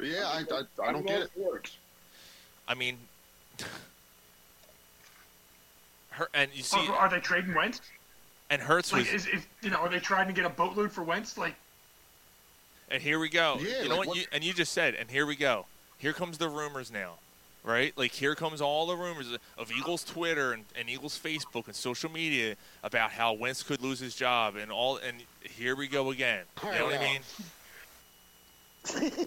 [0.00, 1.40] Yeah, I, I, I I'm don't get lost it.
[1.40, 1.76] for words.
[2.66, 2.96] I mean,
[6.10, 7.80] her and you see, Are, are they trading Wentz?
[8.48, 10.90] and Hurts Like, was, is, is you know, are they trying to get a boatload
[10.92, 11.36] for Wentz?
[11.36, 11.54] Like,
[12.90, 13.58] and here we go.
[13.60, 14.06] Yeah, you know like what?
[14.08, 15.66] what- You, and you just said, and here we go.
[15.98, 17.14] Here comes the rumors now,
[17.66, 17.92] right?
[17.98, 19.26] Like here comes all the rumors
[19.58, 23.98] of Eagles Twitter and, and Eagles Facebook and social media about how Wentz could lose
[23.98, 24.96] his job and all.
[24.96, 26.44] And here we go again.
[26.62, 27.20] You know what I mean?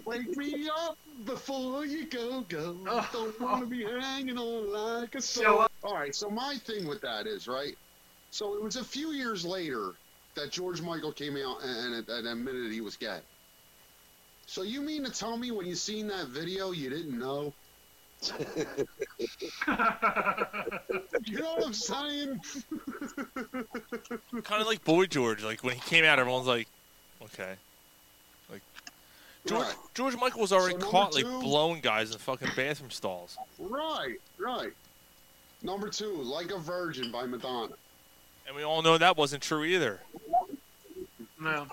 [0.06, 0.96] Wake me up
[1.26, 2.74] before you go, go.
[3.12, 5.66] Don't want to be hanging on like a So, soul.
[5.84, 7.76] All right, so my thing with that is, right?
[8.30, 9.92] So it was a few years later
[10.34, 13.18] that George Michael came out and, and admitted he was gay.
[14.46, 17.52] So you mean to tell me when you seen that video you didn't know?
[21.24, 22.40] You know what I'm saying?
[24.44, 25.42] kind of like Boy George.
[25.42, 26.68] Like when he came out, everyone's like,
[27.22, 27.54] okay.
[28.50, 28.62] Like
[29.46, 29.74] George Right.
[29.94, 32.90] George Michael was already So number caught like two- blowing guys in the fucking bathroom
[32.90, 33.38] stalls.
[33.58, 34.72] Right, right.
[35.62, 37.74] Number two, Like a Virgin by Madonna.
[38.46, 40.00] And we all know that wasn't true either.
[41.40, 41.66] No.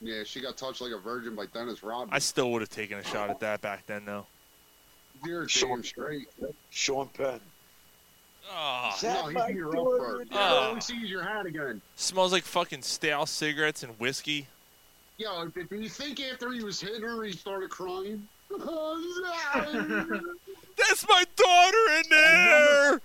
[0.00, 2.14] Yeah, she got touched like a virgin by Dennis Rodman.
[2.14, 4.26] I still would have taken a shot at that back then, though.
[5.24, 6.28] You're damn straight.
[6.70, 7.40] Sean Penn.
[8.50, 10.28] Oh, No, he's your up bird.
[10.30, 11.82] Yeah, all see is your hat again.
[11.96, 14.46] Smells like fucking stale cigarettes and whiskey.
[15.18, 18.26] Yo, did, did you think after he was hitting her, he started crying?
[20.78, 23.00] That's my daughter in there.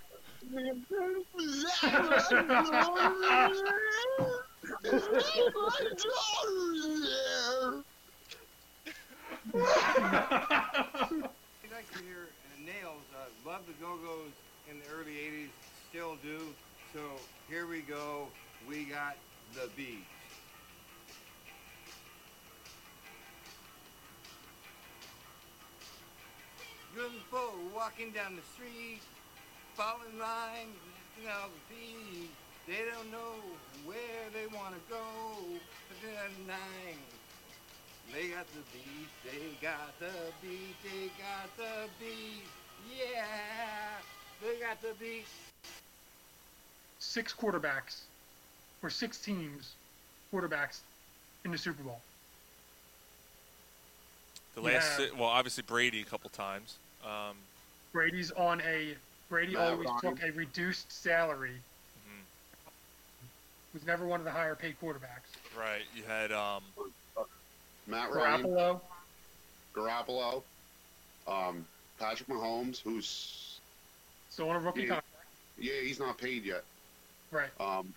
[1.84, 2.44] I'd like to
[5.34, 5.52] hear
[9.53, 11.27] uh,
[13.53, 13.59] Nails.
[13.59, 14.31] Uh, love the Go-Go's
[14.69, 15.49] in the early 80s,
[15.89, 16.39] still do.
[16.93, 16.99] So
[17.49, 18.27] here we go.
[18.67, 19.17] We got
[19.53, 20.05] the beat.
[26.95, 29.01] Good folk walking down the street,
[29.73, 30.69] following line,
[31.17, 32.30] lifting out the beat.
[32.67, 33.41] They don't know
[33.85, 35.01] where they want to go,
[35.89, 37.01] but they're nine.
[38.13, 42.45] They got the beat, they got the beat, they got the beat.
[42.91, 43.26] Yeah,
[44.41, 45.26] they got the beat.
[46.99, 48.01] six quarterbacks,
[48.81, 49.73] or six teams,
[50.34, 50.80] quarterbacks
[51.45, 51.99] in the Super Bowl.
[54.55, 55.07] The last, Yeah.
[55.18, 56.77] well, obviously Brady a couple times.
[57.03, 57.35] Um,
[57.91, 58.95] Brady's on a
[59.30, 59.99] Brady Matt always Ryan.
[60.01, 61.60] took a reduced salary.
[61.99, 62.22] Mm-hmm.
[63.73, 65.27] Was never one of the higher paid quarterbacks.
[65.57, 66.64] right, you had um,
[67.88, 68.81] Matt Ryan, Garoppolo,
[69.76, 70.43] Garoppolo,
[71.27, 71.65] um,
[71.99, 73.59] Patrick Mahomes, who's
[74.29, 74.87] still on a rookie Yeah.
[74.87, 75.07] contract.
[75.57, 76.63] yeah, he's not paid yet.
[77.31, 77.49] Right.
[77.59, 77.93] Um,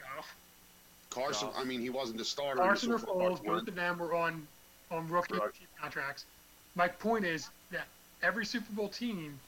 [1.10, 2.60] Carson, I mean, he wasn't the starter.
[2.60, 3.36] Carson or the Super Bowl.
[3.36, 4.46] Foles, both of them were on
[4.90, 5.50] on rookie Right.
[5.80, 6.26] contracts.
[6.76, 7.88] My point is that
[8.22, 9.40] every Super Bowl team,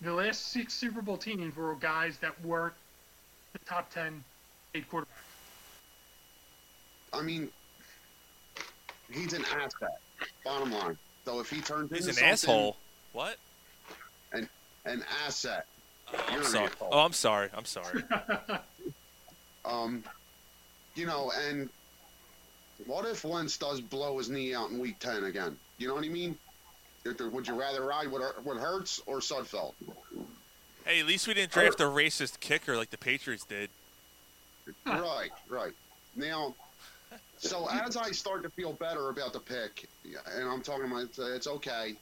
[0.00, 2.74] the last six Super Bowl teams were guys that weren't
[3.52, 4.24] the top ten
[4.72, 5.04] paid quarterbacks.
[7.12, 7.52] I mean,
[9.10, 10.00] he's an asset.
[10.44, 10.98] Bottom line.
[11.28, 12.74] So if he turns he's into an asshole.
[13.12, 13.36] What?
[14.32, 14.48] An
[14.86, 15.66] an asset.
[16.10, 16.64] I'm You're an sorry.
[16.64, 16.88] asshole.
[16.90, 17.50] Oh, I'm sorry.
[17.54, 18.02] I'm sorry.
[19.64, 20.02] Um,
[20.94, 21.68] you know, and
[22.86, 25.58] what if Wentz does blow his knee out in Week Ten again?
[25.76, 26.38] You know what I mean?
[27.04, 29.74] Would you rather ride with with Hurts or Sudfeld?
[30.86, 33.68] hey, at least we didn't draft a racist kicker like the Patriots did.
[34.86, 35.74] right, right.
[36.16, 36.54] Now,
[37.38, 41.18] so as I start to feel better about the pick, and I'm talking about it's,
[41.18, 41.94] it's okay.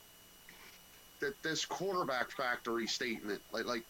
[1.21, 3.83] That this quarterback factory statement, like like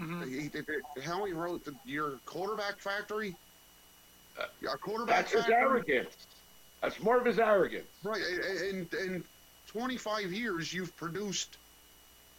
[0.00, 0.22] mm-hmm.
[0.28, 3.36] he- how he wrote the, your quarterback factory,
[4.38, 6.16] uh, your quarterback That's his arrogance.
[6.82, 7.86] That's more of his arrogance.
[8.02, 8.20] Right.
[8.20, 9.24] a- a- In in
[9.68, 11.56] 25 years, you've produced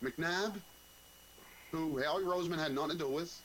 [0.03, 0.53] McNabb,
[1.71, 3.41] who Howie Roseman had nothing to do with.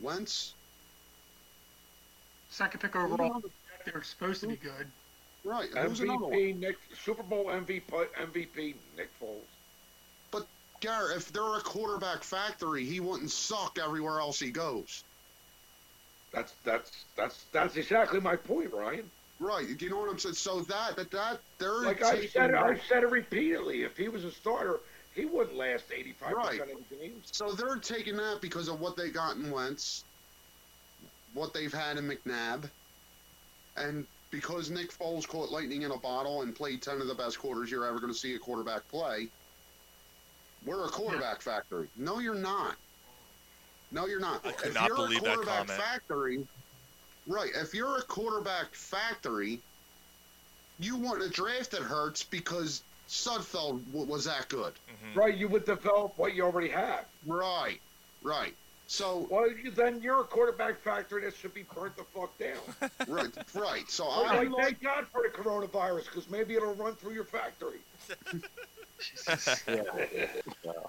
[0.00, 0.54] Wentz.
[2.56, 3.42] Second pick overall.
[3.84, 4.86] They're supposed to be good.
[5.44, 5.68] Right.
[5.76, 6.32] Who's another one?
[6.32, 9.42] MVP, Nick, Super Bowl MVP, MVP, Nick Foles.
[10.30, 10.46] But
[10.80, 15.04] Garrett, if they're a quarterback factory, he wouldn't suck everywhere else he goes.
[16.32, 19.10] That's that's that's that's exactly my point, Ryan.
[19.38, 19.66] Right.
[19.78, 20.34] You know what I'm saying?
[20.36, 23.82] So that that that they're Like I've said, it, I've said it repeatedly.
[23.82, 24.80] If he was a starter,
[25.14, 26.60] he wouldn't last 85 Right.
[26.60, 27.28] of the games.
[27.32, 30.05] So they're taking that because of what they got in Wentz,
[31.36, 32.68] what they've had in McNabb,
[33.76, 37.38] and because Nick Foles caught lightning in a bottle and played 10 of the best
[37.38, 39.28] quarters you're ever going to see a quarterback play.
[40.64, 41.88] We're a quarterback factory.
[41.96, 42.74] No, you're not.
[43.92, 44.44] No, you're not.
[44.44, 45.80] I could if not you're believe a that quarterback comment.
[45.80, 46.46] factory,
[47.28, 47.50] right?
[47.54, 49.60] If you're a quarterback factory,
[50.80, 54.72] you wouldn't have drafted Hurts because Sudfeld w- was that good.
[54.72, 55.18] Mm-hmm.
[55.18, 57.04] Right, you would develop what you already have.
[57.26, 57.78] Right,
[58.22, 58.54] right.
[58.88, 62.90] So well, then you're a quarterback factory that should be burnt the fuck down.
[63.08, 63.84] right, right.
[63.88, 67.24] So Well, I like, thank God for the coronavirus because maybe it'll run through your
[67.24, 67.78] factory.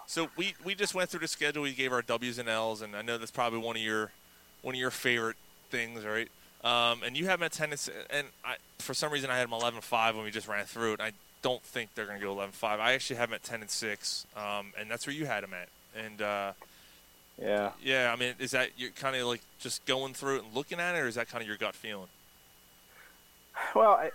[0.05, 1.63] So we, we just went through the schedule.
[1.63, 4.11] We gave our W's and L's, and I know that's probably one of your
[4.61, 5.35] one of your favorite
[5.69, 6.29] things, right?
[6.63, 9.37] Um, and you have them at ten, and s- and I, for some reason I
[9.37, 11.01] had them 11-5 when we just ran through it.
[11.01, 11.11] I
[11.41, 12.63] don't think they're going to go 11-5.
[12.63, 15.53] I actually have them at ten and six, um, and that's where you had them
[15.53, 15.67] at.
[16.01, 16.53] And uh,
[17.41, 17.71] Yeah.
[17.83, 20.79] yeah, I mean, is that you're kind of like just going through it and looking
[20.79, 22.07] at it, or is that kind of your gut feeling?
[23.75, 24.11] Well, I,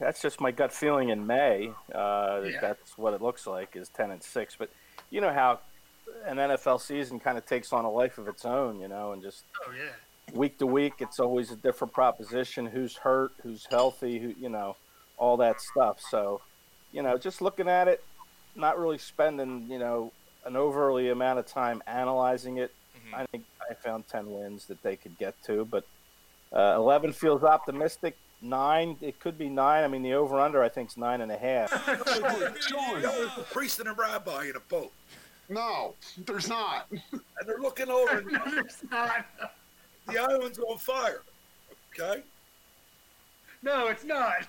[0.00, 1.70] that's just my gut feeling in May.
[1.94, 2.58] Uh, Yeah.
[2.60, 4.56] That's what it looks like is ten and six.
[4.58, 4.70] But
[5.10, 5.60] you know how
[6.24, 9.22] an NFL season kind of takes on a life of its own, you know, and
[9.22, 9.90] just Oh yeah.
[10.36, 12.66] week to week, it's always a different proposition.
[12.66, 13.32] Who's hurt?
[13.42, 14.18] Who's healthy?
[14.18, 14.76] Who you know,
[15.18, 16.00] all that stuff.
[16.10, 16.40] So,
[16.92, 18.02] you know, just looking at it,
[18.54, 20.12] not really spending you know
[20.46, 22.72] an overly amount of time analyzing it.
[23.14, 25.84] I think I found ten wins that they could get to, but
[26.52, 28.16] uh, eleven feels optimistic.
[28.42, 29.84] Nine, it could be nine.
[29.84, 31.70] I mean, the over under I think is nine and a half.
[32.60, 34.92] Sean, the priest and a rabbi in a boat.
[35.48, 35.94] No,
[36.26, 36.86] there's not.
[36.90, 38.18] And they're looking over.
[38.18, 39.26] and There's not.
[40.08, 41.22] The island's on fire.
[41.98, 42.22] Okay?
[43.62, 44.48] No, it's not.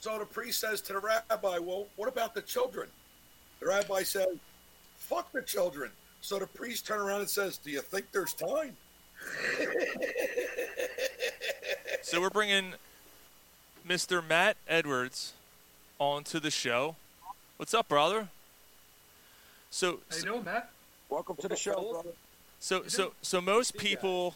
[0.00, 2.88] So the priest says to the rabbi, Well, what about the children?
[3.62, 4.26] The rabbi says,
[4.98, 5.92] Fuck the children.
[6.20, 8.76] So the priest turns around and says, Do you think there's time?
[12.04, 12.74] So we're bringing
[13.88, 14.26] Mr.
[14.26, 15.34] Matt Edwards
[16.00, 16.96] onto the show.
[17.56, 18.28] What's up, brother?
[19.70, 20.70] So, How you doing, Matt?
[21.08, 22.10] Welcome to the show, brother.
[22.58, 24.34] so, so, so most people,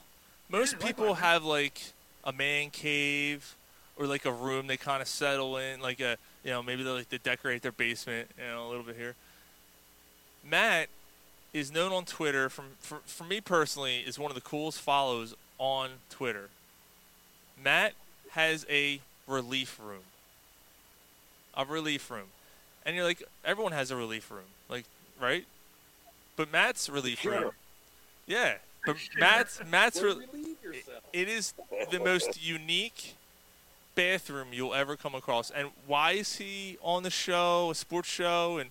[0.48, 1.82] most people have like
[2.22, 3.56] a man cave
[3.96, 6.16] or like a room they kind of settle in, like a,
[6.46, 9.16] you know, maybe they like to decorate their basement, you know, a little bit here.
[10.48, 10.88] Matt
[11.52, 15.34] is known on Twitter from for, for me personally is one of the coolest follows
[15.58, 16.48] on Twitter.
[17.62, 17.94] Matt
[18.30, 20.02] has a relief room.
[21.56, 22.28] A relief room.
[22.84, 24.44] And you're like everyone has a relief room.
[24.68, 24.84] Like,
[25.20, 25.44] right?
[26.36, 27.40] But Matt's relief Sure.
[27.40, 27.50] room.
[28.28, 28.58] Yeah.
[28.84, 30.82] But Matt's Matt's Well, re-
[31.12, 31.54] it is
[31.90, 33.15] the most unique
[33.96, 35.50] bathroom you'll ever come across.
[35.50, 38.58] And why is he on the show, a sports show?
[38.58, 38.70] And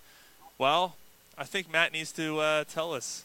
[0.56, 0.96] well,
[1.36, 3.24] I think Matt needs to uh, tell us.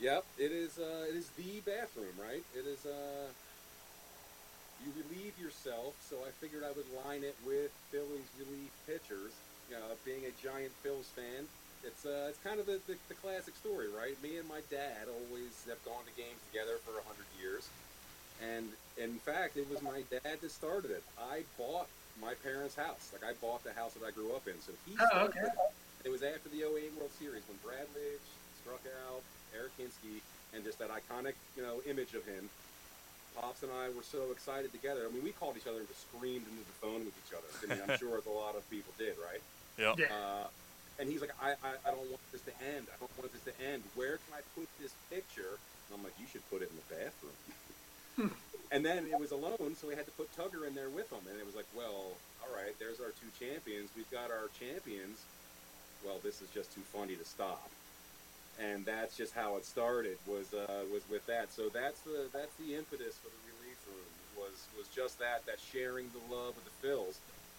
[0.00, 0.78] Yep, it is.
[0.78, 2.42] Uh, it is the bathroom, right?
[2.54, 2.84] It is.
[2.84, 3.30] Uh,
[4.84, 9.30] you relieve yourself, so I figured I would line it with Phillies relief pitchers.
[9.70, 11.46] You know, being a giant Phillies fan,
[11.86, 14.18] it's uh, it's kind of the, the, the classic story, right?
[14.22, 17.70] Me and my dad always have gone to games together for a hundred years,
[18.42, 18.66] and
[18.98, 21.02] in fact, it was my dad that started it.
[21.18, 21.86] I bought
[22.20, 23.12] my parents' house.
[23.12, 25.46] Like I bought the house that I grew up in, so he Oh, started okay.
[25.46, 26.06] it.
[26.06, 28.26] It was after the 08 World Series when Brad Lidge
[28.60, 29.22] struck out
[29.54, 30.20] Eric Hinske
[30.52, 32.50] and just that iconic, you know, image of him.
[33.38, 35.06] Pops and I were so excited together.
[35.08, 37.48] I mean, we called each other and just screamed into the phone with each other.
[37.48, 39.40] I mean, I'm sure as a lot of people did, right?
[39.78, 39.94] Yep.
[39.98, 40.12] Yeah.
[40.12, 40.46] Uh,
[41.00, 42.84] and he's like, I, I, I don't want this to end.
[42.92, 43.82] I don't want this to end.
[43.96, 45.56] Where can I put this picture?
[45.88, 47.32] And I'm like, you should put it in the bathroom.
[48.72, 51.20] and then it was alone, so we had to put Tugger in there with him.
[51.28, 53.90] And it was like, well, all right, there's our two champions.
[53.96, 55.20] We've got our champions.
[56.04, 57.70] Well, this is just too funny to stop.
[58.60, 60.18] And that's just how it started.
[60.26, 61.50] Was uh, was with that.
[61.52, 64.12] So that's the that's the impetus for the relief room.
[64.36, 67.16] Was was just that that sharing the love of the Phils,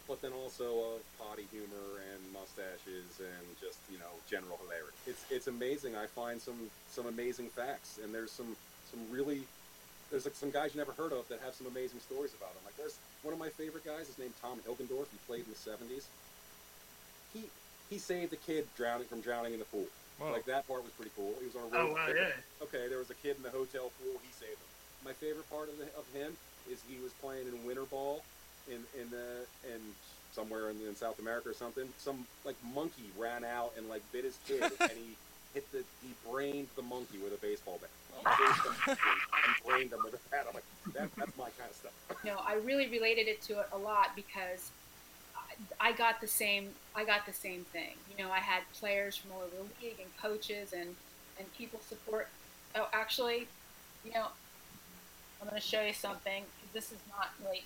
[0.07, 4.93] but then also of potty humor and mustaches and just you know general hilarity.
[5.07, 5.95] It's it's amazing.
[5.95, 8.55] I find some some amazing facts, and there's some
[8.91, 9.41] some really
[10.14, 12.61] there's like some guys you never heard of that have some amazing stories about them.
[12.69, 12.94] Like there's
[13.26, 14.06] one of my favorite guys.
[14.06, 15.10] His named Tom Hilgendorf.
[15.10, 16.06] He played in the '70s.
[17.34, 17.49] He
[17.90, 19.90] he saved a kid drowning from drowning in the pool.
[20.22, 20.31] Whoa.
[20.31, 21.34] Like that part was pretty cool.
[21.41, 22.30] He was on a Oh, road wow, yeah.
[22.61, 24.14] Okay, there was a kid in the hotel pool.
[24.22, 24.69] He saved him.
[25.03, 26.38] My favorite part of, the, of him
[26.69, 28.22] is he was playing in winter ball
[28.69, 29.81] in in the in
[30.31, 31.90] somewhere in, in South America or something.
[31.98, 35.18] Some like monkey ran out and like bit his kid, and he
[35.57, 37.90] hit the he brained the monkey with a baseball bat.
[38.26, 38.98] And
[39.65, 40.19] brained him with.
[40.31, 40.64] I'm like,
[40.94, 41.94] that, that's my kind of stuff.
[42.26, 44.72] know, I really related it to it a lot because
[45.35, 46.69] I, I got the same.
[46.95, 47.95] I got the same thing.
[48.10, 50.95] You know, I had players from all over the league and coaches and
[51.40, 52.27] and people support.
[52.76, 53.48] Oh, actually,
[54.03, 54.27] you know,
[55.41, 56.44] I'm going to show you something.
[56.73, 57.64] This is not really.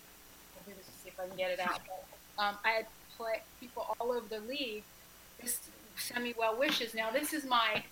[0.58, 1.80] I'll do this to see if I can get it out.
[2.36, 2.86] But, um, I had
[3.18, 4.84] play, people all over the league
[5.42, 5.64] just
[5.96, 6.94] send me well wishes.
[6.94, 7.84] Now this is my.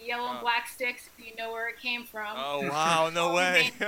[0.00, 0.42] It's a yellow and Oh.
[0.42, 1.04] black sticks.
[1.16, 2.34] So you know where it came from.
[2.36, 3.70] Oh wow, no way.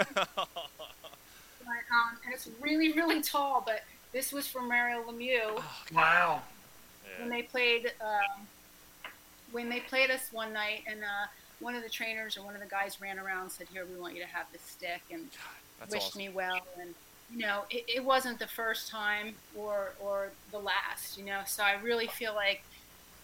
[1.64, 3.62] But, um, and it's really, really tall.
[3.64, 5.62] But this was from Mario Lemieux.
[5.94, 6.42] Wow.
[7.20, 8.46] When they played, um,
[9.52, 11.26] when they played us one night, and uh,
[11.60, 13.98] one of the trainers or one of the guys ran around and said, "Here, we
[14.00, 15.28] want you to have this stick," and
[15.78, 16.18] that's wished awesome.
[16.18, 16.60] me well.
[16.80, 16.94] And
[17.32, 21.16] you know, it, it wasn't the first time or or the last.
[21.16, 22.62] You know, so I really feel like,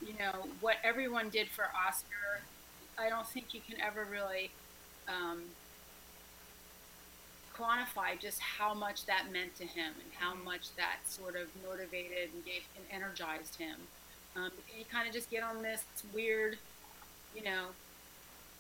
[0.01, 2.41] you know, what everyone did for Oscar,
[2.99, 4.51] I don't think you can ever really.
[5.09, 5.43] Um,
[7.59, 12.31] quantify just how much that meant to him and how much that sort of motivated
[12.33, 13.77] and gave and energized him.
[14.37, 15.83] Um, you kind of just get on this
[16.15, 16.57] weird,
[17.35, 17.67] you know,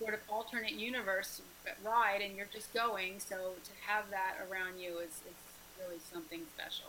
[0.00, 1.40] sort of alternate universe
[1.84, 3.14] ride, and you're just going.
[3.18, 5.38] So to have that around you is, is
[5.80, 6.86] really something special.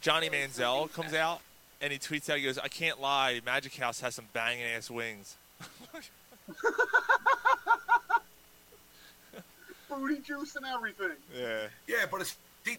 [0.00, 1.40] Johnny Manziel comes out
[1.80, 4.90] and he tweets out, he goes, I can't lie, Magic House has some banging ass
[4.90, 5.36] wings.
[9.88, 11.16] Booty juice and everything.
[11.36, 11.68] Yeah.
[11.86, 12.76] Yeah, but is he,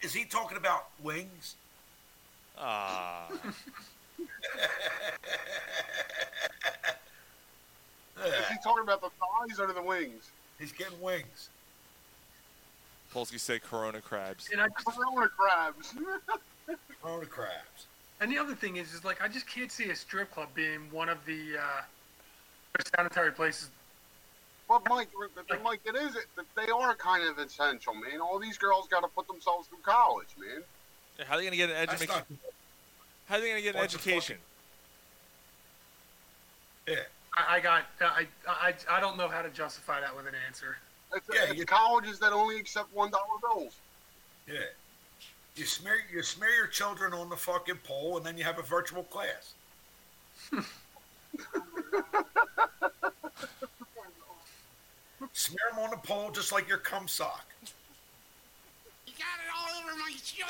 [0.00, 1.56] is he talking about wings?
[2.58, 3.28] Ah.
[8.24, 10.30] Is he talking about the thighs or the wings?
[10.58, 11.48] He's getting wings.
[13.12, 14.48] Polsky said Corona crabs.
[14.52, 15.94] And I Corona crabs.
[17.02, 17.86] Corona crabs.
[18.20, 20.88] And the other thing is, is like I just can't see a strip club being
[20.90, 21.82] one of the uh,
[22.96, 23.70] sanitary places.
[24.68, 25.08] But Mike,
[25.48, 26.16] but Mike, it is.
[26.16, 26.26] It.
[26.56, 28.20] They are kind of essential, man.
[28.20, 30.62] All these girls got to put themselves through college, man.
[31.26, 32.22] How are they going to get an education?
[33.26, 34.38] How are they going to get an education?
[36.88, 36.96] Yeah.
[37.36, 37.82] I, I got.
[38.00, 40.78] I, I I don't know how to justify that with an answer.
[41.14, 43.74] It's, it's colleges that only accept one dollar bills.
[44.48, 44.60] Yeah.
[45.54, 48.62] You smear you smear your children on the fucking pole, and then you have a
[48.62, 49.52] virtual class.
[55.32, 57.46] smear them on the pole just like your cum sock.
[59.06, 60.46] You got it all over my shirt.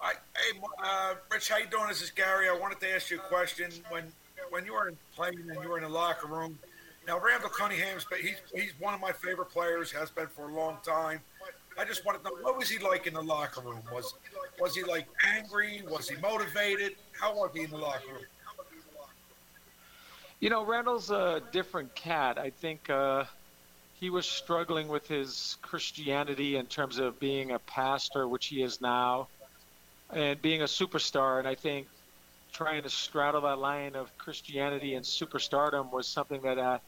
[0.00, 1.88] I, hey, uh, Rich, how you doing?
[1.88, 2.48] This is Gary.
[2.48, 3.70] I wanted to ask you a question.
[3.88, 4.04] When
[4.50, 6.58] when you were in playing and you were in the locker room,
[7.06, 9.90] now Randall Cunningham's, but he's he's one of my favorite players.
[9.92, 11.20] Has been for a long time.
[11.78, 13.82] I just wanted to know what was he like in the locker room?
[13.92, 14.14] Was
[14.58, 15.82] was he like angry?
[15.88, 16.96] Was he motivated?
[17.12, 18.24] How was he in the locker room?
[20.40, 22.38] You know, Randall's a different cat.
[22.38, 23.24] I think uh,
[24.00, 28.80] he was struggling with his Christianity in terms of being a pastor, which he is
[28.80, 29.28] now,
[30.10, 31.40] and being a superstar.
[31.40, 31.88] And I think
[32.54, 36.78] trying to straddle that line of Christianity and superstardom was something that uh,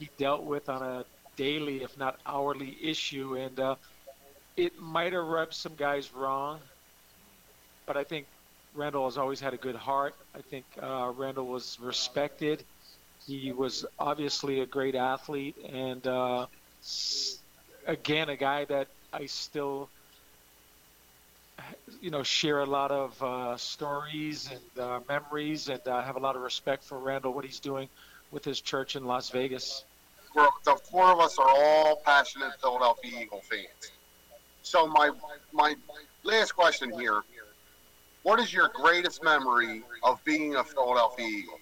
[0.00, 1.04] he dealt with on a
[1.36, 3.36] daily, if not hourly, issue.
[3.36, 3.76] And uh,
[4.56, 6.58] it might have rubbed some guys wrong,
[7.86, 8.26] but I think
[8.74, 10.16] Randall has always had a good heart.
[10.34, 12.64] I think uh, Randall was respected.
[13.26, 16.46] He was obviously a great athlete, and uh,
[17.86, 19.88] again, a guy that I still,
[22.00, 26.20] you know, share a lot of uh, stories and uh, memories, and uh, have a
[26.20, 27.88] lot of respect for Randall, what he's doing
[28.30, 29.84] with his church in Las Vegas.
[30.36, 33.90] We're, the four of us are all passionate Philadelphia Eagle fans.
[34.62, 35.10] So my
[35.52, 35.74] my
[36.22, 37.22] last question here:
[38.22, 41.58] What is your greatest memory of being a Philadelphia Eagle?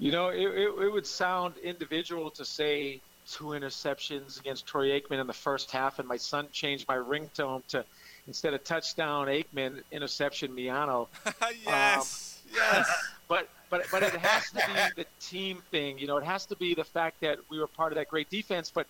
[0.00, 5.20] You know, it, it, it would sound individual to say two interceptions against Troy Aikman
[5.20, 7.84] in the first half, and my son changed my ringtone to
[8.26, 11.08] instead of touchdown Aikman, interception Miano.
[11.42, 12.90] Um, yes, yes.
[13.28, 15.98] But but but it has to be the team thing.
[16.00, 18.28] You know, it has to be the fact that we were part of that great
[18.28, 18.72] defense.
[18.74, 18.88] But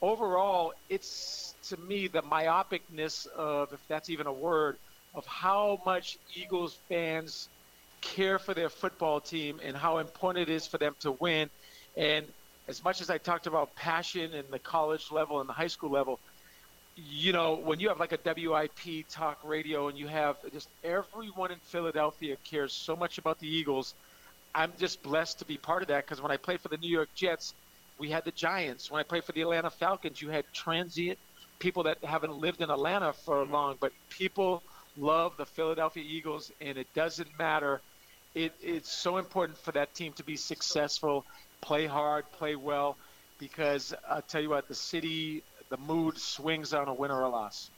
[0.00, 4.76] overall, it's to me the myopicness of, if that's even a word,
[5.14, 7.48] of how much Eagles fans
[8.00, 11.50] care for their football team and how important it is for them to win.
[11.96, 12.26] And
[12.68, 15.90] as much as I talked about passion in the college level and the high school
[15.90, 16.18] level,
[16.96, 21.50] you know, when you have like a WIP talk radio and you have just everyone
[21.50, 23.94] in Philadelphia cares so much about the Eagles,
[24.54, 26.90] I'm just blessed to be part of that because when I played for the New
[26.90, 27.54] York Jets,
[27.98, 28.90] we had the Giants.
[28.90, 31.18] When I played for the Atlanta Falcons, you had transient
[31.58, 34.62] people that haven't lived in Atlanta for long, but people
[34.96, 37.80] love the Philadelphia Eagles, and it doesn't matter.
[38.34, 41.24] It, it's so important for that team to be successful,
[41.60, 42.96] play hard, play well,
[43.38, 47.28] because I tell you what, the city, the mood swings on a win or a
[47.28, 47.70] loss.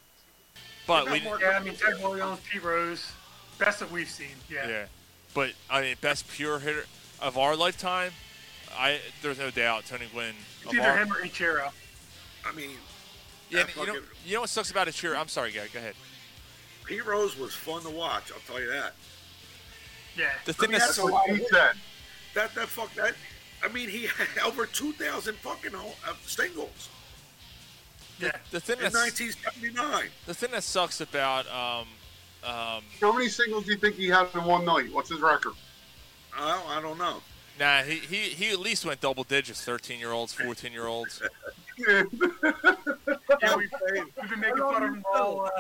[0.87, 3.13] But we, yeah, I mean, Ted Williams, Pete Rose,
[3.59, 4.27] best that we've seen.
[4.51, 4.69] Yeah.
[4.69, 4.85] yeah.
[5.33, 6.85] But I mean, best pure hitter
[7.21, 8.13] of our lifetime,
[8.77, 10.35] I there's no doubt Tony Gwynn.
[10.63, 11.71] It's of either our- him or Ichiro.
[12.45, 12.71] I mean,
[13.49, 13.95] Yeah, you know,
[14.27, 15.17] you know what sucks about Ichiro?
[15.17, 15.69] I'm sorry, guy.
[15.73, 15.95] Go ahead.
[16.85, 18.33] Pete Rose was fun to watch.
[18.33, 18.95] I'll tell you that.
[20.17, 20.31] Yeah.
[20.45, 21.73] The thing I mean, that's- a That's what he said.
[22.35, 23.15] That that fuck that.
[23.65, 26.89] I mean, he had over two thousand fucking ho- uh, singles.
[28.19, 30.09] The, the thing in 1979.
[30.27, 31.89] the thing that sucks about um
[32.49, 34.93] um How many singles do you think he had in one night?
[34.93, 35.55] What's his record?
[36.39, 37.21] I don't, I don't know.
[37.59, 41.21] nah he, he he at least went double digits 13 year olds 14 year olds
[41.89, 42.05] Yeah,
[43.57, 45.47] we, we've been making fun of him all.
[45.47, 45.51] Uh,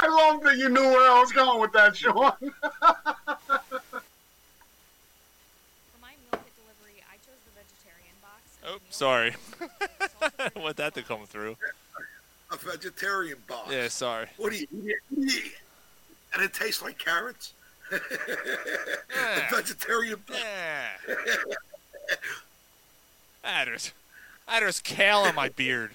[0.00, 2.32] I love that you knew where I was going with that, Sean.
[8.68, 9.34] oh sorry.
[10.38, 11.56] I want that to come through?
[12.52, 13.70] A vegetarian box.
[13.72, 14.26] yeah sorry.
[14.36, 14.66] What do you
[15.16, 15.52] eat?
[16.34, 17.52] And it tastes like carrots.
[17.92, 20.40] a vegetarian box.
[23.44, 23.92] ah, there's
[24.46, 25.92] ah, there's kale on my beard.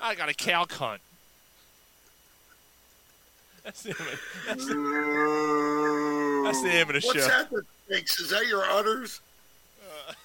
[0.00, 0.98] I got a cow cunt.
[3.64, 4.74] That's the, name of- that's the,
[6.44, 7.28] that's the name of the What's show.
[7.28, 8.20] that that stinks?
[8.20, 9.20] Is that your udders?
[9.82, 10.12] Uh.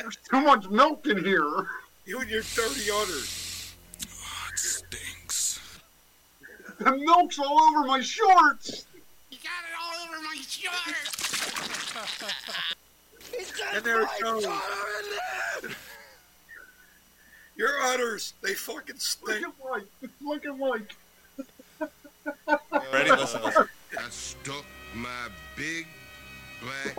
[0.00, 1.66] There's too much milk in here.
[2.04, 3.74] You and your dirty udders.
[4.00, 5.60] It stinks.
[6.78, 8.86] The milk's all over my shorts.
[9.30, 11.38] You got it all over my shorts.
[13.74, 14.46] And there it goes.
[17.56, 19.46] Your udders, they fucking stink.
[20.20, 20.94] Look at Mike.
[22.92, 23.10] Ready?
[23.10, 23.68] Listen, listen.
[24.92, 25.86] I stuck my big
[26.60, 26.96] black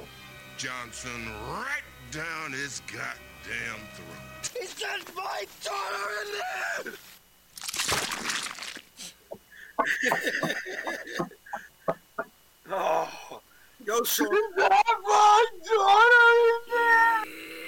[0.57, 4.52] Johnson right down his goddamn throat.
[4.60, 6.32] He's got my daughter in
[6.86, 6.94] there.
[12.76, 13.41] Oh,
[13.86, 14.28] yo, son.
[14.57, 17.62] my daughter in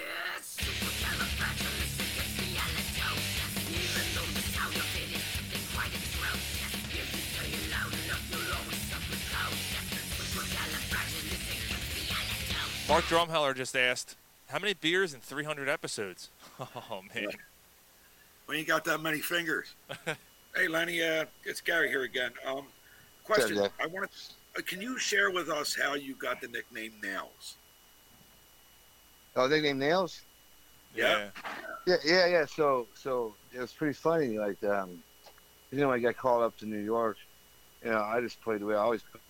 [12.88, 14.16] Mark Drumheller just asked,
[14.50, 16.30] "How many beers in 300 episodes?"
[16.60, 17.30] Oh man,
[18.48, 19.74] We ain't got that many fingers.
[20.56, 22.32] hey, Lenny, uh, it's Gary here again.
[22.46, 22.66] Um,
[23.24, 24.18] question: Yeah, I want to.
[24.58, 27.56] Uh, can you share with us how you got the nickname Nails?
[29.36, 30.22] Oh, nickname Nails?
[30.96, 31.30] Yeah.
[31.86, 32.46] Yeah, yeah, yeah.
[32.46, 34.40] So, so it was pretty funny.
[34.40, 35.04] Like, um,
[35.72, 37.18] you know, I got called up to New York,
[37.84, 39.22] you know, I just played the way I always play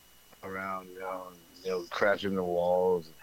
[0.43, 3.07] around, you know, and, you know, crashing the walls.
[3.07, 3.15] And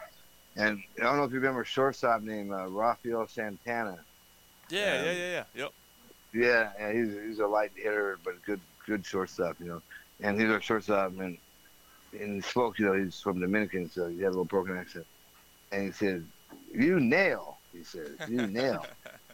[0.58, 0.64] I
[0.96, 4.04] don't know if you remember a shortstop named uh, Rafael Santana.
[4.68, 5.44] yeah, Um, yeah, yeah, yeah.
[5.54, 5.70] Yep.
[6.34, 9.82] Yeah, yeah, he's he's a light hitter, but good good shortstop, you know.
[10.20, 11.38] And he's a shortstop, and
[12.12, 15.06] and he spoke, you know, he's from Dominican, so he had a little broken accent.
[15.72, 16.26] And he said,
[16.74, 18.86] "You nail," he said, "You nail."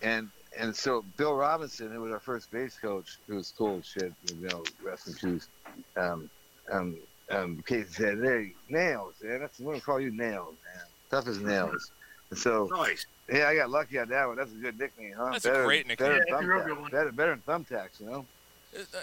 [0.03, 3.87] and and so Bill Robinson, who was our first base coach, who was cool as
[3.87, 5.49] shit, you know, rest in peace.
[5.97, 6.31] Um,
[6.73, 7.01] um,
[7.31, 9.41] um, Casey said, "Hey, nails, man.
[9.41, 10.87] That's we're gonna call you nails, man.
[11.11, 11.91] Tough as nails."
[12.31, 13.07] And so Nice.
[13.33, 14.37] yeah, I got lucky on that one.
[14.37, 15.31] That's a good nickname, huh?
[15.33, 16.09] That's a better, great nickname.
[16.11, 16.91] Better, Yeah, than that's a real good thumbtacks.
[16.91, 18.27] better, better than thumbtacks, you know?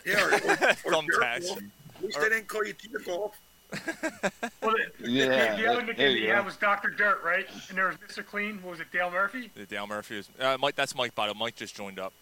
[0.05, 1.47] Yeah, or, or, or Thumbtacks.
[1.47, 1.63] Jerk.
[1.97, 3.35] At least they didn't call you Jerk off.
[4.61, 7.47] well, the, Yeah, the, the other nickname you he had was Doctor Dirt, right?
[7.69, 8.23] And there was Mr.
[8.25, 8.61] Clean.
[8.61, 8.91] What was it?
[8.93, 9.49] Dale Murphy.
[9.55, 10.75] The Dale Murphy is uh, Mike.
[10.75, 11.37] That's Mike Bottom.
[11.39, 12.13] Mike just joined up.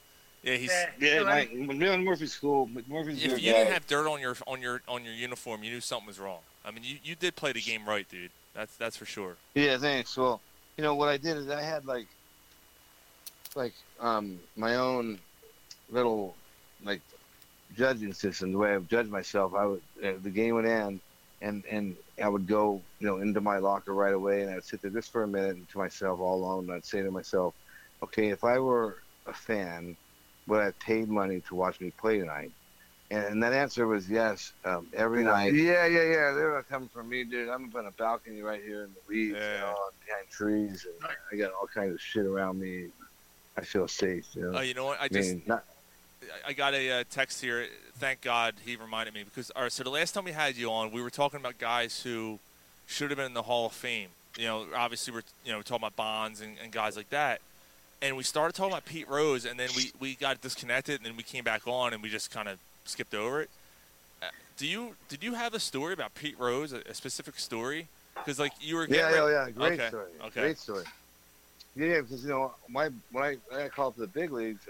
[0.41, 0.69] Yeah, he's.
[0.71, 3.57] Yeah, Yeah, so Mike, that- when we were in Murphy School, Murphy's If you guy.
[3.59, 6.39] didn't have dirt on your on your on your uniform, you knew something was wrong.
[6.65, 8.31] I mean, you, you did play the game right, dude.
[8.53, 9.35] That's that's for sure.
[9.55, 10.15] Yeah, thanks.
[10.15, 10.39] Well,
[10.77, 12.07] you know what I did is I had like,
[13.55, 15.19] like um my own
[15.89, 16.35] little
[16.83, 17.01] like
[17.75, 18.51] judging system.
[18.51, 20.99] The way I judge myself, I would uh, the game would end,
[21.41, 24.81] and and I would go you know into my locker right away, and I'd sit
[24.81, 26.65] there just for a minute and to myself all alone.
[26.65, 27.55] And I'd say to myself,
[28.03, 29.95] okay, if I were a fan,
[30.47, 32.51] would I have paid money to watch me play tonight?
[33.13, 35.53] And that answer was yes, um, every night.
[35.53, 36.31] Yeah, yeah, yeah.
[36.31, 37.49] They're not coming from me, dude.
[37.49, 39.75] I'm up on a balcony right here in the weeds, you know,
[40.05, 42.87] behind trees, and I got all kinds of shit around me.
[43.57, 44.57] I feel safe, you know.
[44.57, 44.97] Oh, you know what?
[44.99, 45.63] I mean, just not,
[46.23, 47.67] I- I got a uh, text here.
[47.97, 49.71] Thank God he reminded me because all right.
[49.71, 52.39] So the last time we had you on, we were talking about guys who
[52.87, 54.09] should have been in the Hall of Fame.
[54.37, 57.41] You know, obviously we're you know talking about Bonds and, and guys like that.
[58.01, 61.15] And we started talking about Pete Rose, and then we, we got disconnected, and then
[61.15, 63.49] we came back on, and we just kind of skipped over it.
[64.21, 64.27] Uh,
[64.57, 68.39] do you did you have a story about Pete Rose, a, a specific story Because
[68.39, 69.49] like you were Yeah, yeah, yeah.
[69.51, 69.87] Great okay.
[69.89, 70.11] story.
[70.25, 70.41] Okay.
[70.41, 70.85] Great story.
[71.75, 74.67] Yeah, because you know, my when I, when I called up to the big leagues,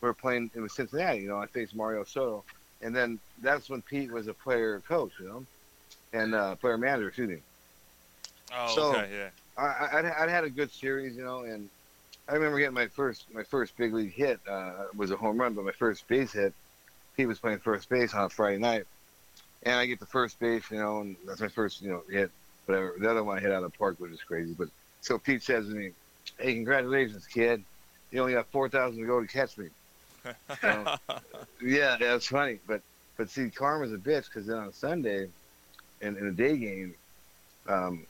[0.00, 1.20] we were playing in Cincinnati.
[1.22, 2.44] You know, I faced Mario Soto,
[2.80, 5.12] and then that's when Pete was a player coach.
[5.20, 5.46] You know,
[6.12, 7.08] and uh, player manager.
[7.08, 7.38] Excuse me.
[8.54, 9.28] Oh, So- okay, yeah.
[9.58, 11.68] I, I, I'd, I'd had a good series, you know, and
[12.28, 15.54] I remember getting my first my first big league hit uh, was a home run,
[15.54, 16.54] but my first base hit,
[17.18, 18.86] he was playing first base on a Friday night,
[19.64, 22.30] and I get the first base, you know, and that's my first you know hit.
[22.64, 22.94] Whatever.
[22.98, 24.54] The other one I hit out of the park, which is crazy.
[24.56, 24.68] But
[25.00, 25.90] so Pete says to me,
[26.38, 27.62] "Hey, congratulations, kid!
[28.10, 29.68] You only got four thousand to go to catch me."
[30.60, 30.96] So,
[31.62, 32.58] yeah, that's funny.
[32.66, 32.82] But
[33.16, 35.28] but see, karma's a bitch because then on Sunday,
[36.02, 36.94] in, in a day game,
[37.66, 38.06] um,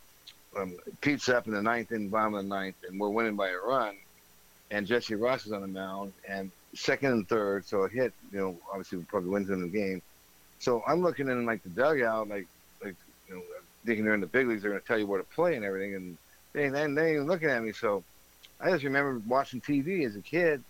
[0.57, 3.49] um, Pete's up in the ninth and bottom of the ninth, and we're winning by
[3.49, 3.97] a run.
[4.71, 8.39] And Jesse Ross is on the mound, and second and third, so a hit, you
[8.39, 10.01] know, obviously probably wins in the game.
[10.59, 12.47] So I'm looking in like the dugout, like
[12.83, 12.97] like
[13.29, 13.43] you know,
[13.85, 15.65] thinking they're in the big leagues, they're going to tell you where to play and
[15.65, 16.19] everything, and
[16.53, 17.73] they ain't, they ain't even looking at me.
[17.73, 18.03] So
[18.61, 20.63] I just remember watching TV as a kid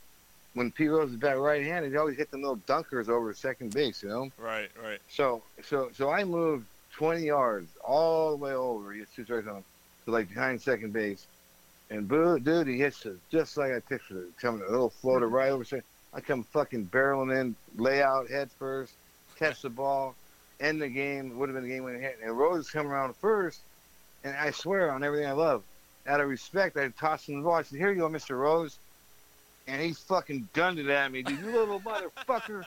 [0.54, 4.02] when Pete Rose is back right-handed, he always hit them little dunkers over second base,
[4.02, 4.30] you know.
[4.38, 4.98] Right, right.
[5.08, 8.92] So so so I moved 20 yards all the way over.
[8.92, 9.62] He hits two strikes on
[10.04, 11.26] to like behind second base,
[11.90, 15.28] and boo, dude, he hits it just like I pictured it, coming a little floater
[15.28, 15.64] right over.
[15.64, 15.84] second.
[16.14, 18.94] I come fucking barreling in, lay out head first,
[19.38, 20.14] catch the ball,
[20.60, 21.38] end the game.
[21.38, 22.18] Would have been the game winning hit.
[22.22, 23.60] And Rose come around first,
[24.24, 25.62] and I swear on everything I love,
[26.06, 27.54] out of respect, I tossed him the ball.
[27.54, 28.38] I said, "Here you go, Mr.
[28.38, 28.78] Rose."
[29.66, 31.40] And he fucking gunned it at me, dude.
[31.40, 32.64] You little motherfucker.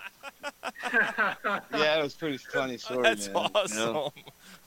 [1.74, 3.50] yeah, it was pretty funny story, That's man.
[3.70, 4.12] you know?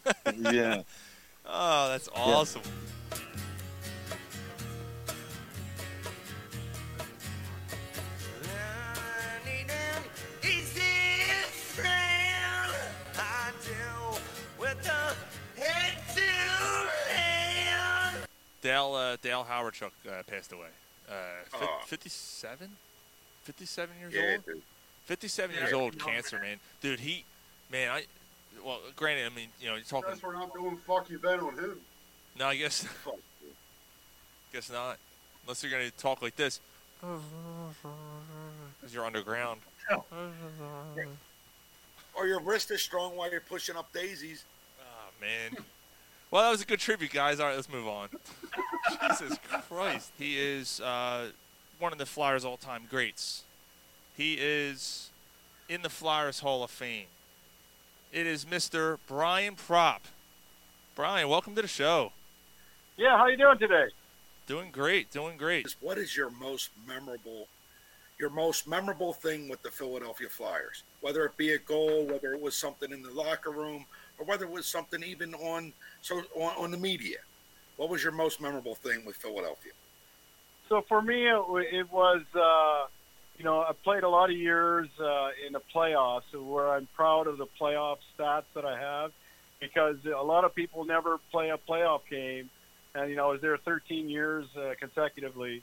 [0.09, 0.55] awesome.
[0.55, 0.83] yeah.
[1.47, 2.63] Oh, that's awesome.
[18.65, 20.69] Dale uh, Dale Hawerchuk uh, passed away.
[21.09, 21.13] Uh,
[21.45, 21.81] fif- Oh.
[21.87, 22.71] 57?
[23.45, 24.47] 57 years Yeah, old?
[24.47, 24.63] dude.
[25.05, 26.57] 57 Yeah, years old, cancer, man.
[26.81, 27.25] Dude, he,
[27.71, 28.05] man, I,
[28.65, 31.41] well, granted, I mean, you know, you're talking, Guess we're not doing fuck you bet
[31.41, 31.77] on him.
[32.39, 32.89] no, I guess,
[34.55, 34.97] guess not.
[35.45, 36.59] Unless you're going to talk like this.
[37.03, 39.61] Because you're underground.
[42.17, 44.45] Or your wrist is strong while you're pushing up daisies.
[44.81, 45.57] Oh, man.
[46.35, 47.39] Well, that was a good tribute, guys.
[47.39, 48.09] All right, let's move on.
[49.09, 49.39] Jesus
[49.69, 50.11] Christ.
[50.19, 51.27] He is uh,
[51.79, 53.45] one of the Flyers' all time greats.
[54.17, 55.11] He is
[55.69, 57.07] in the Flyers Hall of Fame.
[58.13, 58.99] It is Mr.
[59.07, 60.01] Brian Propp.
[60.97, 62.11] Brian, welcome to the show.
[62.97, 63.87] Yeah, how are you doing today?
[64.49, 65.77] Doing great, doing great.
[65.81, 67.47] What is your most memorable,
[68.19, 70.83] your most memorable thing with the Philadelphia Flyers?
[71.01, 73.87] Whether it be a goal, whether it was something in the locker room,
[74.19, 75.73] or whether it was something even on
[76.05, 77.19] so on, on the media.
[77.77, 79.73] What was your most memorable thing with Philadelphia?
[80.69, 82.87] So for me, it, it was, uh,
[83.39, 87.27] you know, I played a lot of years uh, in the playoffs, where I'm proud
[87.27, 89.13] of the playoff stats that I have,
[89.61, 92.51] because a lot of people never play a playoff game,
[92.95, 95.63] and you know, I was there 13 years uh, consecutively.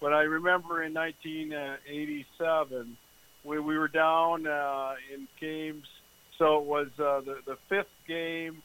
[0.00, 2.96] But I remember in 1987,
[3.44, 5.86] we we were down uh, in games,
[6.38, 8.62] so it was uh, the the fifth game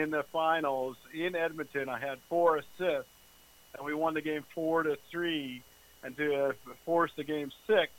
[0.00, 1.88] in the finals in Edmonton.
[1.88, 3.08] I had four assists
[3.74, 5.62] and we won the game four to three,
[6.02, 6.52] and to uh,
[6.84, 7.92] force the game six.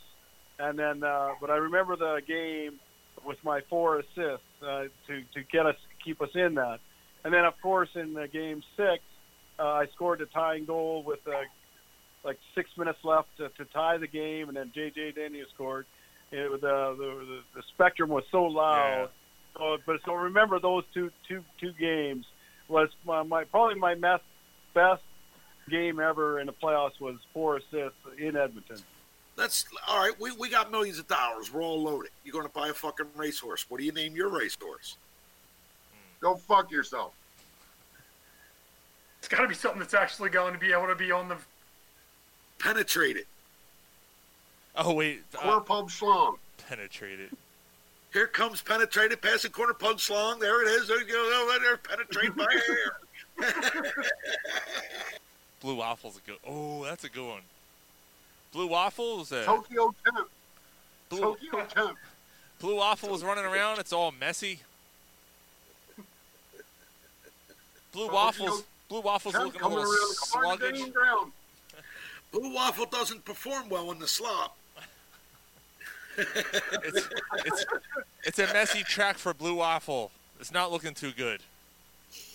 [0.59, 2.79] And then, uh, but I remember the game
[3.25, 6.79] with my four assists uh, to to get us keep us in that.
[7.23, 9.01] And then, of course, in the game six,
[9.57, 11.31] uh, I scored the tying goal with uh,
[12.23, 15.13] like six minutes left to, to tie the game, and then J.J.
[15.13, 15.85] Daigneault scored.
[16.31, 19.09] It, uh, the, the the spectrum was so loud.
[19.57, 22.25] So, but so remember those two two two games
[22.67, 24.23] was my, my probably my best
[24.73, 25.03] best
[25.69, 28.77] game ever in the playoffs was four assists in Edmonton.
[29.35, 30.13] That's all right.
[30.19, 31.51] We, we got millions of dollars.
[31.51, 32.11] We're all loaded.
[32.23, 33.65] You're going to buy a fucking racehorse.
[33.67, 34.97] What do you name your racehorse?
[36.19, 37.13] Go fuck yourself.
[39.19, 41.37] It's got to be something that's actually going to be able to be on the.
[42.59, 43.25] Penetrated.
[44.75, 45.23] Oh, wait.
[45.35, 46.35] Uh, Corner pub schlong.
[46.69, 47.29] Penetrated.
[48.13, 50.39] Here comes penetrated, passing corner pug slong.
[50.39, 50.87] There it is.
[50.87, 51.47] There you go.
[51.49, 53.51] Over there, penetrate by air.
[55.61, 56.37] Blue Waffle's a good.
[56.47, 57.41] Oh, that's a good one.
[58.51, 59.31] Blue Waffles.
[59.31, 60.29] Uh, Tokyo Temp.
[61.09, 61.97] Blue, Tokyo Temp.
[62.59, 63.79] Blue Waffle was running around.
[63.79, 64.59] It's all messy.
[67.91, 68.63] Blue Tokyo Waffles.
[68.89, 70.81] Blue Waffles Temp looking a little around sluggish.
[72.31, 74.55] Blue Waffle doesn't perform well in the slop.
[76.17, 77.09] It's,
[77.45, 77.65] it's,
[78.25, 80.11] it's a messy track for Blue Waffle.
[80.39, 81.41] It's not looking too good.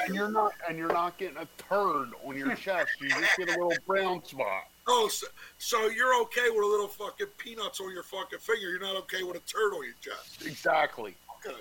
[0.05, 2.89] And you're not and you're not getting a turd on your chest.
[3.01, 4.65] You just get a little brown spot.
[4.89, 5.27] Oh, so,
[5.59, 8.71] so you're okay with a little fucking peanuts on your fucking finger.
[8.71, 10.45] You're not okay with a turd on your chest.
[10.47, 11.15] Exactly.
[11.47, 11.61] Okay.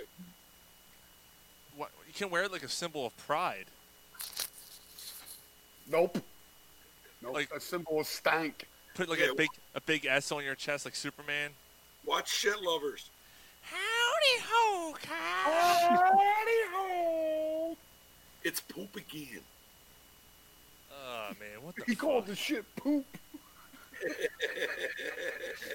[1.75, 3.65] What, you can wear it like a symbol of pride.
[5.89, 6.17] Nope.
[7.21, 7.37] Nope.
[7.55, 8.67] a symbol of stank.
[8.95, 9.31] Put like Yeah.
[9.31, 11.51] a big a big S on your chest like Superman.
[12.07, 13.09] Watch shit lovers.
[13.61, 15.13] Howdy ho, Cow!
[15.45, 17.75] Howdy ho.
[18.43, 19.41] It's poop again.
[20.89, 23.05] Oh man, what the He called the shit poop.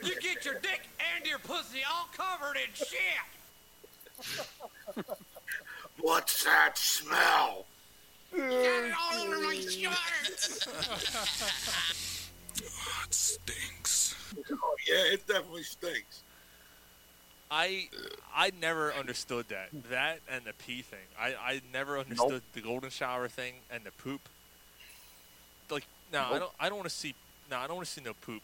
[0.04, 0.82] You get your dick
[1.16, 2.98] and your pussy all covered in shit.
[6.00, 7.66] What's that smell?
[8.36, 10.68] Got it all over my shirt.
[12.62, 14.14] it stinks.
[14.50, 16.22] Oh, yeah, it definitely stinks.
[17.52, 17.88] I
[18.34, 19.68] I never understood that.
[19.90, 21.04] That and the pee thing.
[21.20, 24.22] I, I never understood the golden shower thing and the poop.
[25.70, 27.14] Like no, I don't I don't want to see
[27.50, 28.42] no, I don't want to see no poop.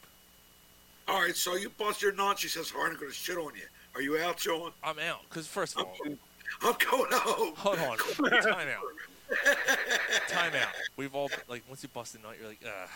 [1.08, 2.38] All right, so you bust your nut.
[2.38, 3.62] She says, "Harden I'm going to shit on you."
[3.94, 4.72] Are you out, Sean?
[4.84, 7.54] I'm out because first of all, I'm going home.
[7.56, 7.96] hold on,
[8.42, 10.68] time out, time out.
[10.98, 12.90] We've all like once you bust a nut, you're like, ugh.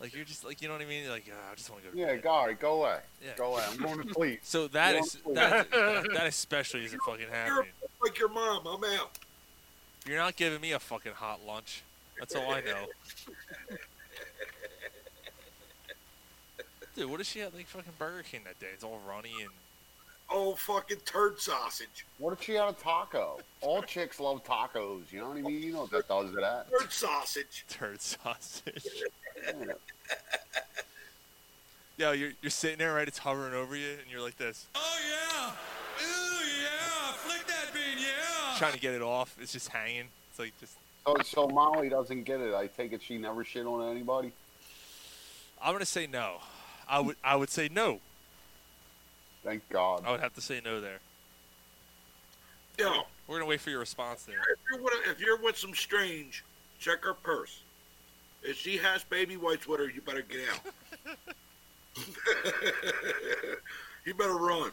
[0.00, 1.04] Like you're just like you know what I mean.
[1.04, 1.94] You're like, "Ah, I just want to go.
[1.94, 2.98] to Yeah, bed." go, all right, go away.
[3.24, 3.30] Yeah.
[3.36, 3.64] Go away.
[3.70, 4.40] I'm going to sleep.
[4.42, 7.70] So that Go is on, that, that especially isn't fucking happening.
[8.02, 9.18] Like your mom, I'm out.
[10.06, 11.82] You're not giving me a fucking hot lunch.
[12.18, 12.86] That's all I know.
[16.94, 18.68] Dude, what is she at like fucking Burger King that day?
[18.72, 19.50] It's all runny and
[20.28, 22.04] Oh, fucking turd sausage.
[22.18, 23.38] What if she had a taco?
[23.60, 25.12] All chicks love tacos.
[25.12, 25.62] You know what I mean?
[25.62, 26.66] You know what that does to that.
[26.68, 27.64] Turd sausage.
[27.68, 28.84] turd sausage.
[31.98, 33.08] Yo, you're you're sitting there, right?
[33.08, 35.50] It's hovering over you, and you're like this, Oh yeah.
[36.06, 37.12] Ooh yeah.
[37.12, 38.56] Flick that bean, yeah.
[38.58, 39.34] trying to get it off.
[39.40, 40.08] It's just hanging.
[40.30, 40.76] It's like just.
[41.06, 42.52] So, so Molly doesn't get it.
[42.54, 44.32] I take it she never shit on anybody.
[45.62, 46.38] I'm gonna say no.
[46.88, 48.00] I would I would say no.
[49.44, 50.02] Thank God.
[50.04, 50.98] I would have to say no there.
[52.78, 54.36] Yo, We're gonna wait for your response there.
[54.36, 56.44] if you're with, if you're with some strange,
[56.78, 57.60] check her purse.
[58.42, 60.60] If she has baby wipes with her, you better get out.
[64.04, 64.70] you better run.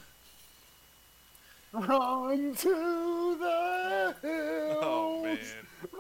[1.73, 4.77] Run to the hills.
[4.81, 5.37] Oh man.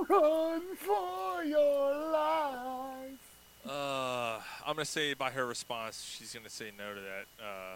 [0.07, 3.19] Run for your life.
[3.67, 7.43] Uh, I'm gonna say by her response, she's gonna say no to that.
[7.43, 7.75] Uh,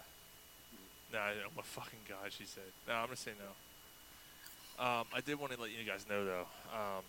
[1.12, 2.62] no, oh my fucking god, she said.
[2.86, 4.84] No, I'm gonna say no.
[4.84, 6.46] Um, I did want to let you guys know though.
[6.72, 7.02] Um,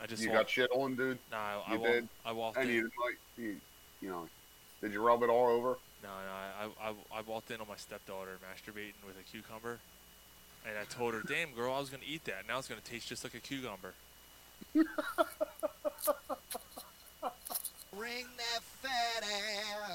[0.00, 1.18] I just you walked- got shit on, dude.
[1.30, 1.92] No, I, I you walked.
[1.92, 2.08] did.
[2.26, 2.74] I walked And in.
[2.76, 3.56] you, like, you,
[4.00, 4.28] you know,
[4.80, 5.78] did you rub it all over?
[6.02, 9.78] No, no, I, I, I walked in on my stepdaughter masturbating with a cucumber,
[10.66, 12.48] and I told her, "Damn, girl, I was gonna eat that.
[12.48, 13.94] Now it's gonna taste just like a cucumber."
[17.94, 19.22] Bring that fat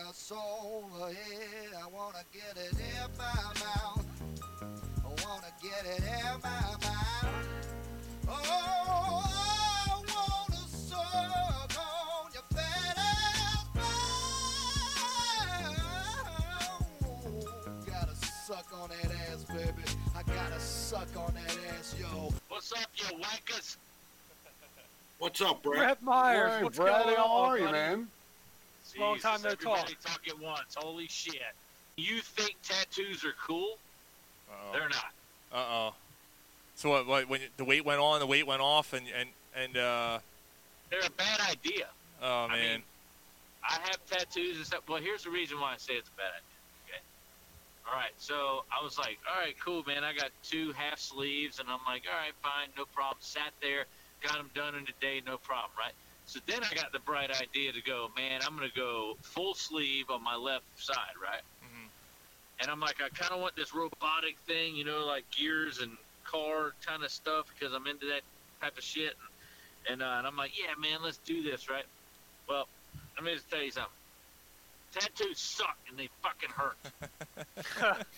[0.08, 1.72] ass over here.
[1.84, 3.26] I wanna get it in my
[3.60, 4.06] mouth.
[5.04, 7.48] I wanna get it in my mouth.
[8.30, 9.37] Oh,
[19.50, 19.72] baby.
[20.16, 22.34] I gotta suck on that ass, yo.
[22.50, 23.78] What's up, you wankers?
[25.20, 25.78] What's up, Brett?
[25.80, 27.74] Brett Myers, Hey, what's Brad, going how on, are you, buddy?
[27.78, 28.08] man?
[29.00, 29.80] Long time no talk.
[29.80, 30.76] Everybody talk at once.
[30.76, 31.42] Holy shit.
[31.98, 33.78] You think tattoos are cool?
[34.50, 34.72] Uh-oh.
[34.74, 35.12] They're not.
[35.52, 35.94] Uh oh.
[36.76, 37.06] So what?
[37.08, 37.30] What?
[37.30, 40.20] When the weight went on, the weight went off, and and and uh.
[40.90, 41.88] They're a bad idea.
[42.24, 42.82] Oh man.
[43.64, 44.82] I have tattoos and stuff.
[44.88, 46.47] Well, here's the reason why I say it's a bad idea.
[47.88, 48.12] All right.
[48.18, 50.04] So I was like, all right, cool, man.
[50.04, 53.18] I got two half sleeves, and I'm like, all right, fine, no problem.
[53.22, 53.86] Sat there,
[54.22, 55.94] got them done in a day, no problem, right?
[56.26, 60.10] So then I got the bright idea to go, man, I'm gonna go full sleeve
[60.10, 61.42] on my left side, right?
[62.60, 65.92] And I'm like, I kind of want this robotic thing, you know, like gears and
[66.26, 68.22] car kind of stuff because I'm into that
[68.62, 69.14] type of shit.
[69.88, 71.86] And, and, uh, and I'm like, yeah, man, let's do this, right?
[72.50, 72.68] Well,
[73.16, 73.92] let me just tell you something.
[75.00, 76.78] Tattoos suck and they fucking hurt.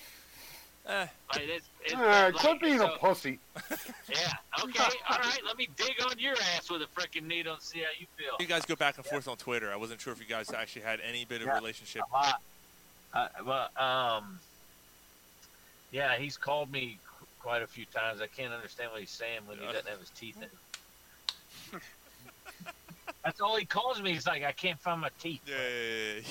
[0.88, 3.38] Like, it's, it's, like, quit being so- a pussy.
[4.10, 4.32] Yeah.
[4.64, 4.84] Okay.
[5.08, 5.40] All right.
[5.46, 8.34] Let me dig on your ass with a freaking needle and see how you feel.
[8.40, 9.72] You guys go back and forth on Twitter.
[9.72, 12.02] I wasn't sure if you guys actually had any bit of Yeah, relationship.
[12.12, 12.42] a lot.
[13.14, 14.40] Uh, well, um,
[15.92, 16.98] yeah, he's called me
[17.40, 18.20] quite a few times.
[18.20, 20.48] I can't understand what he's saying when he doesn't have his teeth in.
[23.24, 24.14] That's all he calls me.
[24.14, 25.41] He's like, I can't find my teeth.
[25.46, 26.22] Yeah, yeah,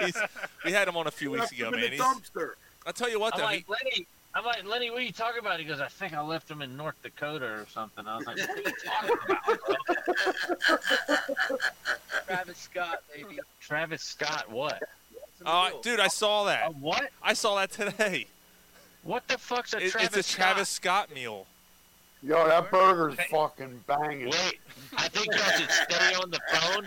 [0.00, 0.06] yeah.
[0.06, 0.28] He's-
[0.64, 1.90] we had him on a few weeks Left ago, him in man.
[1.90, 2.50] the He's, dumpster.
[2.86, 3.46] I'll tell you what, I'm though.
[3.46, 5.58] like, he- Lenny, I'm like, Lenny, what are you talking about?
[5.58, 8.06] He goes, I think I left him in North Dakota or something.
[8.06, 10.98] I was like, what are you talking about?
[12.26, 13.38] Travis Scott, baby.
[13.60, 14.82] Travis Scott, what?
[15.46, 16.74] Oh, dude, I saw that.
[16.76, 17.10] what?
[17.22, 18.26] I saw that today.
[19.02, 21.46] What the fuck's a It- Travis it's a Travis Scott meal.
[22.22, 24.26] Yo, that burger's fucking banging.
[24.30, 24.58] Wait,
[24.96, 26.84] I think y'all should stay on the phone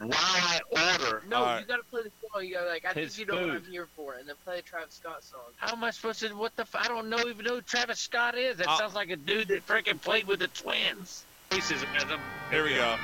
[0.00, 1.22] while I order.
[1.26, 1.60] No, Alright.
[1.62, 2.44] you gotta play the song.
[2.44, 4.56] You gotta like, I His think you know what I'm here for, and then play
[4.56, 5.40] the Travis Scott song.
[5.56, 6.28] How am I supposed to?
[6.34, 6.62] What the?
[6.62, 8.58] F- I don't know even know who Travis Scott is.
[8.58, 11.24] That Uh, sounds like a dude that freaking played with the Twins.
[11.50, 12.04] Racism as
[12.50, 12.96] Here we go.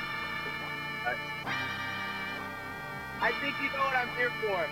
[3.23, 4.65] I think you know what I'm here for.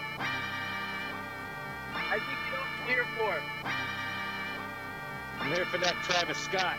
[1.95, 3.33] I think you know what I'm here for.
[5.39, 6.75] I'm here for that Travis Scott.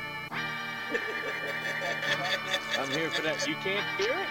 [2.78, 3.46] I'm here for that.
[3.46, 4.26] You can't hear it?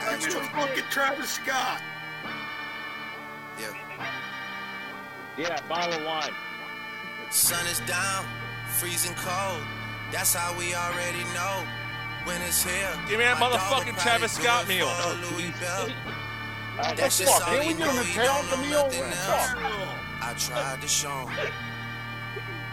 [0.00, 1.80] That's the fucking Travis Scott.
[3.60, 3.72] Yeah,
[5.38, 6.30] Yeah, bottle of wine.
[7.30, 8.24] Sun is down,
[8.78, 9.62] freezing cold.
[10.10, 11.64] That's how we already know
[12.24, 12.90] when it's here.
[13.08, 14.88] Give me that motherfucking Travis Scott meal.
[14.88, 15.88] for a Louis Bell.
[16.74, 17.48] What the That's just fuck?
[17.48, 18.84] all Can't we he give him know, a he don't the know meal?
[18.84, 19.52] nothing else.
[19.52, 19.58] fuck?
[20.22, 21.52] I tried to show him.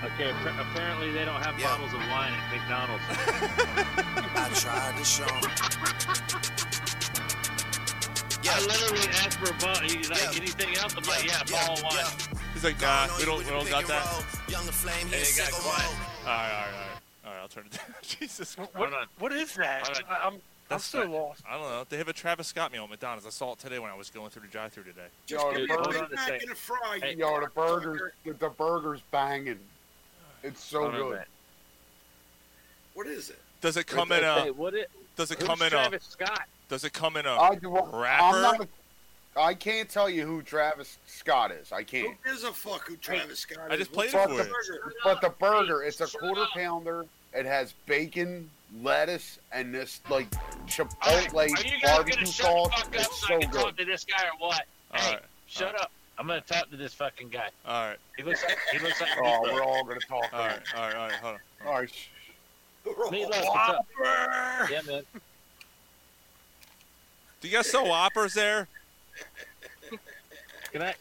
[0.03, 3.03] Okay, appa- apparently they don't have bottles of wine at McDonald's.
[4.35, 6.89] I tried to show him.
[8.51, 9.89] I literally asked for a bottle.
[9.89, 10.95] He's like, anything else?
[10.97, 12.39] I'm like, yeah, bottle of wine.
[12.53, 14.25] He's like, nah, we don't, we don't got that.
[14.49, 15.85] Younger flame, And it got quiet.
[15.89, 15.95] All right,
[16.25, 16.75] all right, all right.
[17.25, 17.95] All right, I'll turn it down.
[18.01, 18.57] Jesus.
[18.57, 19.85] What, Hold what is that?
[19.85, 20.01] Hold.
[20.09, 20.39] I, I'm, I'm
[20.69, 21.43] That's so not- lost.
[21.47, 21.83] I don't know.
[21.89, 23.27] They have a Travis Scott meal at McDonald's.
[23.27, 25.07] I saw it today when I was going through the drive-through today.
[25.27, 26.99] Yo, the Give me a burger, Big Mac and a fry.
[27.11, 29.59] you yo, the burgers, the, the burger's banging.
[30.43, 31.11] It's so Hold on a good.
[31.11, 31.27] minute.
[32.93, 33.39] What is it?
[33.61, 34.47] Does it come in a?
[34.47, 34.89] what it?
[35.15, 35.69] Does it come in a?
[35.71, 36.43] Travis Scott?
[36.69, 38.41] Does it come in a I, do- I'm wrapper?
[38.41, 38.61] not.
[38.61, 38.67] A,
[39.39, 41.71] I can't tell you who Travis Scott is.
[41.71, 42.23] I Who can't.
[42.23, 43.73] gives a fuck who Travis Scott is?
[43.73, 44.79] I just played it But for the, you.
[45.03, 47.05] but the burger, it's a quarter pounder.
[47.33, 48.49] It has bacon,
[48.81, 50.29] lettuce, and this like
[50.65, 52.69] chipotle Are you guys barbecue gonna shut the sauce.
[52.81, 53.61] fuck up It's so so I can good.
[53.61, 54.65] talk to this guy or what?
[54.93, 55.21] All hey, right.
[55.47, 55.91] shut up.
[56.19, 57.47] I'm gonna talk to this fucking guy.
[57.65, 57.97] All right.
[58.17, 60.25] He looks like he looks like Oh, we're all gonna talk.
[60.33, 60.59] All right.
[60.75, 60.95] All right.
[60.95, 61.13] All right.
[61.13, 61.67] Hold on.
[61.67, 61.89] All right.
[61.89, 62.09] sh-
[62.85, 63.87] Meatloaf, what's up?
[64.69, 65.03] Yeah, man.
[67.41, 68.67] Do you guys sell whoppers there?
[70.73, 70.93] Can I?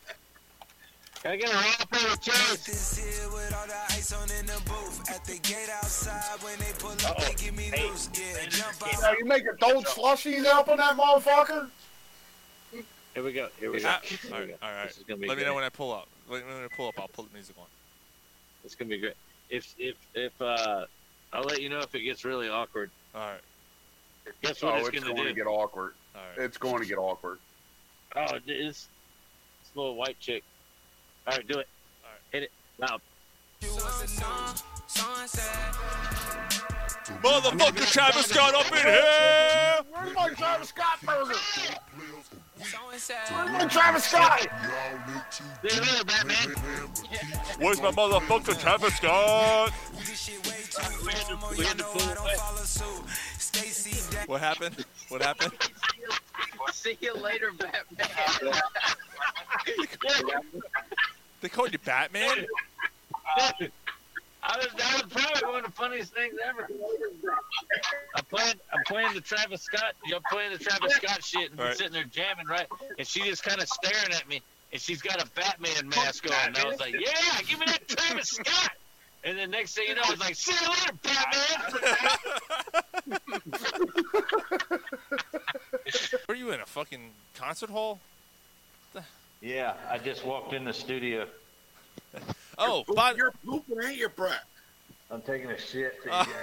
[1.23, 2.65] Can I get a whopper with cheese?
[2.65, 5.11] This here with all the ice on in the booth.
[5.11, 8.09] At the gate outside, when they pull up, they give me loose.
[8.15, 11.71] Yeah, jump Yo, you make adult slushies up on that motherfucker?
[13.19, 13.49] Here we go.
[13.59, 13.89] Here we go.
[13.89, 14.61] Ah, Here all we right.
[14.61, 14.67] go.
[14.69, 14.87] All right.
[14.87, 16.07] This is Let me know when I pull up.
[16.31, 17.01] Let me know when I pull up.
[17.01, 17.67] I'll pull the music on.
[18.65, 19.15] It's gonna be great.
[19.51, 20.85] If if if uh,
[21.33, 22.93] I'll let you know if it gets really awkward.
[23.17, 23.41] All right.
[24.45, 25.29] Guess what Oh, it's it's gonna going do?
[25.31, 25.95] to get awkward.
[26.15, 26.45] All right.
[26.45, 27.41] It's going to get awkward.
[28.15, 28.87] Oh, it is.
[29.65, 30.45] This little white chick.
[31.27, 31.67] All right, do it.
[32.05, 33.01] All right, hit it loud.
[37.23, 39.81] Motherfucker, Travis Scott up in here.
[39.91, 41.35] Where's my Travis Scott burger?
[42.57, 44.47] Where's my Travis Scott?
[45.67, 46.55] See you later, Batman.
[47.59, 49.73] Where's my motherfucker, Travis Scott?
[51.05, 52.37] We had to, we had to pull away.
[54.27, 54.85] What happened?
[55.09, 55.53] What happened?
[56.73, 58.53] See you later, Batman.
[61.41, 62.47] They called you Batman?
[64.51, 66.67] I was, that was probably one of the funniest things ever.
[68.17, 69.93] I'm playing, I'm playing the Travis Scott.
[70.07, 71.77] You're playing the Travis Scott shit, and Right.
[71.77, 72.67] sitting there jamming, right?
[72.99, 74.41] And she just kind of staring at me,
[74.73, 76.33] and she's got a Batman mask on.
[76.49, 78.71] And I was like, "Yeah, give me that Travis Scott."
[79.25, 81.39] And then next thing you know, it's like, "See you later, Batman."
[86.29, 88.01] Were you in a fucking concert hall?
[89.43, 91.27] yeah, I just walked in the studio.
[92.59, 94.45] Oh, by, You're pooping, ain't you, Brett?
[95.11, 95.95] I'm taking a shit.
[96.11, 96.25] Uh,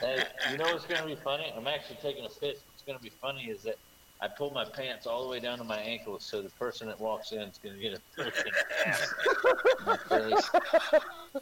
[0.00, 0.22] Hey,
[0.52, 1.52] you know what's gonna be funny?
[1.56, 2.58] I'm actually taking a piss.
[2.68, 3.76] What's gonna be funny is that
[4.20, 7.00] I pull my pants all the way down to my ankles, so the person that
[7.00, 8.52] walks in is gonna get a freaking
[8.86, 9.14] ass
[9.80, 10.50] in my face.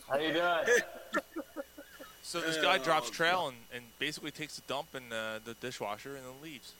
[0.08, 1.22] How you doing?
[2.22, 6.16] so this guy drops trail and, and basically takes a dump in uh, the dishwasher
[6.16, 6.72] and then leaves.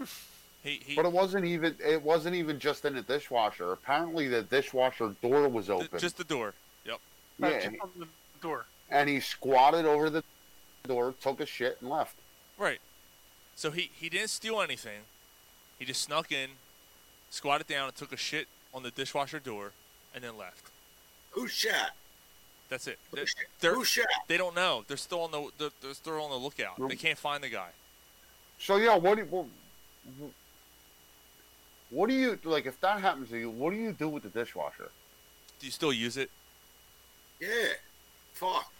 [0.64, 1.76] He, he But it wasn't even.
[1.84, 3.70] It wasn't even just in the dishwasher.
[3.72, 5.98] Apparently, the dishwasher door was th- open.
[6.00, 6.54] just the door.
[6.86, 6.98] Yep.
[7.38, 8.06] yeah, Just on the
[8.40, 8.64] door.
[8.90, 10.24] and he squatted over the
[10.88, 12.16] door, took a shit, and left.
[12.58, 12.78] Right.
[13.56, 15.00] So he, he didn't steal anything.
[15.78, 16.50] He just snuck in,
[17.30, 19.72] squatted down, and took a shit on the dishwasher door,
[20.14, 20.70] and then left.
[21.32, 21.90] Who shot?
[22.70, 22.98] That's it.
[23.12, 23.26] They're,
[23.60, 24.06] they're, Who shot?
[24.28, 24.84] they don't know.
[24.88, 26.88] They're still on the they're, they're still on the lookout.
[26.88, 27.68] They can't find the guy.
[28.58, 29.18] So yeah, what?
[29.18, 29.46] do- what
[31.90, 33.50] What do you like if that happens to you?
[33.50, 34.90] What do you do with the dishwasher?
[35.60, 36.30] Do you still use it?
[37.40, 37.48] Yeah.
[38.32, 38.72] Fuck.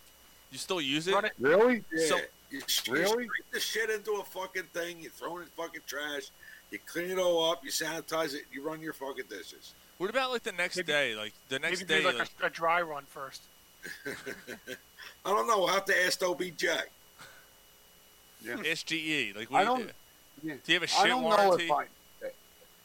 [0.51, 1.15] You still use it?
[1.39, 1.85] Really?
[1.93, 2.07] Yeah.
[2.07, 2.19] So-
[2.51, 3.07] you, you Really?
[3.25, 5.01] straight the shit into a fucking thing.
[5.01, 6.31] You throw it in fucking trash.
[6.71, 7.65] You clean it all up.
[7.65, 8.43] You sanitize it.
[8.53, 9.75] You run your fucking dishes.
[9.99, 11.17] What about like the next day?
[11.17, 13.43] Like the next Maybe day, do like, like, a, a dry run first.
[14.07, 15.59] I don't know.
[15.59, 16.65] We'll have to ask OBJ.
[16.65, 18.55] Yeah.
[18.57, 18.93] SGE.
[18.93, 19.33] E.
[19.37, 19.87] Like what I do you don't.
[19.87, 19.93] do?
[20.45, 20.55] yeah.
[20.65, 21.69] Do you have a shit don't warranty?
[21.69, 21.87] know if I.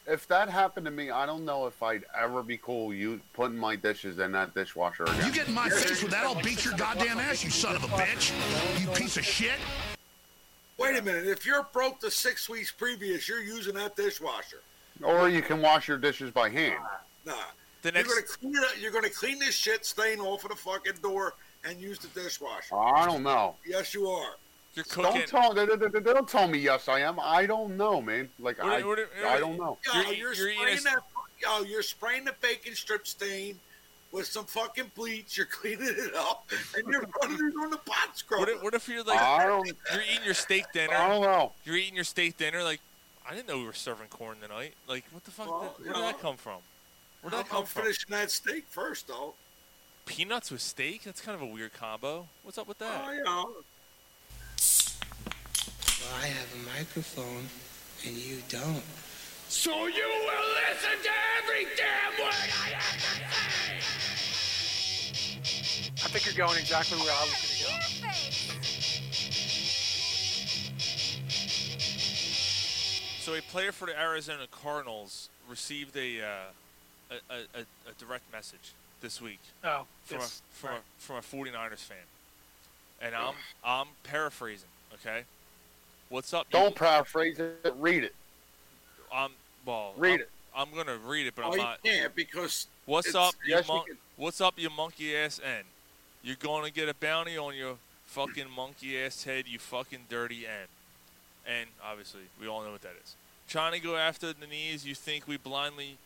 [0.06, 3.56] If that happened to me, I don't know if I'd ever be cool you putting
[3.56, 5.26] my dishes in that dishwasher again.
[5.26, 7.84] You get in my face with that, I'll beat your goddamn ass, you son of
[7.84, 8.32] a bitch.
[8.80, 9.58] You piece of shit.
[10.78, 11.26] Wait a minute.
[11.26, 14.62] If you're broke the six weeks previous, you're using that dishwasher.
[15.02, 16.82] Or you can wash your dishes by hand.
[17.24, 17.34] Nah.
[17.82, 18.80] The You're gonna clean it.
[18.80, 22.74] You're gonna clean this shit stain off of the fucking door and use the dishwasher.
[22.74, 23.56] I don't know.
[23.66, 24.34] Yes, you are.
[24.74, 27.18] You're Don't tell they, they, they- they don't tell me yes I am.
[27.20, 28.28] I don't know, man.
[28.38, 29.78] Like What- I, what- I don't know.
[29.86, 31.02] Yo, You're- you're, you're eating spraying a- that.
[31.42, 33.58] Yo, you're spraying the bacon strip stain
[34.12, 35.36] with some fucking bleach.
[35.36, 38.40] You're cleaning it up, and you're running it on the pot scrub.
[38.40, 40.94] What if, what if you're like I don't- you're eating your steak dinner?
[40.94, 41.52] I don't know.
[41.64, 42.62] You're eating your steak dinner.
[42.62, 42.80] Like
[43.28, 44.74] I didn't know we were serving corn tonight.
[44.88, 45.50] Like what the fuck?
[45.50, 46.58] Well, did, where you did know, that come from?
[47.22, 47.82] Where did I'm, that come I'm from?
[47.82, 49.34] finishing that steak first, though.
[50.06, 51.02] Peanuts with steak?
[51.04, 52.26] That's kind of a weird combo.
[52.42, 53.04] What's up with that?
[53.06, 53.50] Oh, you know.
[56.00, 57.46] Well, I have a microphone
[58.06, 58.82] and you don't.
[59.48, 61.10] So you will listen to
[61.42, 63.76] every damn word I have to say.
[66.02, 69.00] I think you're going exactly where I was going to go.
[73.20, 76.26] So a player for the Arizona Cardinals received a uh,
[77.10, 80.78] a, a, a, a direct message this week Oh, from a, from right.
[80.78, 81.96] a from a 49ers fan,
[83.02, 84.68] and I'm I'm paraphrasing.
[84.94, 85.24] Okay,
[86.10, 86.48] what's up?
[86.50, 87.74] Don't paraphrase it.
[87.78, 88.14] Read it.
[89.12, 89.30] I'm
[89.64, 89.94] well.
[89.96, 90.30] Read I'm, it.
[90.54, 91.82] I'm gonna read it, but Oh, I'm not.
[91.82, 92.66] can't because.
[92.86, 93.84] What's up, yes, you mon-
[94.16, 95.62] What's up, you monkey ass N?
[96.22, 97.76] You're gonna get a bounty on your
[98.06, 100.66] fucking monkey ass head, you fucking dirty N.
[101.46, 103.14] And obviously, we all know what that is.
[103.48, 105.96] Trying to go after the knees, you think we blindly,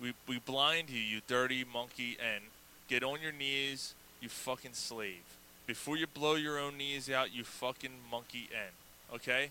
[0.00, 2.42] we we blind you, you dirty monkey N.
[2.88, 5.22] Get on your knees, you fucking slave.
[5.66, 8.72] Before you blow your own knees out, you fucking monkey N.
[9.14, 9.50] Okay?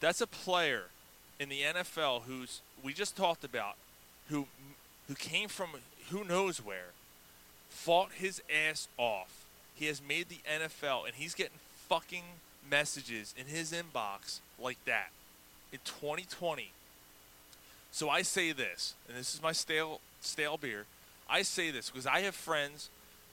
[0.00, 0.84] That's a player
[1.38, 3.74] in the NFL who's we just talked about,
[4.28, 4.46] who
[5.08, 5.70] who came from
[6.10, 6.92] who knows where,
[7.68, 9.44] fought his ass off.
[9.74, 11.58] He has made the NFL, and he's getting
[11.88, 12.24] fucking
[12.68, 15.10] messages in his inbox like that
[15.72, 16.70] in 2020.
[17.90, 20.84] So I say this, and this is my stale stale beer.
[21.28, 22.88] I say this because I have friends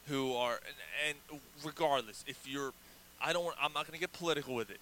[0.07, 0.59] who are,
[1.07, 2.73] and, and regardless, if you're,
[3.21, 4.79] I don't, want- I'm not going to get political with it,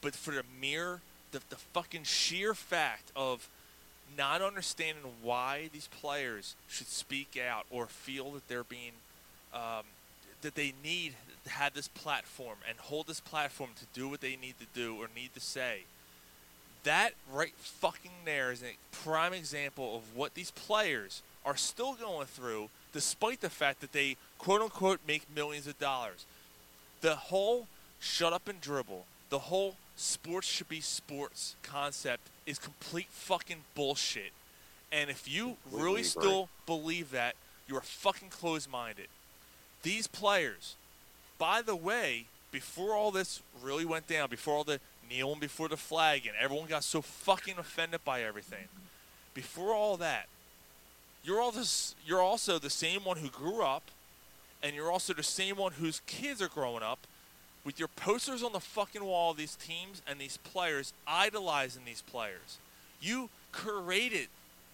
[0.00, 1.00] but for the mere,
[1.32, 3.48] the, the fucking sheer fact of
[4.16, 8.92] not understanding why these players should speak out or feel that they're being,
[9.54, 9.84] um,
[10.42, 11.14] that they need
[11.44, 14.96] to have this platform and hold this platform to do what they need to do
[14.96, 15.80] or need to say.
[16.84, 22.26] That right fucking there is a prime example of what these players are still going
[22.26, 26.24] through, despite the fact that they quote unquote make millions of dollars.
[27.00, 27.66] The whole
[27.98, 34.32] shut up and dribble, the whole sports should be sports concept is complete fucking bullshit.
[34.90, 36.04] And if you Completely really agree.
[36.04, 37.36] still believe that,
[37.68, 39.06] you are fucking closed minded.
[39.82, 40.74] These players,
[41.38, 45.76] by the way, before all this really went down, before all the kneeling before the
[45.76, 48.68] flag and everyone got so fucking offended by everything,
[49.34, 50.26] before all that,
[51.22, 53.82] you're all this, you're also the same one who grew up,
[54.62, 57.00] and you're also the same one whose kids are growing up
[57.70, 62.02] with your posters on the fucking wall of these teams and these players idolizing these
[62.02, 62.58] players.
[63.00, 64.26] You created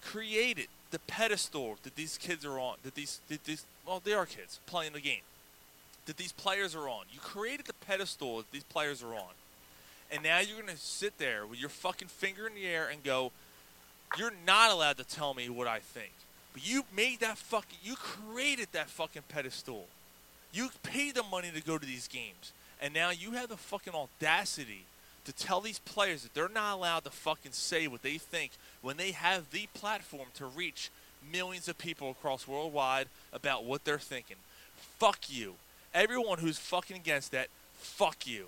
[0.03, 2.77] created the pedestal that these kids are on.
[2.85, 5.21] That these that these well they are kids playing the game.
[6.07, 7.05] That these players are on.
[7.13, 9.35] You created the pedestal that these players are on.
[10.11, 13.31] And now you're gonna sit there with your fucking finger in the air and go,
[14.17, 16.13] You're not allowed to tell me what I think.
[16.55, 19.85] But you made that fucking you created that fucking pedestal.
[20.51, 22.53] You paid the money to go to these games.
[22.81, 24.85] And now you have the fucking audacity
[25.25, 28.97] to tell these players that they're not allowed to fucking say what they think when
[28.97, 30.91] they have the platform to reach
[31.33, 34.37] millions of people across worldwide about what they're thinking.
[34.99, 35.55] Fuck you.
[35.95, 37.49] Everyone who's fucking against that,
[37.79, 38.47] fuck you.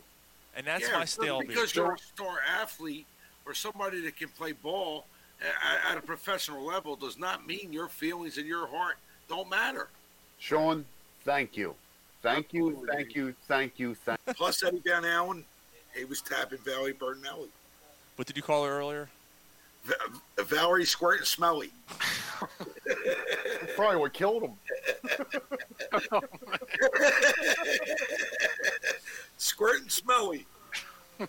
[0.57, 1.49] And that's yeah, my just stale beer.
[1.49, 3.07] Because you're a star athlete
[3.47, 5.07] or somebody that can play ball
[5.41, 8.99] at, at a professional level does not mean your feelings and your heart
[9.29, 9.89] don't matter.
[10.39, 10.85] Sean,
[11.25, 11.75] thank you.
[12.23, 15.45] Thank you, thank you, thank you, thank Plus, Eddie Van Halen,
[15.97, 17.49] he was tapping Valerie Bertinelli.
[18.17, 19.09] What did you call her earlier?
[19.85, 19.95] V-
[20.43, 21.71] Valerie Squirt and Smelly.
[23.77, 24.55] Probably what killed him.
[29.39, 30.47] Squirt and Smelly.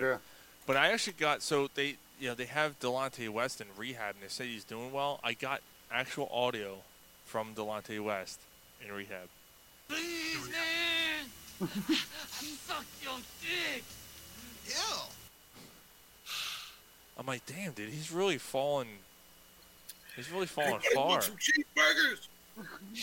[0.00, 0.18] Yeah.
[0.66, 4.22] But I actually got so they you know they have Delonte West in rehab and
[4.22, 5.18] they say he's doing well.
[5.24, 5.60] I got
[5.90, 6.78] actual audio
[7.24, 8.38] from Delonte West
[8.84, 9.28] in rehab.
[9.88, 11.68] Please, man.
[11.68, 13.84] Suck your dick.
[14.66, 14.74] Ew.
[17.18, 18.86] I'm like, damn, dude, he's really fallen.
[20.14, 21.08] He's really fallen far.
[21.08, 22.28] want some cheeseburgers?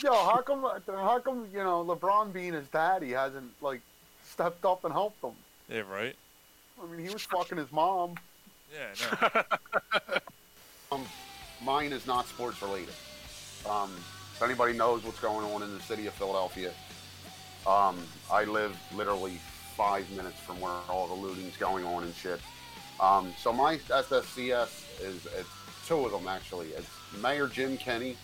[0.03, 0.65] Yo, how come?
[0.87, 3.81] How come you know LeBron being his daddy hasn't like
[4.23, 5.31] stepped up and helped him?
[5.69, 6.15] Yeah, right.
[6.81, 8.15] I mean, he was fucking his mom.
[8.73, 9.41] Yeah, no.
[10.91, 11.03] Um,
[11.63, 12.93] mine is not sports related.
[13.67, 13.91] Um,
[14.35, 16.71] if anybody knows what's going on in the city of Philadelphia,
[17.65, 17.97] um,
[18.29, 19.39] I live literally
[19.77, 22.41] five minutes from where all the looting's going on and shit.
[22.99, 25.49] Um, so my SSCS is it's
[25.87, 26.67] two of them actually.
[26.69, 26.89] It's
[27.21, 28.17] Mayor Jim Kenney,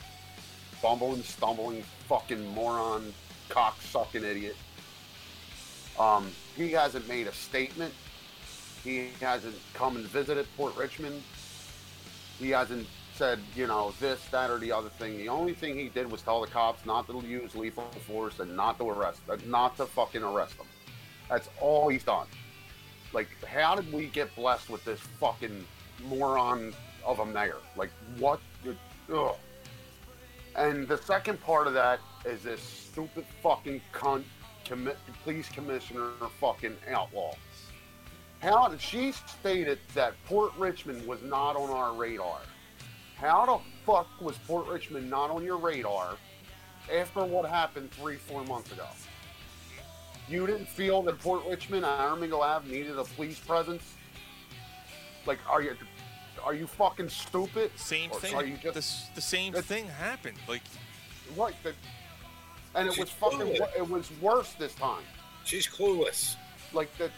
[0.81, 3.13] bumbling, stumbling, fucking moron,
[3.47, 4.57] cock sucking idiot.
[5.97, 7.93] Um, he hasn't made a statement.
[8.83, 11.23] He hasn't come and visited Port Richmond.
[12.37, 15.17] He hasn't said, you know, this, that, or the other thing.
[15.17, 18.55] The only thing he did was tell the cops not to use lethal force and
[18.55, 20.67] not to arrest, uh, not to fucking arrest them.
[21.29, 22.27] That's all he's done.
[23.13, 25.65] Like, how did we get blessed with this fucking
[26.07, 26.73] moron
[27.05, 27.57] of a mayor?
[27.75, 28.39] Like, what?
[29.13, 29.35] Ugh.
[30.55, 34.23] And the second part of that is this stupid fucking cunt,
[34.65, 36.09] commi- police commissioner,
[36.39, 37.33] fucking outlaw.
[38.41, 42.39] How did she stated that Port Richmond was not on our radar?
[43.21, 46.17] How the fuck was Port Richmond not on your radar
[46.91, 48.87] after what happened three, four months ago?
[50.27, 53.83] You didn't feel that Port Richmond and Aramingo Ave needed a police presence?
[55.27, 55.75] Like, are you
[56.43, 57.69] are you fucking stupid?
[57.75, 58.33] Same Or thing.
[58.33, 60.39] Are you just the, the same thing happened.
[60.47, 60.63] Like,
[61.37, 61.53] right?
[61.61, 61.73] The,
[62.73, 63.37] and it was fucking.
[63.37, 63.77] clueless.
[63.77, 65.03] It was worse this time.
[65.43, 66.37] She's clueless.
[66.73, 67.11] Like the,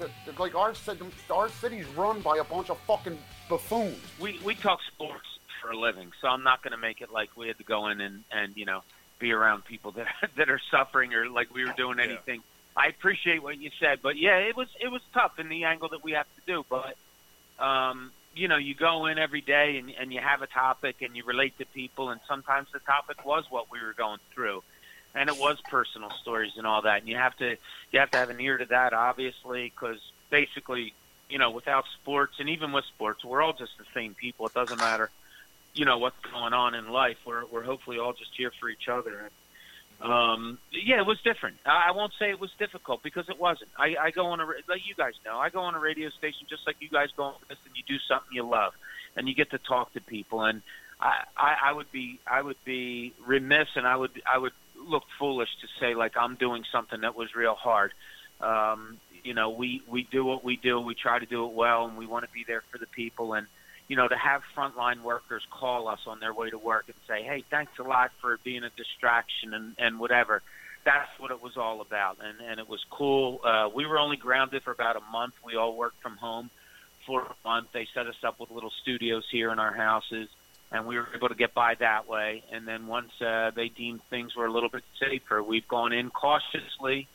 [0.00, 3.18] the, the like our city, our city's run by a bunch of fucking
[3.48, 3.98] buffoons.
[4.18, 5.33] we we talk sports
[5.64, 7.88] for a living, so I'm not going to make it like we had to go
[7.88, 8.82] in and and you know
[9.18, 12.42] be around people that that are suffering or like we were doing anything.
[12.76, 15.88] I appreciate what you said, but yeah, it was it was tough in the angle
[15.90, 16.64] that we have to do.
[16.68, 16.96] But
[17.64, 21.16] um, you know, you go in every day and and you have a topic and
[21.16, 24.62] you relate to people, and sometimes the topic was what we were going through.
[25.16, 27.56] And it was personal stories and all that, and you have to
[27.92, 30.92] you have to have an ear to that, obviously, because basically,
[31.30, 34.46] you know, without sports and even with sports, we're all just the same people.
[34.46, 35.10] It doesn't matter,
[35.74, 37.18] you know, what's going on in life.
[37.26, 39.18] We're we're hopefully all just here for each other.
[39.20, 39.30] And,
[40.00, 41.56] um, yeah, it was different.
[41.64, 43.70] I, I won't say it was difficult because it wasn't.
[43.78, 45.38] I, I go on a like you guys know.
[45.38, 47.82] I go on a radio station just like you guys go on this, and you
[47.86, 48.72] do something you love,
[49.16, 50.42] and you get to talk to people.
[50.42, 50.62] And
[51.00, 55.04] I, I, I would be I would be remiss, and I would I would look
[55.18, 57.92] foolish to say like I'm doing something that was real hard.
[58.40, 60.80] Um, you know, we we do what we do.
[60.80, 63.34] We try to do it well, and we want to be there for the people.
[63.34, 63.46] And
[63.88, 67.22] you know, to have frontline workers call us on their way to work and say,
[67.22, 70.42] "Hey, thanks a lot for being a distraction," and and whatever.
[70.84, 73.40] That's what it was all about, and and it was cool.
[73.44, 75.34] Uh, we were only grounded for about a month.
[75.44, 76.50] We all worked from home
[77.06, 77.68] for a month.
[77.72, 80.28] They set us up with little studios here in our houses,
[80.72, 82.42] and we were able to get by that way.
[82.50, 86.10] And then once uh, they deemed things were a little bit safer, we've gone in
[86.10, 87.08] cautiously.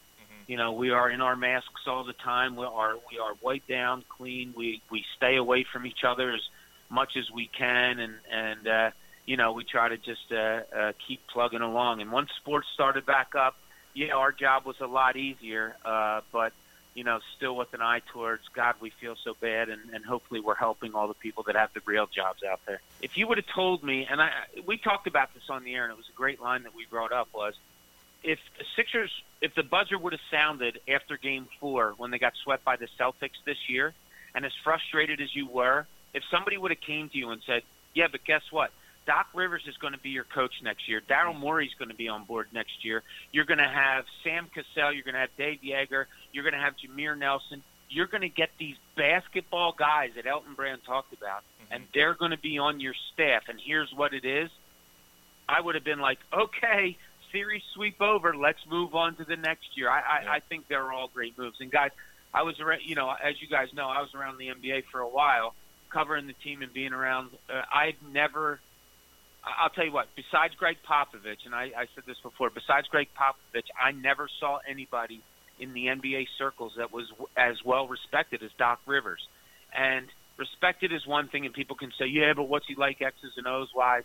[0.45, 2.55] You know, we are in our masks all the time.
[2.55, 4.53] We are we are wiped down, clean.
[4.55, 6.41] We we stay away from each other as
[6.89, 8.91] much as we can, and and uh,
[9.25, 12.01] you know we try to just uh, uh, keep plugging along.
[12.01, 13.55] And once sports started back up,
[13.93, 16.53] yeah, our job was a lot easier, uh, but
[16.95, 20.39] you know, still with an eye towards God, we feel so bad, and, and hopefully
[20.39, 22.81] we're helping all the people that have the real jobs out there.
[23.01, 24.31] If you would have told me, and I,
[24.65, 26.85] we talked about this on the air, and it was a great line that we
[26.89, 27.53] brought up was,
[28.23, 32.33] if the Sixers, if the buzzer would have sounded after Game Four when they got
[32.43, 33.93] swept by the Celtics this year,
[34.35, 37.63] and as frustrated as you were, if somebody would have came to you and said,
[37.93, 38.71] "Yeah, but guess what?
[39.05, 41.01] Doc Rivers is going to be your coach next year.
[41.01, 43.01] Daryl Morey's going to be on board next year.
[43.31, 44.93] You're going to have Sam Cassell.
[44.93, 46.05] You're going to have Dave Joerger.
[46.31, 47.63] You're going to have Jameer Nelson.
[47.89, 51.73] You're going to get these basketball guys that Elton Brand talked about, mm-hmm.
[51.73, 53.43] and they're going to be on your staff.
[53.49, 54.51] And here's what it is.
[55.47, 56.95] I would have been like, okay,
[57.31, 58.35] series sweep over.
[58.35, 59.89] Let's move on to the next year.
[59.89, 61.57] I, I, I think they're all great moves.
[61.59, 61.89] And guys,
[62.31, 62.81] I was around.
[62.83, 65.55] You know, as you guys know, I was around the NBA for a while,
[65.91, 67.31] covering the team and being around.
[67.49, 68.59] Uh, I've never.
[69.43, 70.07] I'll tell you what.
[70.15, 72.49] Besides Gregg Popovich, and I, I said this before.
[72.49, 75.21] Besides Gregg Popovich, I never saw anybody
[75.59, 77.05] in the NBA circles that was
[77.37, 79.21] as well respected as Doc Rivers.
[79.75, 80.07] And
[80.39, 83.45] Respected is one thing, and people can say, yeah, but what's he like X's and
[83.45, 84.03] O's wise?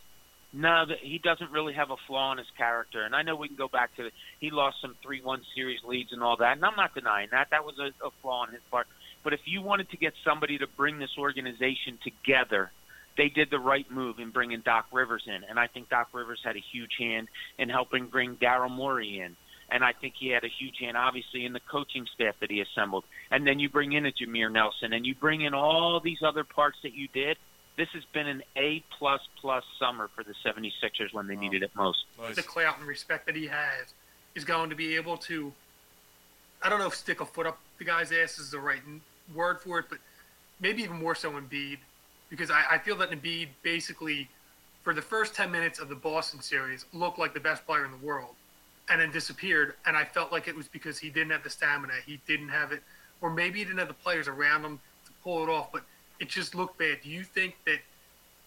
[0.53, 3.03] No, he doesn't really have a flaw in his character.
[3.03, 6.23] And I know we can go back to he lost some three-one series leads and
[6.23, 7.49] all that, and I'm not denying that.
[7.51, 8.89] That was a, a flaw on his part.
[9.25, 12.71] But if you wanted to get somebody to bring this organization together,
[13.17, 16.41] they did the right move in bringing Doc Rivers in, and I think Doc Rivers
[16.45, 17.29] had a huge hand
[17.59, 19.37] in helping bring Daryl Morey in.
[19.71, 22.61] And I think he had a huge hand, obviously, in the coaching staff that he
[22.61, 23.05] assembled.
[23.31, 26.45] And then you bring in a Jameer Nelson, and you bring in all these other
[26.45, 27.39] parts that you did.
[27.77, 31.71] This has been an A plus plus summer for the 76ers when they needed it
[31.75, 32.05] most.
[32.37, 33.95] The clout and respect that he has
[34.35, 35.53] is going to be able to.
[36.63, 39.01] I don't know if stick a foot up the guy's ass is the right n-
[39.35, 39.99] word for it, but
[40.61, 41.79] maybe even more so Embiid,
[42.31, 44.29] because I, I feel that Embiid basically,
[44.83, 47.91] for the first 10 minutes of the Boston series, looked like the best player in
[47.91, 48.35] the world
[48.89, 49.75] and then disappeared.
[49.87, 52.73] And I felt like it was because he didn't have the stamina, he didn't have
[52.73, 52.83] it,
[53.21, 55.83] or maybe he didn't have the players around him to pull it off, but
[56.21, 56.99] it just looked bad.
[57.03, 57.79] Do you think that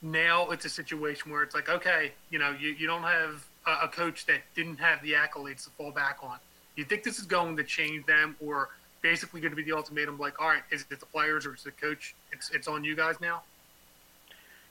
[0.02, 3.86] now it's a situation where it's like, okay, you know, you, you don't have a,
[3.86, 6.38] a coach that didn't have the accolades to fall back on.
[6.76, 8.70] Do you think this is going to change them or
[9.08, 11.66] basically going to be the ultimatum like, all right, is it the players or is
[11.66, 12.14] it the coach?
[12.34, 13.44] It's, it's on you guys now?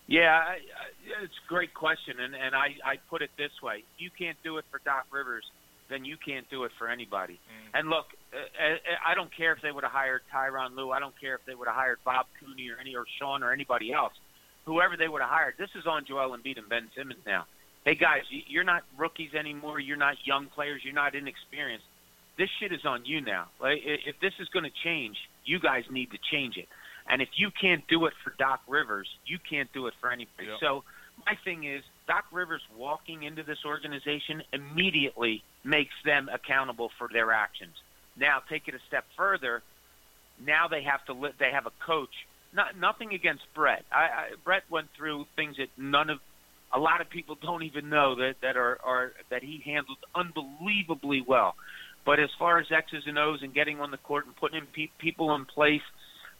[0.06, 3.78] Yeah, I, I, it's a great question, and and I I put it this way:
[3.78, 5.42] if you can't do it for Doc Rivers,
[5.88, 7.40] then you can't do it for anybody.
[7.74, 10.92] And look, uh, uh, I don't care if they would have hired Tyronn Lue.
[10.92, 13.52] I don't care if they would have hired Bob Cooney or any or Sean or
[13.52, 14.12] anybody else.
[14.64, 17.46] Whoever they would have hired, this is on Joel Embiid and Ben Simmons now.
[17.84, 19.80] Hey guys, you're not rookies anymore.
[19.80, 20.82] You're not young players.
[20.84, 21.86] You're not inexperienced.
[22.38, 23.46] This shit is on you now.
[23.60, 26.68] Like, if this is going to change, you guys need to change it.
[27.08, 30.48] And if you can't do it for Doc Rivers, you can't do it for anybody.
[30.48, 30.58] Yep.
[30.60, 30.84] So
[31.24, 37.32] my thing is, Doc Rivers walking into this organization immediately makes them accountable for their
[37.32, 37.74] actions.
[38.16, 39.62] Now take it a step further.
[40.44, 42.26] Now they have to li- they have a coach.
[42.52, 43.84] Not nothing against Brett.
[43.90, 46.18] I, I Brett went through things that none of
[46.72, 51.22] a lot of people don't even know that that are, are that he handled unbelievably
[51.26, 51.54] well.
[52.06, 54.66] But as far as X's and O's and getting on the court and putting in
[54.66, 55.82] pe- people in place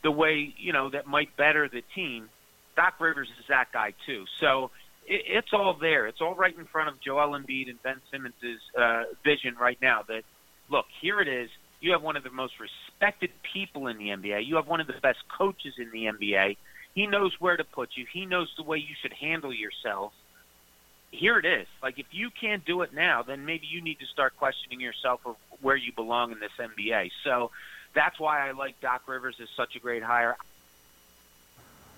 [0.03, 2.31] the way you know that might better the team,
[2.77, 4.25] Doc Rivers is that guy too.
[4.41, 4.71] So
[5.07, 6.07] it, it's all there.
[6.07, 8.35] It's all right in front of Joel Embiid and Ben Simmons'
[8.79, 10.03] uh, vision right now.
[10.07, 10.23] That
[10.71, 11.51] look, here it is.
[11.81, 14.47] You have one of the most respected people in the NBA.
[14.47, 16.57] You have one of the best coaches in the NBA.
[16.95, 18.07] He knows where to put you.
[18.11, 20.13] He knows the way you should handle yourself.
[21.11, 21.67] Here it is.
[21.83, 25.21] Like if you can't do it now, then maybe you need to start questioning yourself
[25.27, 27.11] of where you belong in this NBA.
[27.25, 27.51] So
[27.95, 30.37] that's why I like Doc Rivers as such a great hire.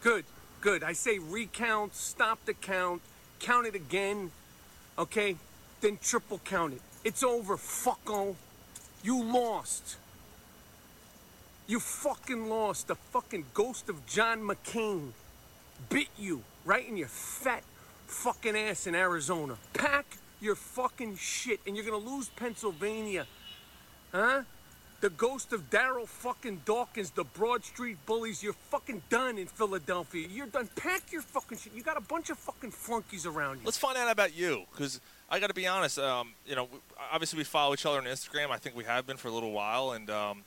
[0.03, 0.25] Good,
[0.61, 0.83] good.
[0.83, 3.03] I say recount, stop the count,
[3.41, 4.31] count it again,
[4.97, 5.37] okay?
[5.81, 6.83] Then triple count it.
[7.05, 8.37] It's over, fucko.
[9.03, 9.97] You lost.
[11.67, 12.89] You fucking lost.
[12.89, 15.13] The fucking ghost of John McCain
[15.89, 17.63] bit you right in your fat
[18.07, 19.57] fucking ass in Arizona.
[19.75, 23.27] Pack your fucking shit and you're gonna lose Pennsylvania.
[24.13, 24.43] Huh?
[25.01, 30.27] The ghost of Darryl fucking Dawkins, the Broad Street Bullies, you're fucking done in Philadelphia.
[30.29, 30.69] You're done.
[30.75, 31.73] Pack your fucking shit.
[31.73, 33.65] You got a bunch of fucking flunkies around you.
[33.65, 36.01] Let's find out about you, because I got to be honest.
[36.01, 36.67] Um, you know,
[37.13, 38.51] obviously we follow each other on Instagram.
[38.51, 40.43] I think we have been for a little while, and um,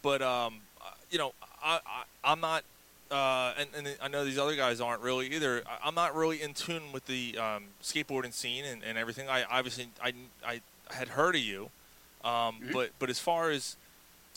[0.00, 2.62] but um, uh, you know, I, I I'm not,
[3.10, 5.62] uh, and, and I know these other guys aren't really either.
[5.66, 9.28] I, I'm not really in tune with the um, skateboarding scene and, and everything.
[9.28, 10.12] I obviously I,
[10.46, 10.60] I
[10.92, 11.70] had heard of you,
[12.24, 13.76] um, but but as far as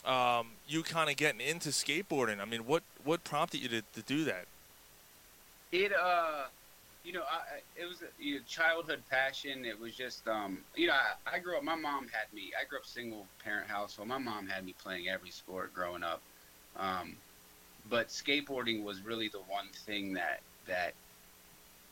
[0.05, 4.01] um, you kind of getting into skateboarding, I mean, what what prompted you to, to
[4.01, 4.45] do that?
[5.71, 6.45] It uh,
[7.03, 9.65] you know, I, I- it was a you know, childhood passion.
[9.65, 11.63] It was just um, you know, I, I grew up.
[11.63, 12.51] My mom had me.
[12.59, 14.07] I grew up single parent household.
[14.07, 16.21] My mom had me playing every sport growing up.
[16.77, 17.15] Um,
[17.89, 20.93] but skateboarding was really the one thing that that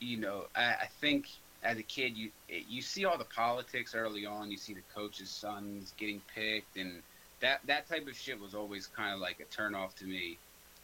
[0.00, 1.28] you know I, I think
[1.64, 4.50] as a kid you you see all the politics early on.
[4.50, 7.02] You see the coach's sons getting picked, and
[7.40, 10.38] that that type of shit was always kind of like a turnoff to me.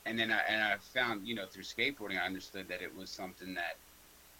[0.06, 3.10] And then I and I found you know through skateboarding I understood that it was
[3.10, 3.76] something that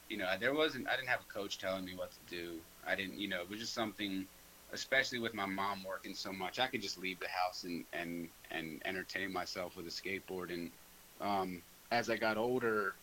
[0.09, 2.55] you know there wasn't I didn't have a coach telling me what to do.
[2.87, 4.27] I didn't you know it was just something
[4.73, 8.29] especially with my mom working so much, I could just leave the house and and
[8.51, 10.53] and entertain myself with a skateboard.
[10.53, 10.71] And
[11.21, 12.95] um, as I got older,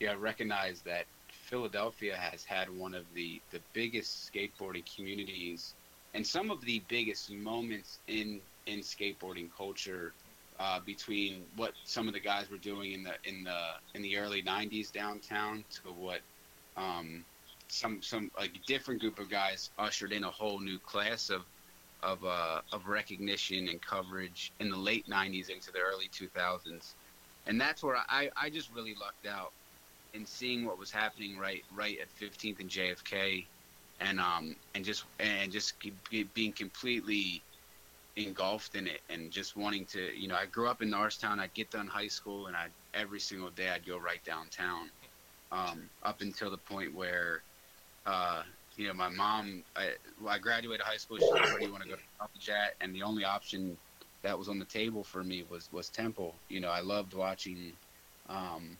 [0.00, 1.06] yeah, I recognized that
[1.48, 5.74] Philadelphia has had one of the the biggest skateboarding communities
[6.14, 10.12] and some of the biggest moments in in skateboarding culture.
[10.60, 13.60] Uh, between what some of the guys were doing in the in the
[13.94, 16.20] in the early '90s downtown to what
[16.76, 17.24] um,
[17.68, 21.42] some some like different group of guys ushered in a whole new class of
[22.02, 26.94] of uh, of recognition and coverage in the late '90s into the early 2000s,
[27.46, 29.52] and that's where I I just really lucked out
[30.18, 33.46] in seeing what was happening right right at 15th and JFK,
[34.00, 35.74] and um and just and just
[36.34, 37.42] being completely
[38.16, 41.38] engulfed in it and just wanting to you know I grew up in Norristown.
[41.38, 44.90] I'd get done high school and I every single day I'd go right downtown
[45.52, 47.42] um, up until the point where
[48.04, 48.42] uh,
[48.76, 51.18] you know my mom I, well, I graduated high school.
[51.18, 52.74] She said where do you want to go to college at?
[52.80, 53.76] And the only option
[54.24, 56.34] that was on the table for me was was Temple.
[56.48, 57.72] You know I loved watching
[58.28, 58.76] um,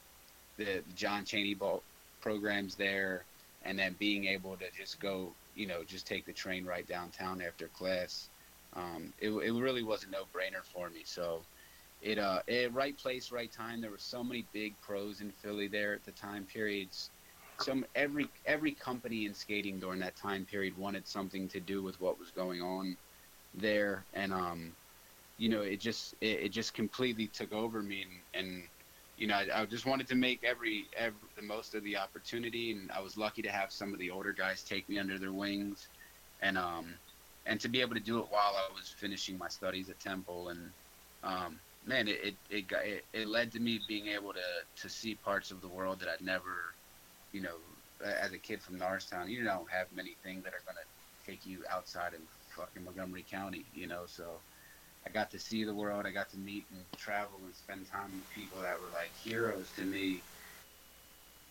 [0.59, 1.83] the, John Chaney ball
[2.21, 3.25] programs there
[3.63, 7.43] and then being able to just go you know just take the train right downtown
[7.43, 8.31] after class
[8.75, 11.03] um, it, it really was a no-brainer for me.
[11.05, 11.43] So
[12.03, 13.81] it uh it, right place, right time.
[13.81, 17.11] There were so many big pros in Philly there at the time periods.
[17.61, 22.01] Some every every company in skating during that time period wanted something to do with
[22.01, 22.97] what was going on
[23.55, 24.77] there, and um,
[25.39, 28.05] you know, it just it, it just completely took over me,
[28.35, 28.63] and, and
[29.19, 32.73] you know, I, I just wanted to make every, every the most of the opportunity,
[32.73, 35.33] and I was lucky to have some of the older guys take me under their
[35.33, 35.91] wings,
[36.41, 37.01] and um,
[37.47, 40.51] and to be able to do it while I was finishing my studies at Temple,
[40.51, 40.73] and
[41.25, 44.41] um, man, it it it, it it led to me being able to
[44.83, 46.77] to see parts of the world that I'd never,
[47.33, 47.59] you know,
[48.05, 50.81] as a kid from Norristown, you don't have many things that are gonna
[51.27, 52.21] take you outside of
[52.57, 54.45] fucking Montgomery County, you know, so.
[55.09, 56.05] I got to see the world.
[56.05, 59.71] I got to meet and travel and spend time with people that were like heroes
[59.77, 60.21] to me.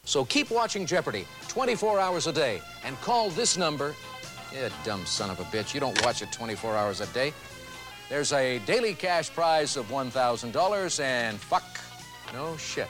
[0.03, 3.95] So keep watching Jeopardy 24 hours a day and call this number.
[4.53, 5.73] You dumb son of a bitch.
[5.73, 7.33] You don't watch it 24 hours a day.
[8.09, 11.79] There's a daily cash prize of $1,000 and fuck,
[12.33, 12.87] no shit.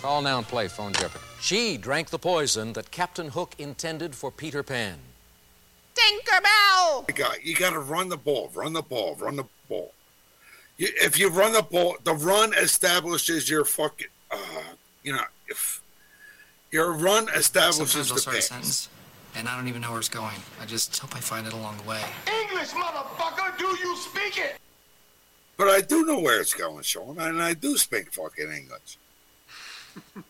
[0.00, 1.24] Call now and play Phone Jeopardy.
[1.40, 4.98] She drank the poison that Captain Hook intended for Peter Pan.
[5.94, 6.44] Tinkerbell.
[6.78, 9.92] Oh you got you got to run the ball, run the ball, run the ball.
[10.76, 14.08] You, if you run the ball, the run establishes your fucking.
[14.30, 14.36] Uh,
[15.02, 15.80] you know, if
[16.70, 18.88] your run establishes Sometimes I'll the start a sentence,
[19.34, 20.36] and I don't even know where it's going.
[20.60, 22.02] I just hope I find it along the way.
[22.42, 24.56] English, motherfucker, do you speak it?
[25.56, 28.98] But I do know where it's going, Sean, and I do speak fucking English.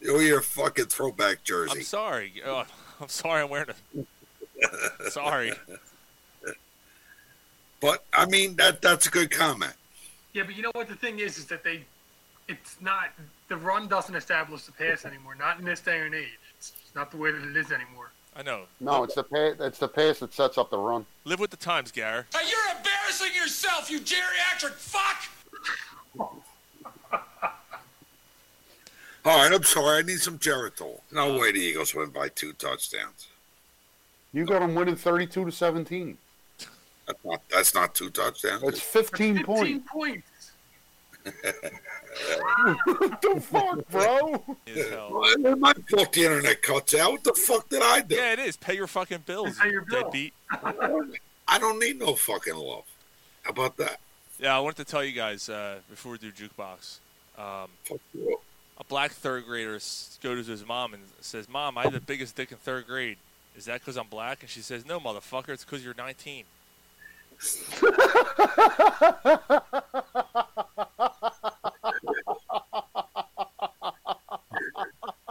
[0.00, 1.78] You're your fucking throwback jersey.
[1.78, 2.32] I'm sorry.
[2.44, 2.64] Oh,
[3.00, 3.42] I'm sorry.
[3.42, 5.10] I'm wearing a.
[5.10, 5.52] sorry.
[7.86, 9.74] But I mean that that's a good comment.
[10.32, 11.84] Yeah, but you know what the thing is, is that they,
[12.48, 13.10] it's not
[13.46, 15.36] the run doesn't establish the pass anymore.
[15.36, 16.36] Not in this day and age.
[16.58, 18.10] It's not the way that it is anymore.
[18.34, 18.62] I know.
[18.80, 19.54] No, it's the pass.
[19.60, 21.06] It's the pass that sets up the run.
[21.24, 22.26] Live with the times, Gar.
[22.34, 25.22] Hey, you're embarrassing yourself, you geriatric fuck!
[29.24, 29.98] All right, I'm sorry.
[29.98, 31.02] I need some Geritol.
[31.12, 33.28] No way the Eagles win by two touchdowns.
[34.32, 36.18] You got them winning thirty-two to seventeen.
[37.06, 38.62] That's not, that's not two touchdowns.
[38.64, 39.88] It's 15 points.
[39.90, 40.52] points.
[42.84, 44.42] what the fuck, bro?
[45.10, 47.12] Well, My fault the internet cuts out.
[47.12, 48.14] What the fuck did I do?
[48.16, 48.56] Yeah, it is.
[48.56, 50.02] Pay your fucking bills, Pay you your bill.
[50.02, 50.34] deadbeat.
[51.48, 52.84] I don't need no fucking love.
[53.42, 54.00] How about that?
[54.40, 56.98] Yeah, I wanted to tell you guys uh, before we do jukebox.
[57.38, 57.70] Um,
[58.78, 62.34] a black third grader goes to his mom and says, "Mom, I had the biggest
[62.36, 63.16] dick in third grade.
[63.56, 65.50] Is that because I'm black?" And she says, "No, motherfucker.
[65.50, 66.44] It's because you're 19."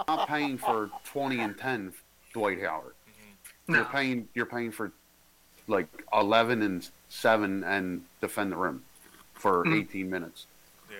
[0.07, 1.94] Not paying for twenty and ten,
[2.34, 2.94] Dwight Howard.
[3.68, 4.27] You're paying.
[4.34, 4.91] You're paying for
[5.68, 8.84] like eleven and seven and defend the rim
[9.34, 9.80] for Mhm.
[9.82, 10.45] eighteen minutes.
[10.90, 10.98] Yeah.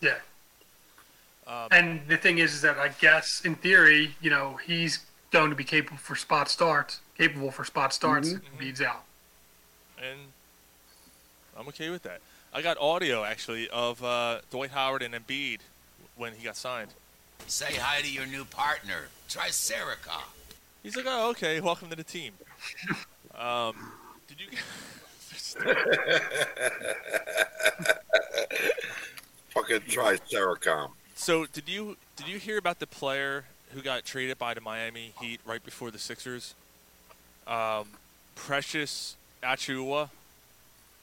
[0.00, 0.18] Yeah.
[1.46, 5.50] Um, and the thing is, is that I guess in theory, you know, he's going
[5.50, 8.30] to be capable for spot starts, capable for spot starts.
[8.30, 8.42] Mhm.
[8.52, 9.04] if Beats out.
[9.98, 10.18] And
[11.58, 12.20] I'm okay with that.
[12.52, 15.58] I got audio actually of uh, Dwight Howard and Embiid
[16.16, 16.90] when he got signed.
[17.46, 20.22] Say hi to your new partner, Tricerica.
[20.82, 21.60] He's like, "Oh, okay.
[21.60, 22.32] Welcome to the team."
[23.36, 23.92] Um,
[24.28, 24.46] did you?
[29.50, 30.90] fucking try Seracom.
[31.14, 35.12] So did you did you hear about the player who got traded by the Miami
[35.20, 36.54] Heat right before the Sixers?
[37.46, 37.88] Um,
[38.34, 40.10] Precious Achiuwa.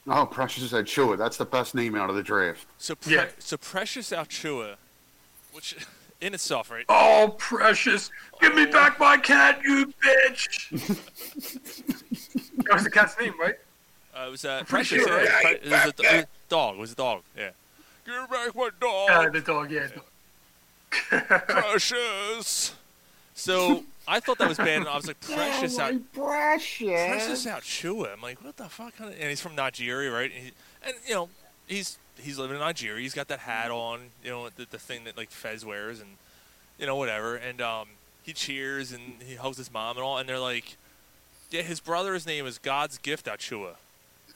[0.06, 1.16] Oh, Precious Achiuwa.
[1.16, 2.66] That's the best name out of the draft.
[2.78, 4.76] So pre- so Precious Achiuwa,
[5.52, 5.76] which
[6.20, 6.84] in itself, right?
[6.88, 8.10] Oh, precious!
[8.40, 10.70] Give me back my cat, you bitch!
[12.64, 13.54] that was the cat's name, right?
[14.16, 15.02] Uh, it was uh, Precious.
[15.02, 15.28] sure, right?
[15.42, 16.76] Pre- it was a, it was a dog.
[16.76, 17.22] It was a dog.
[17.36, 17.50] Yeah.
[18.06, 19.10] Give back my dog.
[19.10, 19.88] Uh, the dog, yeah.
[21.28, 22.74] Precious.
[23.34, 25.94] So I thought that was bad, and I was like, Precious out.
[26.12, 26.88] precious.
[27.08, 28.12] Precious out Chua.
[28.12, 28.96] I'm like, what the fuck?
[28.96, 30.30] kind of- And he's from Nigeria, right?
[30.34, 30.52] And, he,
[30.84, 31.28] and you know,
[31.66, 33.00] he's he's living in Nigeria.
[33.02, 36.10] He's got that hat on, you know, the, the thing that like Fez wears, and
[36.78, 37.36] you know whatever.
[37.36, 37.88] And um,
[38.22, 40.18] he cheers and he hugs his mom and all.
[40.18, 40.76] And they're like,
[41.50, 43.70] yeah, his brother's name is God's gift Achiuwa.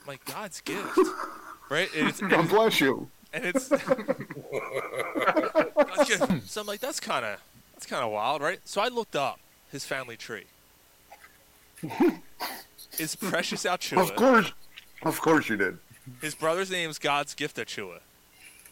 [0.01, 0.97] I'm like God's gift,
[1.69, 1.89] right?
[1.95, 3.09] And it's, God bless you.
[3.33, 3.67] and it's
[6.51, 7.39] so I'm like that's kind of
[7.73, 8.59] that's kind of wild, right?
[8.65, 9.39] So I looked up
[9.71, 10.45] his family tree.
[12.97, 14.01] It's Precious Achiuwa.
[14.01, 14.51] Of course,
[15.03, 15.77] of course you did.
[16.21, 17.99] His brother's name is God's Gift Achiuwa.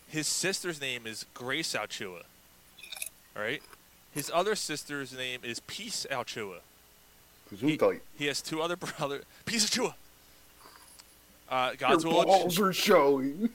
[0.08, 2.24] His sister's name is Grace Achiuwa.
[3.36, 3.62] All right.
[4.12, 6.60] His other sister's name is Peace Achiuwa.
[7.60, 7.80] He,
[8.18, 9.24] he has two other brothers.
[9.46, 9.94] Peace Achiuwa.
[11.50, 12.26] Uh, God's Your will.
[12.26, 13.50] balls are showing.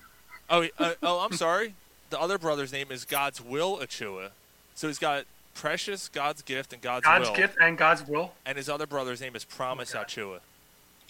[0.48, 1.74] Oh, uh, oh, I'm sorry.
[2.10, 4.30] The other brother's name is God's Will Achiuwa.
[4.74, 5.24] So he's got
[5.54, 7.36] Precious, God's Gift, and God's, God's Will.
[7.36, 8.32] gift and God's will.
[8.46, 10.40] And his other brother's name is Promise Achiuwa.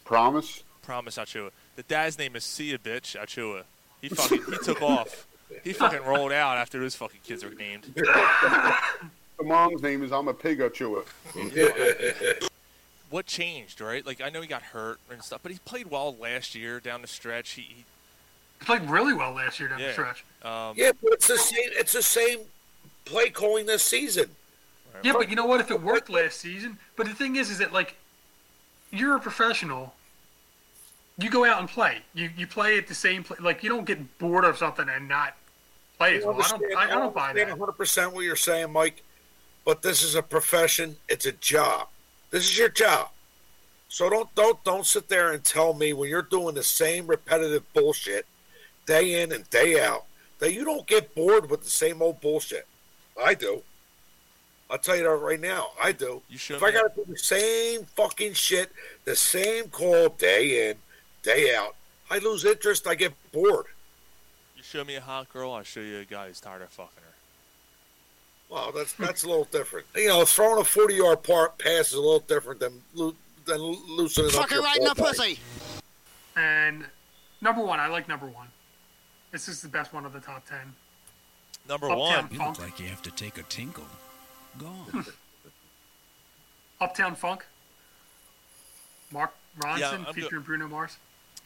[0.04, 0.62] Promise.
[0.82, 1.50] Promise Achiuwa.
[1.76, 3.62] The dad's name is See a Bitch Achiuwa.
[4.00, 5.26] He fucking he took off.
[5.62, 7.94] He fucking rolled out after those fucking kids were named.
[9.38, 11.04] The mom's name is I'm a pig chewer.
[13.10, 14.06] What changed, right?
[14.06, 17.02] Like I know he got hurt and stuff, but he played well last year down
[17.02, 17.50] the stretch.
[17.50, 17.84] He, he
[18.60, 19.88] He played really well last year down yeah.
[19.88, 20.24] the stretch.
[20.42, 21.70] Um, Yeah, but it's the same.
[21.72, 22.38] It's the same
[23.04, 24.30] play calling this season.
[25.02, 25.60] Yeah, but you know what?
[25.60, 27.96] If it worked last season, but the thing is, is that like
[28.90, 29.94] you're a professional.
[31.18, 31.98] You go out and play.
[32.14, 33.40] You you play at the same place.
[33.40, 35.34] Like you don't get bored of something and not
[35.98, 36.40] play as well.
[36.40, 36.76] I don't.
[36.76, 37.48] I, I don't buy that.
[37.48, 39.02] 100 percent what you're saying, Mike.
[39.64, 40.96] But this is a profession.
[41.08, 41.88] It's a job.
[42.30, 43.10] This is your job.
[43.88, 47.70] So don't don't don't sit there and tell me when you're doing the same repetitive
[47.74, 48.26] bullshit
[48.86, 50.06] day in and day out
[50.38, 52.66] that you don't get bored with the same old bullshit.
[53.20, 53.62] I do.
[54.70, 55.68] I'll tell you that right now.
[55.82, 56.22] I do.
[56.30, 56.56] You should.
[56.56, 58.72] If I got to do the same fucking shit,
[59.04, 60.76] the same call day in,
[61.22, 61.76] day out,
[62.10, 62.86] I lose interest.
[62.86, 63.66] I get bored.
[64.56, 66.92] You show me a hot girl, I'll show you a guy who's tired of fucking
[66.96, 67.14] her.
[68.48, 69.86] Well, that's that's a little different.
[69.94, 73.14] You know, throwing a forty-yard part pass is a little different than lo-
[73.44, 75.38] than loosening up Fucking your right in the pussy.
[76.36, 76.84] And
[77.40, 78.48] number one, I like number one.
[79.32, 80.74] This is the best one of the top ten.
[81.68, 82.28] Number Uptown one.
[82.32, 83.84] You look like you have to take a tinkle.
[84.58, 85.06] Gone.
[86.80, 87.44] Uptown Funk.
[89.12, 90.14] Mark Ronson Yeah, I'm good.
[90.14, 90.96] featuring Bruno Mars.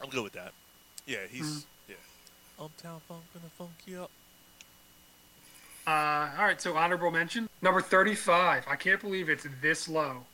[0.03, 0.53] I'm good with that.
[1.07, 1.65] Yeah, he's Mhm.
[1.89, 1.95] yeah.
[2.65, 4.11] Uptown Funk gonna funk you up.
[5.87, 8.65] Uh, all right, so honorable mention number thirty-five.
[8.67, 10.25] I can't believe it's this low.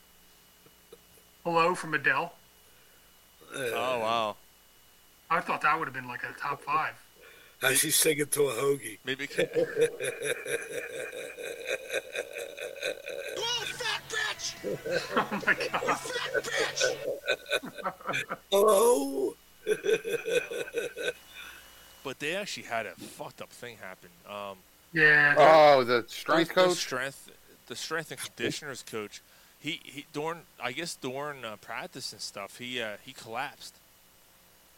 [1.45, 2.33] Hello from Adele.
[3.55, 4.37] oh wow.
[5.31, 6.95] I thought that would have been like a top five.
[7.63, 8.99] And she's singing to a hoagie.
[9.05, 9.29] Maybe.
[15.17, 15.99] oh my god.
[18.51, 19.35] Hello.
[22.05, 24.09] But they actually had a fucked up thing happen.
[24.29, 24.59] Um,
[24.93, 25.37] Yeah.
[25.39, 26.77] Oh, the strength the coach.
[26.77, 27.31] strength,
[27.69, 29.23] the strength and conditioners coach.
[29.61, 33.77] He, he during I guess during uh, practice and stuff, he uh, he collapsed,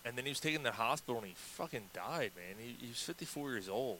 [0.05, 2.57] and then he was taken to the hospital and he fucking died, man.
[2.59, 3.99] He, he was 54 years old.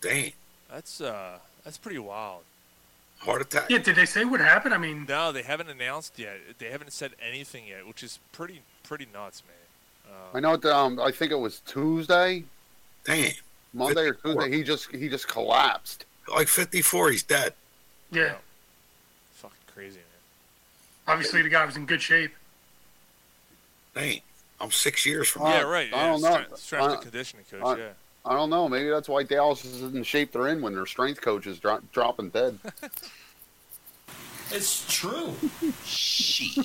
[0.00, 0.32] Dang.
[0.70, 2.42] That's uh that's pretty wild.
[3.18, 3.70] Heart attack.
[3.70, 4.74] Yeah, did they say what happened?
[4.74, 6.36] I mean, No, they haven't announced yet.
[6.58, 10.12] They haven't said anything yet, which is pretty pretty nuts, man.
[10.14, 10.56] Uh, I know.
[10.56, 12.44] that, Um, I think it was Tuesday,
[13.04, 13.32] Damn.
[13.72, 14.50] Monday or Tuesday.
[14.56, 16.04] He just he just collapsed.
[16.28, 17.54] Like fifty-four, he's dead.
[18.10, 18.34] yeah.
[19.34, 20.04] fucking crazy, man.
[21.08, 22.32] Obviously, the guy was in good shape.
[23.94, 24.20] Dang.
[24.60, 25.68] I'm six years from yeah, now.
[25.68, 25.92] right.
[25.92, 26.30] I Yeah, don't know.
[26.32, 27.62] strength, strength I- and conditioning coach.
[27.64, 27.88] I- yeah.
[28.24, 28.68] I don't know.
[28.68, 31.58] Maybe that's why Dallas is in the shape they're in when their strength coach is
[31.60, 32.58] dro- dropping dead.
[34.52, 35.34] It's true.
[35.84, 36.64] Shit.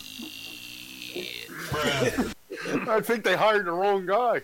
[2.88, 4.42] I think they hired the wrong guy.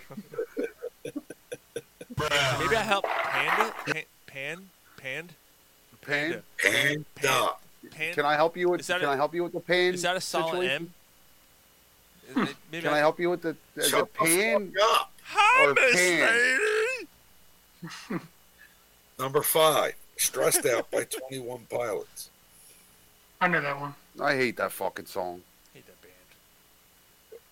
[1.06, 4.68] Maybe I help Panda Pan Pan
[4.98, 5.34] Pand
[6.02, 6.44] Pan.
[7.16, 7.52] Panda.
[7.92, 8.14] Pan.
[8.16, 8.80] Can I help you with?
[8.82, 9.94] Is that Can a- I help you with the pain?
[9.94, 10.76] Is that a solid situation?
[10.88, 10.94] M?
[12.36, 15.12] Maybe Can I help you with the, the, the pan fuck up.
[15.62, 16.58] or Hummus,
[18.10, 18.20] lady.
[19.20, 19.94] Number five.
[20.18, 22.30] Stressed out by twenty-one pilots.
[23.40, 23.94] I know that one.
[24.20, 25.42] I hate that fucking song.
[25.74, 26.14] hate that band.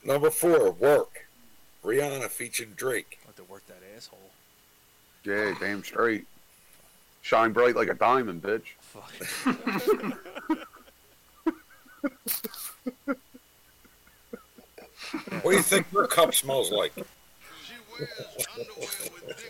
[0.04, 0.72] Number four.
[0.72, 1.28] Work.
[1.84, 3.20] Rihanna featuring Drake.
[3.22, 4.20] I'll have to work that asshole.
[5.24, 6.26] Yeah, damn straight.
[7.22, 8.74] Shine bright like a diamond, bitch.
[8.80, 9.14] Fuck.
[15.41, 16.94] What do you think her cup smells like?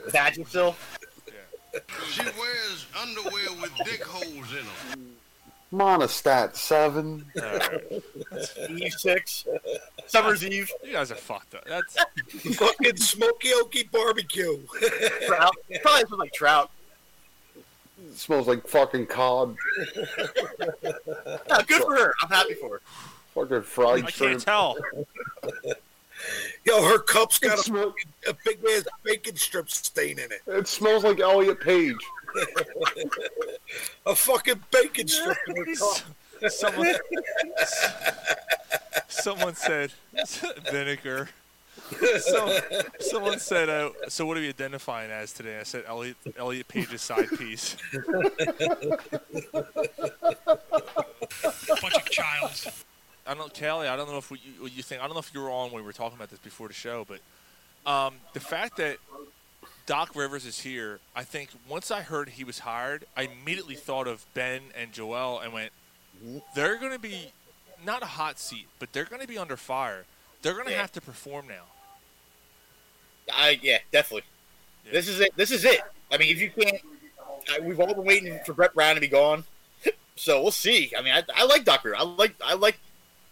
[0.09, 0.75] Vagisil.
[2.11, 5.15] She wears underwear with dick holes in them.
[5.73, 7.25] Monistat seven.
[8.69, 9.45] Eve six.
[10.07, 10.71] Summer's Eve.
[10.83, 11.65] You guys are fucked up.
[11.65, 11.97] That's
[12.55, 14.57] Fucking Smoky Okie barbecue.
[15.25, 15.55] Trout.
[15.81, 16.71] Probably smells like trout.
[18.13, 19.55] smells like fucking cod.
[19.95, 22.13] Yeah, good for her.
[22.21, 22.81] I'm happy for her.
[23.35, 24.31] Fucking fried I shrimp.
[24.31, 24.77] can't tell.
[26.65, 27.93] Yo, her cup's got It a, smell-
[28.27, 30.41] a big man's bacon strip stain in it.
[30.47, 31.95] It smells like Elliot Page.
[34.05, 36.01] a fucking bacon strip in her cup.
[36.51, 36.93] Someone,
[39.07, 39.91] someone said
[40.71, 41.29] vinegar.
[42.19, 42.59] So,
[42.99, 47.01] someone said, uh, "So what are we identifying as today?" I said, "Elliot, Elliot Page's
[47.03, 48.15] side piece." Bunch
[51.95, 52.83] of childs.
[53.27, 53.87] I don't, Callie.
[53.87, 55.01] I don't know if you, you think.
[55.01, 56.73] I don't know if you were on when we were talking about this before the
[56.73, 57.19] show, but
[57.91, 58.97] um, the fact that
[59.85, 64.07] Doc Rivers is here, I think once I heard he was hired, I immediately thought
[64.07, 65.71] of Ben and Joel and went,
[66.55, 67.31] they're going to be
[67.85, 70.05] not a hot seat, but they're going to be under fire.
[70.41, 70.81] They're going to Yeah.
[70.81, 71.63] have to perform now.
[73.33, 74.23] I yeah, definitely.
[74.91, 75.35] This is it.
[75.35, 75.81] This is it.
[76.11, 76.77] I mean, if you can't,
[77.51, 79.43] I, we've all been waiting for Brett Brown to be gone,
[80.15, 80.91] so we'll see.
[80.97, 81.99] I mean, I, I like Doc Rivers.
[81.99, 82.77] I like I like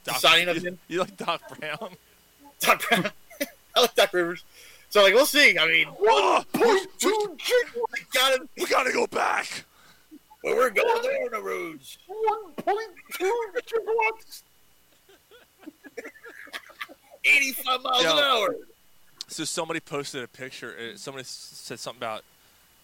[0.03, 0.79] Doc, signing of you, him.
[0.87, 1.91] you like Doc Brown?
[2.59, 3.11] Doc Brown.
[3.75, 4.43] I like Doc Rivers.
[4.89, 5.57] So like, we'll see.
[5.57, 9.63] I mean, Oh, two, we gotta we got to go back.
[10.41, 11.97] where we're going there on the roads.
[12.07, 14.43] One point two gigawatts.
[17.25, 18.55] Eighty-five miles an hour.
[19.29, 20.75] So somebody posted a picture.
[20.77, 22.23] Uh, somebody said something about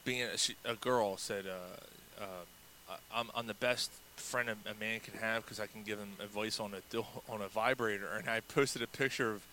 [0.06, 1.18] being a, she, a girl.
[1.18, 5.68] Said, uh, uh, "I'm, I'm the best friend a, a man can have because I
[5.68, 9.32] can give him advice on a dil- on a vibrator." And I posted a picture
[9.32, 9.44] of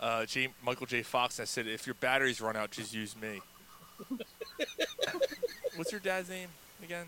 [0.00, 1.02] uh, J, Michael J.
[1.02, 1.38] Fox.
[1.38, 3.40] And I said, "If your batteries run out, just use me."
[5.76, 6.48] What's your dad's name
[6.82, 7.06] again?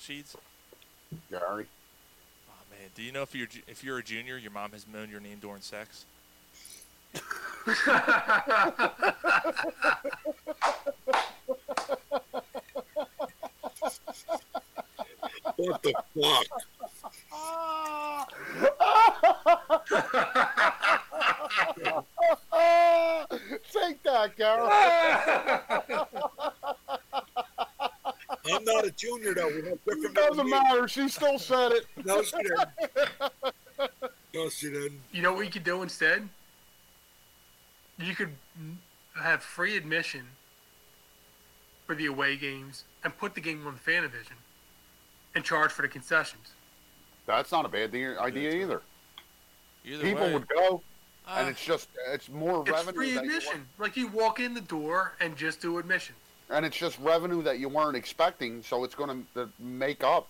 [0.00, 0.36] Sheeds.
[1.30, 1.66] Gary.
[2.48, 5.10] Oh man, do you know if you're if you're a junior, your mom has moaned
[5.10, 6.04] your name during sex?
[15.58, 16.46] What the fuck?
[23.72, 24.62] Take that, Gary.
[28.50, 29.46] I'm not a junior though.
[29.48, 29.62] We're
[29.94, 30.50] different It doesn't you.
[30.50, 30.88] matter.
[30.88, 31.84] She still said it.
[32.04, 32.68] No, she didn't.
[34.34, 35.00] No, she didn't.
[35.12, 36.28] You know what you could do instead?
[37.98, 38.30] You could
[39.20, 40.22] have free admission
[41.86, 44.36] for the away games and put the game on the fan division
[45.38, 46.50] and charge for the concessions.
[47.26, 48.82] That's not a bad de- idea either.
[49.84, 50.34] Either People way.
[50.34, 50.82] would go,
[51.26, 53.66] Uh, and it's just it's more It's revenue free that you admission.
[53.78, 56.14] Like you walk in the door and just do admission.
[56.50, 60.26] and it's just revenue that you weren't expecting, so it's going to make up.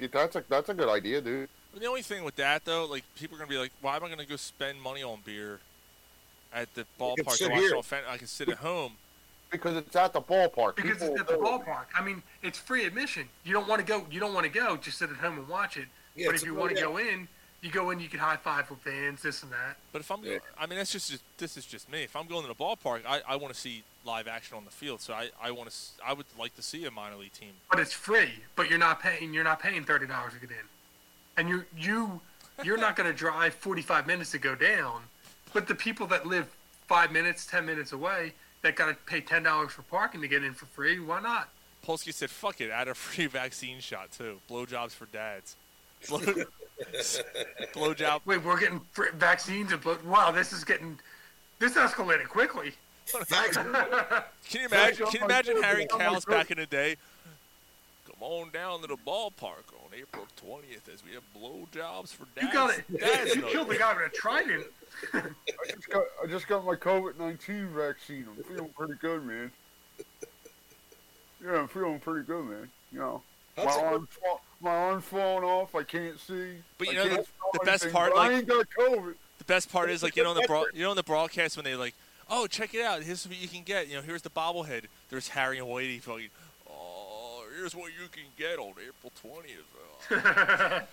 [0.00, 1.48] That's a that's a good idea, dude.
[1.74, 4.08] The only thing with that though, like people are gonna be like, why am I
[4.08, 5.60] gonna go spend money on beer
[6.52, 8.02] at the ballpark sit to watch here.
[8.08, 8.92] I can sit at home.
[9.50, 10.76] Because it's at the ballpark.
[10.76, 11.86] Because People it's at the ballpark.
[11.96, 13.28] I mean, it's free admission.
[13.44, 14.06] You don't want to go.
[14.10, 14.76] You don't want to go.
[14.76, 15.86] Just sit at home and watch it.
[16.14, 17.28] Yeah, but if you want to go in,
[17.62, 18.00] you go in.
[18.00, 19.76] You can high five with fans, this and that.
[19.92, 20.20] But if I'm,
[20.58, 22.02] I mean, that's just, just this is just me.
[22.02, 24.70] If I'm going to the ballpark, I, I want to see live action on the
[24.70, 25.00] field.
[25.00, 27.52] So I, I want to, I would like to see a minor league team.
[27.70, 28.32] But it's free.
[28.54, 29.32] But you're not paying.
[29.32, 30.66] You're not paying thirty dollars to get in,
[31.38, 32.20] and you you
[32.64, 35.02] you're not going to drive forty five minutes to go down.
[35.54, 36.46] But the people that live
[36.86, 40.44] five minutes, ten minutes away, that got to pay ten dollars for parking to get
[40.44, 40.98] in for free.
[41.00, 41.48] Why not?
[41.86, 44.40] Polsky said, "Fuck it, add a free vaccine shot too.
[44.50, 45.56] Blowjobs for dads.
[46.08, 46.20] Blow,
[47.74, 48.20] blowjob.
[48.24, 50.02] Wait, we're getting fr- vaccines and blood.
[50.04, 50.98] Wow, this is getting
[51.58, 52.72] this escalated quickly.
[53.12, 55.06] Can you imagine?
[55.06, 56.96] Can you imagine Harry Kalas back in the day?
[58.18, 62.46] Come on down to the ballpark on April 20th as we have blowjobs for dads.
[62.46, 62.98] You got it.
[63.00, 64.64] Dads you killed the guy with a trident.
[65.14, 65.20] I
[65.66, 68.26] just got I just got my COVID nineteen vaccine.
[68.36, 69.52] I'm feeling pretty good, man.
[71.44, 72.68] Yeah, I'm feeling pretty good, man.
[72.92, 73.22] You know,
[73.56, 75.74] my That's a- arm's fall, my arm's falling off.
[75.76, 76.54] I can't see.
[76.78, 79.14] But you I know the, the best anything, part, like I ain't got COVID.
[79.38, 81.56] the best part is like you know on the broad, you know on the broadcast
[81.56, 81.94] when they like,
[82.28, 83.86] oh check it out, here's what you can get.
[83.88, 84.86] You know here's the bobblehead.
[85.10, 86.28] There's Harry and Whitey fucking,
[87.58, 89.66] here's what you can get on April 20th.
[90.10, 90.80] Uh.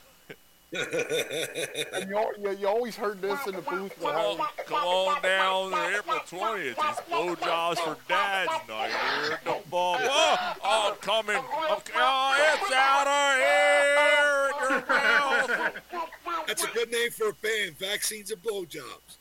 [1.94, 3.94] and you, you, you always heard this in the booth.
[4.02, 6.72] Come on, come on down to April 20th.
[6.72, 9.98] It's blowjobs for dads night here at the ball.
[10.08, 11.38] Oh, oh, I'm coming.
[11.38, 14.80] I'm, oh, it's out of here.
[14.80, 16.48] in your mouth.
[16.48, 17.78] That's a good name for a band.
[17.78, 19.18] Vaccines and blowjobs.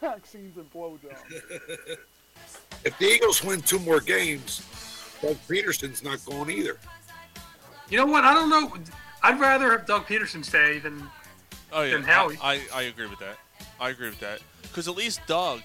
[0.00, 1.98] Vaccines and blowjobs.
[2.84, 4.62] If the Eagles win two more games,
[5.26, 6.76] Doug Pederson's not going either.
[7.88, 8.24] You know what?
[8.24, 8.72] I don't know.
[9.22, 11.02] I'd rather have Doug Pederson stay than
[11.72, 12.38] Oh yeah, than Howie.
[12.42, 13.38] I, I, I agree with that.
[13.80, 15.62] I agree with that because at least Doug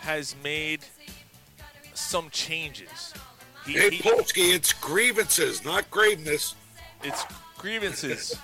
[0.00, 0.80] has made
[1.94, 3.12] some changes.
[3.64, 6.54] He, Hey, he- Polsky, it's grievances, not graveness.
[7.04, 7.24] it's
[7.58, 8.38] grievances,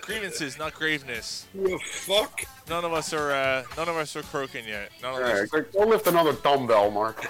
[0.00, 1.46] grievances, not graveness.
[1.54, 2.40] You fuck.
[2.68, 4.90] None of us are uh, none of us are croaking yet.
[5.02, 5.48] None of Yeah, us.
[5.72, 7.24] go lift another dumbbell, Mark.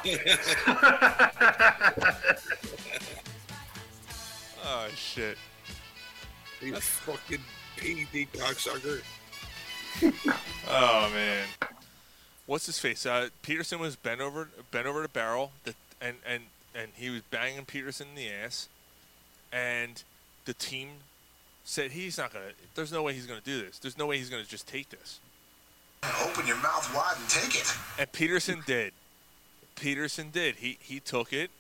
[4.65, 5.37] Oh shit.
[6.61, 7.41] You fucking
[7.77, 9.03] PD cocksucker.
[10.69, 11.47] Oh man.
[12.47, 13.05] What's his face?
[13.05, 17.21] Uh, Peterson was bent over, bent over the barrel, the, and and and he was
[17.31, 18.69] banging Peterson in the ass,
[19.53, 20.03] and
[20.45, 20.89] the team
[21.65, 22.47] said he's not gonna.
[22.75, 23.79] There's no way he's gonna do this.
[23.79, 25.21] There's no way he's gonna just take this.
[26.25, 27.73] Open your mouth wide and take it.
[27.99, 28.93] And Peterson did.
[29.77, 30.57] Peterson did.
[30.57, 31.51] He he took it,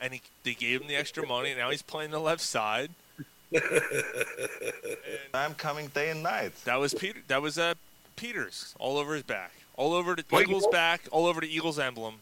[0.00, 1.50] and he they gave him the extra money.
[1.50, 2.90] And now he's playing the left side.
[5.34, 6.52] I'm coming day and night.
[6.64, 7.20] That was Peter.
[7.28, 7.74] That was uh,
[8.16, 11.78] Peters all over his back, all over the Mike- Eagles back, all over the Eagles
[11.78, 12.16] emblem.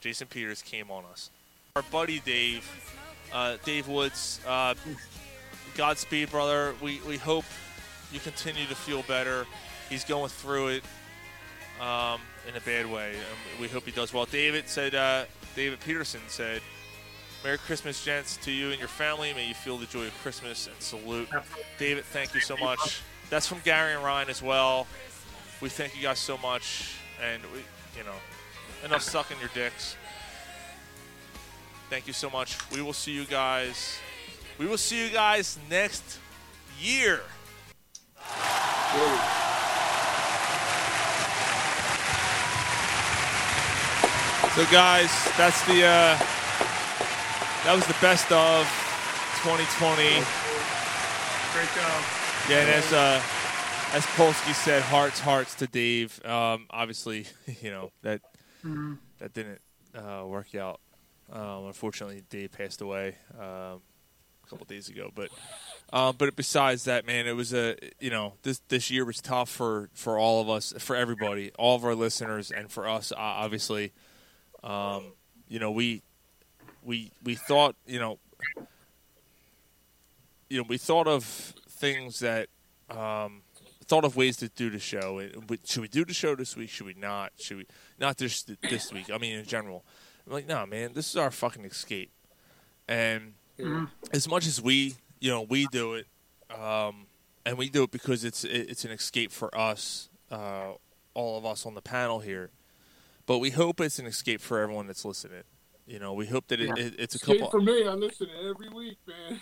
[0.00, 1.30] Jason Peters came on us.
[1.76, 2.68] Our buddy Dave,
[3.32, 4.40] uh, Dave Woods.
[4.46, 4.74] Uh,
[5.76, 6.74] Godspeed, brother.
[6.80, 7.44] We we hope
[8.12, 9.46] you continue to feel better.
[9.88, 10.84] He's going through it
[11.80, 13.10] um, in a bad way.
[13.10, 14.26] And we hope he does well.
[14.26, 14.94] David said.
[14.94, 15.24] Uh,
[15.54, 16.62] David Peterson said.
[17.44, 19.34] Merry Christmas, gents, to you and your family.
[19.34, 21.28] May you feel the joy of Christmas and salute.
[21.76, 23.02] David, thank you so much.
[23.30, 24.86] That's from Gary and Ryan as well.
[25.60, 26.94] We thank you guys so much.
[27.20, 27.58] And, we,
[27.98, 28.14] you know,
[28.84, 29.96] enough sucking your dicks.
[31.90, 32.56] Thank you so much.
[32.70, 33.98] We will see you guys.
[34.58, 36.18] We will see you guys next
[36.80, 37.20] year.
[44.54, 45.08] So, guys,
[45.38, 46.18] that's the uh,
[47.64, 48.66] that was the best of
[49.42, 50.02] 2020.
[51.54, 52.04] Great job.
[52.50, 53.22] Yeah, and as uh,
[53.96, 56.20] as Polsky said, hearts, hearts to Dave.
[56.26, 57.24] Um, obviously,
[57.62, 58.20] you know that
[58.62, 58.98] Mhm.
[59.20, 59.60] that didn't
[59.94, 60.80] uh, work out.
[61.32, 63.80] Um, unfortunately, Dave passed away um, a
[64.52, 65.10] couple days ago.
[65.14, 65.30] But
[65.92, 69.48] um, but besides that, man, it was a you know this this year was tough
[69.48, 73.16] for for all of us, for everybody, all of our listeners, and for us, uh,
[73.18, 73.92] obviously.
[74.62, 75.12] Um,
[75.48, 76.02] you know, we
[76.82, 78.18] we we thought you know
[80.48, 82.48] you know we thought of things that
[82.90, 83.42] um,
[83.86, 85.20] thought of ways to do the show.
[85.64, 86.70] Should we do the show this week?
[86.70, 87.32] Should we not?
[87.38, 87.66] Should we
[87.98, 89.10] not this this week?
[89.12, 89.84] I mean, in general,
[90.26, 92.10] I'm like, no, man, this is our fucking escape.
[92.88, 93.90] And Mhm.
[94.12, 96.06] as much as we, you know, we do it,
[96.50, 97.06] um,
[97.44, 100.72] and we do it because it's it, it's an escape for us, uh,
[101.14, 102.50] all of us on the panel here.
[103.26, 105.42] But we hope it's an escape for everyone that's listening.
[105.86, 107.50] You know, we hope that it, it, it's a Escape couple.
[107.50, 107.86] for me.
[107.86, 109.40] I listen every week, man.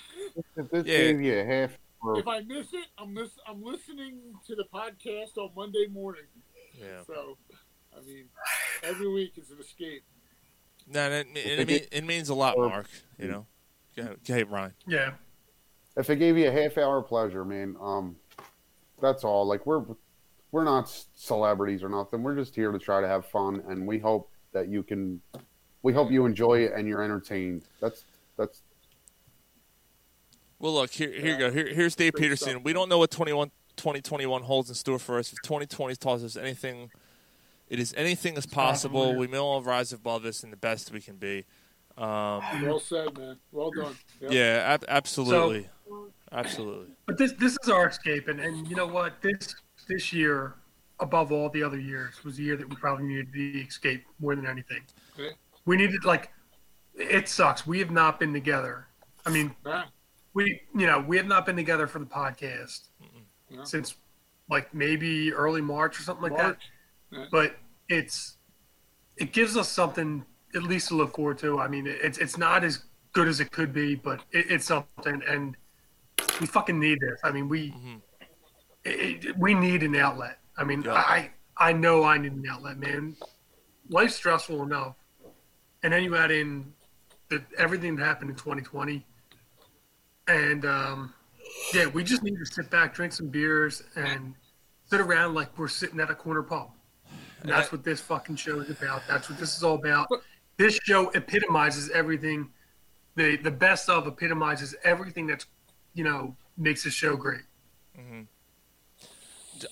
[0.56, 0.98] If this Yeah.
[0.98, 1.78] gave you a half.
[2.16, 6.24] If I miss it, I'm lis- I'm listening to the podcast on Monday morning.
[6.78, 7.02] Yeah.
[7.06, 7.36] So,
[7.96, 8.24] I mean,
[8.82, 10.02] every week is an escape.
[10.86, 12.86] No, it, it, mean- it means a lot, Mark.
[13.18, 13.46] You know.
[13.96, 14.74] Go ahead, Ryan.
[14.86, 15.12] Yeah.
[15.96, 18.16] If it gave you a half hour pleasure, man, um,
[19.00, 19.44] that's all.
[19.46, 19.84] Like we're
[20.52, 22.22] we're not celebrities or nothing.
[22.22, 25.20] We're just here to try to have fun, and we hope that you can.
[25.82, 27.64] We hope you enjoy it and you're entertained.
[27.80, 28.04] That's
[28.36, 28.62] that's
[30.58, 31.10] Well, look here.
[31.10, 31.50] Here you go.
[31.50, 32.50] Here, here's Dave Great Peterson.
[32.50, 32.62] stuff.
[32.64, 35.32] We don't know what 21, 2021 holds in store for us.
[35.32, 36.90] If 2020 tells us anything,
[37.68, 39.16] it is anything is possible.
[39.16, 41.44] We may all rise above this in the best we can be.
[42.00, 43.36] Um, Well said, man.
[43.52, 43.94] Well done.
[44.20, 44.32] Yep.
[44.32, 45.68] yeah, ab- absolutely,
[46.32, 46.94] absolutely.
[47.06, 49.20] But this this is our escape, and, and you know what?
[49.20, 49.54] This
[49.88, 50.54] this year,
[51.00, 54.34] above all the other years, was the year that we probably needed the escape more
[54.34, 54.82] than anything.
[55.18, 55.30] Okay.
[55.66, 56.30] We needed like,
[56.94, 57.66] it sucks.
[57.66, 58.86] We have not been together.
[59.26, 59.54] I mean,
[60.32, 62.88] we you know we have not been together for the podcast
[63.50, 63.64] Yeah.
[63.64, 63.94] since
[64.48, 66.56] like maybe early March or something like that.
[67.12, 67.26] Yeah.
[67.30, 67.56] But
[67.90, 68.38] it's
[69.18, 71.58] it gives us something at least to look forward to.
[71.60, 75.22] I mean, it's it's not as good as it could be, but it, it's something,
[75.28, 75.56] and
[76.40, 77.20] we fucking need this.
[77.24, 77.74] I mean, we
[78.84, 80.38] it, it- we need an outlet.
[80.56, 80.94] I mean, Yeah.
[80.94, 83.16] I I know I need an outlet, man.
[83.88, 84.94] Life's stressful enough,
[85.82, 86.72] and then you add in
[87.28, 89.04] the everything that happened in 2020,
[90.28, 91.14] and um,
[91.74, 94.34] yeah, we just need to sit back, drink some beers, and
[94.86, 96.70] sit around like we're sitting at a corner pub.
[97.42, 99.02] And that's what this fucking show is about.
[99.08, 100.08] That's what this is all about.
[100.60, 102.50] This show epitomizes everything.
[103.14, 105.46] The the best of epitomizes everything that's
[105.94, 107.40] you know makes the show great.
[107.96, 108.22] hmm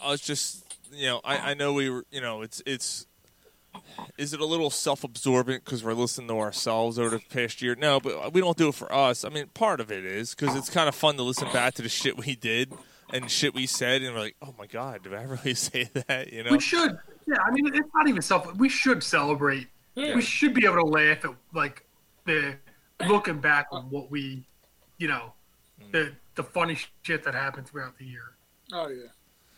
[0.03, 3.07] I was just, you know, I, I know we were, you know, it's it's
[4.17, 7.75] is it a little self-absorbent because we're listening to ourselves over the past year?
[7.75, 9.27] No, but we don't do it for us.
[9.27, 11.83] I mean, part of it is because it's kind of fun to listen back to
[11.83, 12.73] the shit we did
[13.13, 16.33] and shit we said, and we're like, oh my god, did I really say that?
[16.33, 16.99] You know, We should.
[17.27, 18.55] Yeah, I mean, it's not even self.
[18.57, 19.69] We should celebrate.
[19.95, 20.15] Yeah.
[20.15, 21.85] We should be able to laugh at like
[22.25, 22.57] the
[23.07, 24.47] looking back on what we,
[24.99, 25.33] you know,
[25.81, 25.93] Mm.
[25.93, 28.35] the the funny shit that happened throughout the year.
[28.73, 29.07] Oh yeah,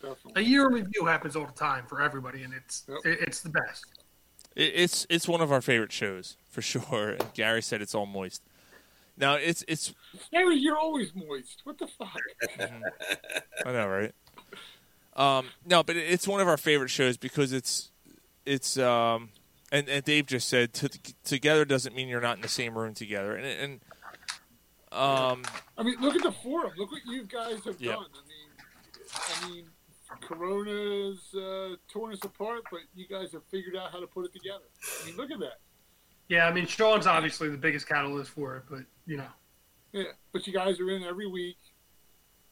[0.02, 0.42] definitely.
[0.42, 3.48] A year in review happens all the time for everybody, and it's it, it's the
[3.48, 3.86] best.
[4.54, 7.10] It, it's it's one of our favorite shows for sure.
[7.12, 8.42] And Gary said it's all moist.
[9.16, 9.94] Now it's it's
[10.30, 11.62] Harry, you're always moist.
[11.64, 12.14] What the fuck?
[13.64, 14.12] I know, right?
[15.16, 17.90] Um, no, but it's one of our favorite shows because it's
[18.44, 19.30] it's um,
[19.72, 20.88] and and Dave just said to,
[21.24, 23.80] together doesn't mean you're not in the same room together, and and
[24.92, 25.42] um,
[25.78, 26.72] I mean, look at the forum.
[26.76, 27.92] Look what you guys have Yeah.
[27.92, 28.06] done.
[28.12, 29.64] I mean, I mean,
[30.22, 34.32] Corona's uh, torn us apart, but you guys have figured out how to put it
[34.32, 34.64] together.
[35.00, 35.60] I mean, look at that.
[36.28, 39.28] Yeah, I mean, Sean's obviously the biggest catalyst for it, but you know,
[39.92, 41.58] Yeah, but you guys are in every week.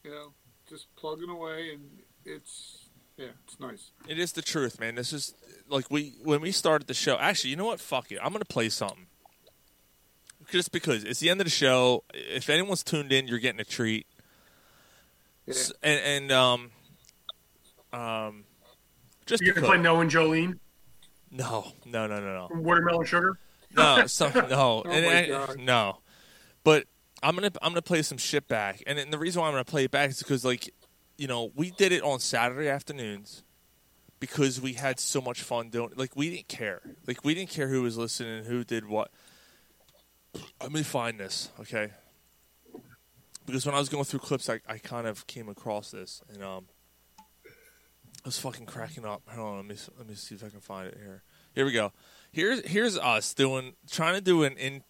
[0.04, 0.32] You know,
[0.68, 1.82] just plugging away, and
[2.24, 2.87] it's
[3.18, 3.90] yeah, it's nice.
[4.08, 4.94] it is the truth, man.
[4.94, 5.34] This is
[5.68, 7.16] like we when we started the show.
[7.18, 7.80] Actually, you know what?
[7.80, 8.18] Fuck it.
[8.22, 9.06] I'm gonna play something.
[10.50, 12.04] Just because it's the end of the show.
[12.14, 14.06] If anyone's tuned in, you're getting a treat.
[15.46, 16.70] S- And, and um,
[17.92, 18.44] um,
[19.26, 20.58] just you're gonna play No and Jolene,
[21.30, 22.48] No, no, no, no, no.
[22.48, 23.38] from Watermelon Sugar.
[23.76, 25.98] No, some, no, Oh and, and- no.
[26.64, 26.84] But
[27.22, 29.64] I'm gonna I'm gonna play some shit back, and, and the reason why I'm gonna
[29.64, 30.72] play it back is because like,
[31.18, 33.42] you know, we did it on Saturday afternoons
[34.20, 35.90] because we had so much fun doing.
[35.96, 36.80] Like we didn't care.
[37.06, 39.10] Like we didn't care who was listening, who did what.
[40.62, 41.90] Let me find this, okay?
[43.46, 46.44] Because when I was going through clips, I, I kind of came across this, and
[46.44, 46.66] um,
[47.18, 49.22] I was fucking cracking up.
[49.28, 51.22] Hold on, let me let me see if I can find it here.
[51.54, 51.92] Here we go.
[52.30, 54.82] Here's here's us doing trying to do an in.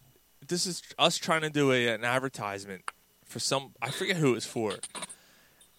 [0.46, 2.82] This is us trying to do a, an advertisement
[3.24, 3.74] for some.
[3.80, 4.74] I forget who it's for,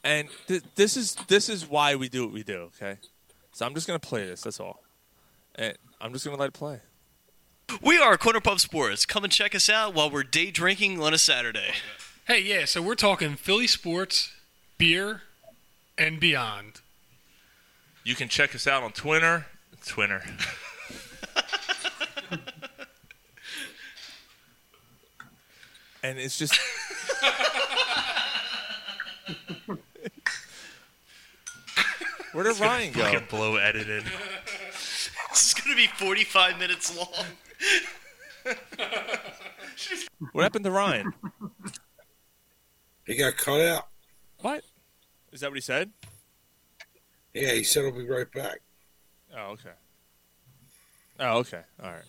[0.04, 2.70] and th- this is this is why we do what we do.
[2.76, 2.98] Okay,
[3.52, 4.42] so I'm just gonna play this.
[4.42, 4.82] That's all,
[5.56, 6.80] and I'm just gonna let it play.
[7.82, 9.06] We are Corner Pub Sports.
[9.06, 11.74] Come and check us out while we're day drinking on a Saturday.
[12.26, 14.32] Hey, yeah, so we're talking Philly sports,
[14.78, 15.22] beer,
[15.98, 16.82] and beyond.
[18.04, 19.46] You can check us out on Twitter.
[19.86, 20.24] Twitter.
[26.04, 26.58] and it's just
[32.34, 33.02] Where did Ryan go?
[33.02, 34.04] Fucking blow edited.
[35.30, 37.26] this is gonna be 45 minutes long.
[40.34, 41.14] What happened to Ryan?
[43.06, 43.88] He got cut out.
[44.42, 44.64] What?
[45.32, 45.92] Is that what he said?
[47.34, 48.60] Yeah, he said he'll be right back.
[49.36, 49.72] Oh, okay.
[51.20, 51.62] Oh, okay.
[51.84, 52.02] All right.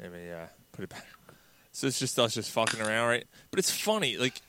[0.00, 1.06] Let me uh, put it back.
[1.72, 3.24] So it's just us just fucking around, right?
[3.50, 4.40] But it's funny, like.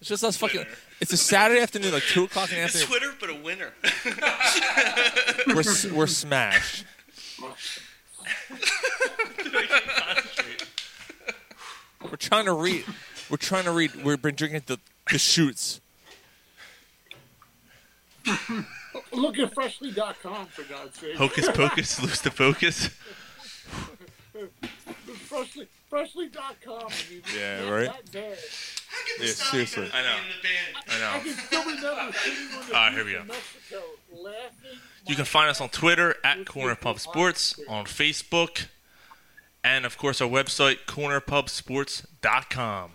[0.00, 0.64] It's just us fucking.
[1.00, 3.12] It's a Saturday afternoon, like two o'clock in the It's afternoon.
[3.12, 3.72] Twitter, but a winner.
[5.54, 6.84] We're s- we're smashed.
[12.02, 12.84] We're trying to read.
[13.30, 13.94] We're trying to read.
[14.04, 14.78] We've been drinking the
[15.10, 15.80] the shoots.
[19.12, 21.16] Look at freshly.com for God's sake.
[21.16, 22.90] Hocus pocus, lose the focus.
[25.32, 26.88] freshly, freshly.com.
[27.36, 27.86] Yeah, not right?
[27.86, 28.38] that bad.
[29.20, 29.90] Yeah, seriously.
[29.92, 30.16] I know.
[30.88, 31.10] I know.
[31.10, 33.32] I can still remember sitting on the All ah, right, here we in go.
[33.32, 34.78] Mexico laughing.
[35.06, 38.66] You can find us on Twitter at Corner Pub Sports, on Facebook,
[39.64, 42.90] and of course our website, cornerpubsports.com.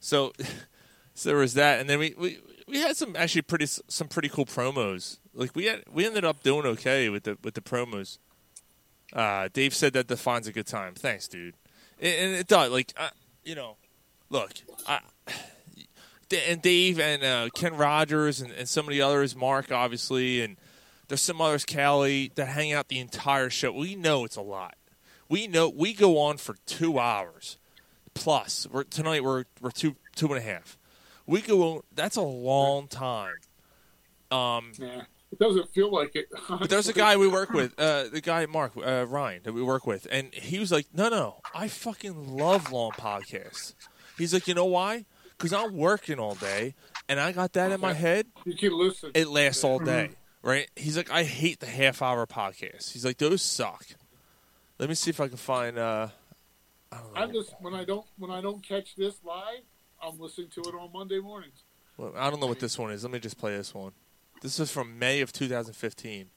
[0.00, 0.32] So,
[1.14, 2.38] so there was that, and then we, we,
[2.68, 5.18] we had some actually pretty some pretty cool promos.
[5.34, 8.18] Like we had we ended up doing okay with the with the promos.
[9.12, 10.94] Uh, Dave said that defines a good time.
[10.94, 11.54] Thanks, dude.
[12.00, 12.70] And, it does.
[12.70, 13.10] Like I,
[13.44, 13.76] you know,
[14.30, 14.52] look,
[14.86, 15.00] I,
[16.48, 20.56] and Dave and uh, Ken Rogers and, and some of the others, Mark obviously, and
[21.08, 23.72] there's some others, Callie, that hang out the entire show.
[23.72, 24.76] We know it's a lot.
[25.28, 27.58] We know we go on for two hours
[28.14, 28.66] plus.
[28.70, 30.78] We're tonight we're we're two two and a half.
[31.26, 31.80] We go on.
[31.94, 33.34] That's a long time.
[34.30, 36.28] Um, Yeah, it doesn't feel like it.
[36.48, 39.62] but there's a guy we work with, uh, the guy Mark uh, Ryan that we
[39.62, 43.74] work with, and he was like, "No, no, I fucking love long podcasts."
[44.16, 45.04] He's like, "You know why?
[45.36, 46.74] Because I'm working all day,
[47.08, 48.26] and I got that in my head.
[48.44, 49.10] You can listen.
[49.14, 50.10] It lasts all day,
[50.42, 53.86] right?" He's like, "I hate the half hour podcasts." He's like, "Those suck."
[54.78, 55.76] Let me see if I can find.
[55.78, 56.08] Uh,
[57.14, 59.62] I just when I don't when I don't catch this live,
[60.02, 61.64] I'm listening to it on Monday mornings.
[61.96, 63.02] Well, I don't know what this one is.
[63.02, 63.92] Let me just play this one.
[64.40, 66.30] This is from May of 2015.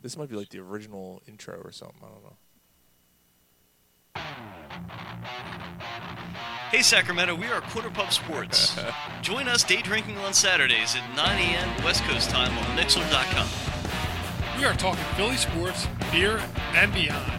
[0.00, 2.00] This might be like the original intro or something.
[2.02, 2.36] I don't know.
[6.70, 8.74] Hey Sacramento, we are Corner Pub Sports.
[9.22, 11.84] Join us day drinking on Saturdays at 9 a.m.
[11.84, 13.48] West Coast time on Mixlr.com.
[14.58, 16.40] We are talking Philly sports, beer,
[16.74, 17.30] and beyond.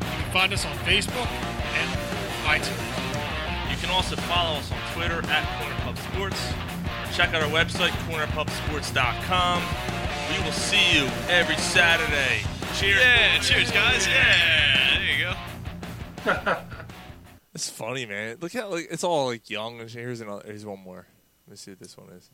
[0.00, 1.90] You can find us on Facebook and
[2.44, 3.70] iTunes.
[3.70, 6.69] You can also follow us on Twitter at Corner Pub Sports.
[7.12, 9.62] Check out our website, cornerpubsports.com.
[10.30, 12.42] We will see you every Saturday.
[12.76, 13.00] Cheers.
[13.00, 14.06] Yeah, cheers, guys.
[14.06, 16.56] Yeah, there you go.
[17.52, 18.36] It's funny, man.
[18.40, 19.80] Look how like it's all like young.
[19.80, 20.00] and shit.
[20.00, 20.44] Here's another.
[20.46, 21.04] Here's one more.
[21.46, 22.30] Let me see what this one is.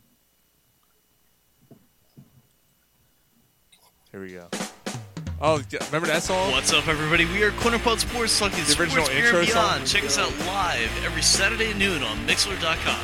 [4.13, 4.47] Here we go.
[5.41, 6.51] Oh, remember that song?
[6.53, 7.25] What's up, everybody?
[7.25, 9.75] We are Corner Pub Sports talking The original sports, beer, intro and song?
[9.77, 9.87] beyond.
[9.87, 13.01] Check us out live every Saturday noon on Mixlr.com.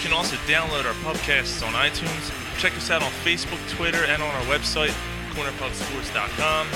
[0.00, 2.32] You can also download our podcasts on iTunes.
[2.58, 4.94] Check us out on Facebook, Twitter, and on our website,
[5.34, 6.68] cornerpubsports.com.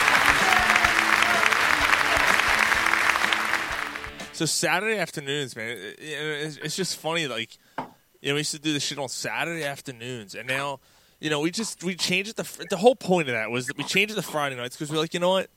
[4.34, 7.28] So Saturday afternoons, man, it- it- it's it's just funny.
[7.28, 7.58] Like,
[8.22, 10.80] you know, we used to do this shit on Saturday afternoons, and now,
[11.22, 12.36] you know, we just we changed it.
[12.36, 14.92] The the whole point of that was that we changed it to Friday nights because
[14.92, 15.50] we're like, you know what,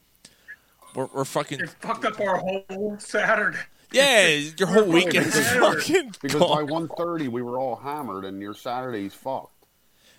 [0.95, 3.59] we're, we're fucking It fucked up our whole Saturday.
[3.91, 4.29] yeah,
[4.59, 6.67] your whole weekend is fucking because gone.
[6.67, 9.51] by 1.30 we were all hammered and your Saturday's fucked.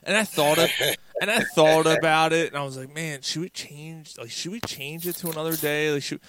[0.03, 0.69] And I thought of,
[1.21, 4.15] and I thought about it, and I was like, man, should we change?
[4.19, 5.91] Like, should we change it to another day?
[5.91, 6.19] Like, should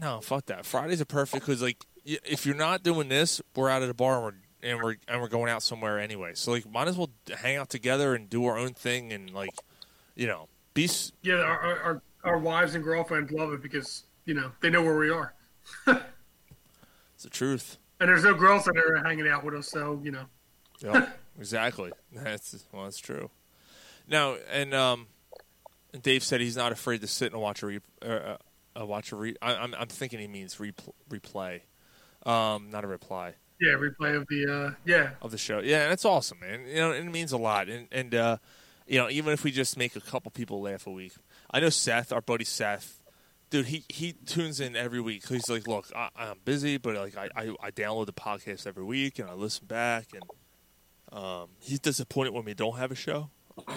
[0.00, 0.64] no, fuck that.
[0.64, 4.16] Fridays are perfect because, like, if you're not doing this, we're out at a bar
[4.16, 4.34] and we're
[4.66, 6.32] and we're and we're going out somewhere anyway.
[6.34, 9.54] So, like, might as well hang out together and do our own thing and like,
[10.14, 10.84] you know, be.
[10.84, 14.82] s- Yeah, our, our, our, wives and girlfriends love it because, you know, they know
[14.82, 15.34] where we are.
[17.14, 17.78] It's the truth.
[17.98, 20.26] And there's no girls that are hanging out with us, so, you know.
[20.80, 21.90] Yep, exactly.
[22.12, 23.30] That's well, that's true.
[24.06, 25.06] Now, and um,
[26.02, 28.36] Dave said he's not afraid to sit and watch a re, uh,
[28.78, 29.34] uh, watch a re.
[29.40, 31.62] I, I'm I'm thinking he means repl- replay,
[32.30, 35.10] um, not a reply Yeah, replay of the, uh, yeah.
[35.22, 35.60] of the show.
[35.60, 36.66] Yeah, and it's awesome, man.
[36.66, 37.68] You know, it means a lot.
[37.68, 38.36] And and uh,
[38.86, 41.12] you know, even if we just make a couple people laugh a week,
[41.50, 43.00] I know Seth, our buddy Seth.
[43.48, 45.28] Dude, he, he tunes in every week.
[45.28, 48.82] He's like, "Look, I, I'm busy, but like I, I, I download the podcast every
[48.82, 53.30] week and I listen back, and um, he's disappointed when we don't have a show.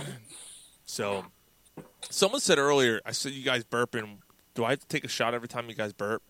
[0.86, 1.26] so,
[2.10, 4.18] someone said earlier, I said you guys burping.
[4.56, 6.24] Do I have to take a shot every time you guys burp?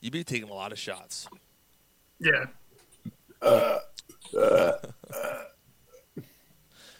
[0.00, 1.28] You'd be taking a lot of shots.
[2.18, 2.46] Yeah.
[3.42, 3.78] Uh,
[4.36, 4.72] uh, uh.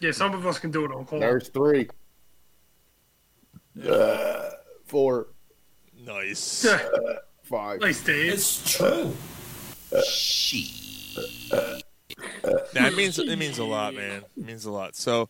[0.01, 1.21] Yeah, some of us can do it on call.
[1.21, 1.89] There's three.
[3.89, 4.51] Uh,
[4.87, 5.29] four.
[6.05, 6.67] Nice.
[7.43, 7.81] Five.
[7.81, 8.33] Nice, Dave.
[8.33, 9.13] It's true.
[12.75, 14.23] Nah, it means it means a lot, man.
[14.37, 14.97] It means a lot.
[14.97, 15.29] So,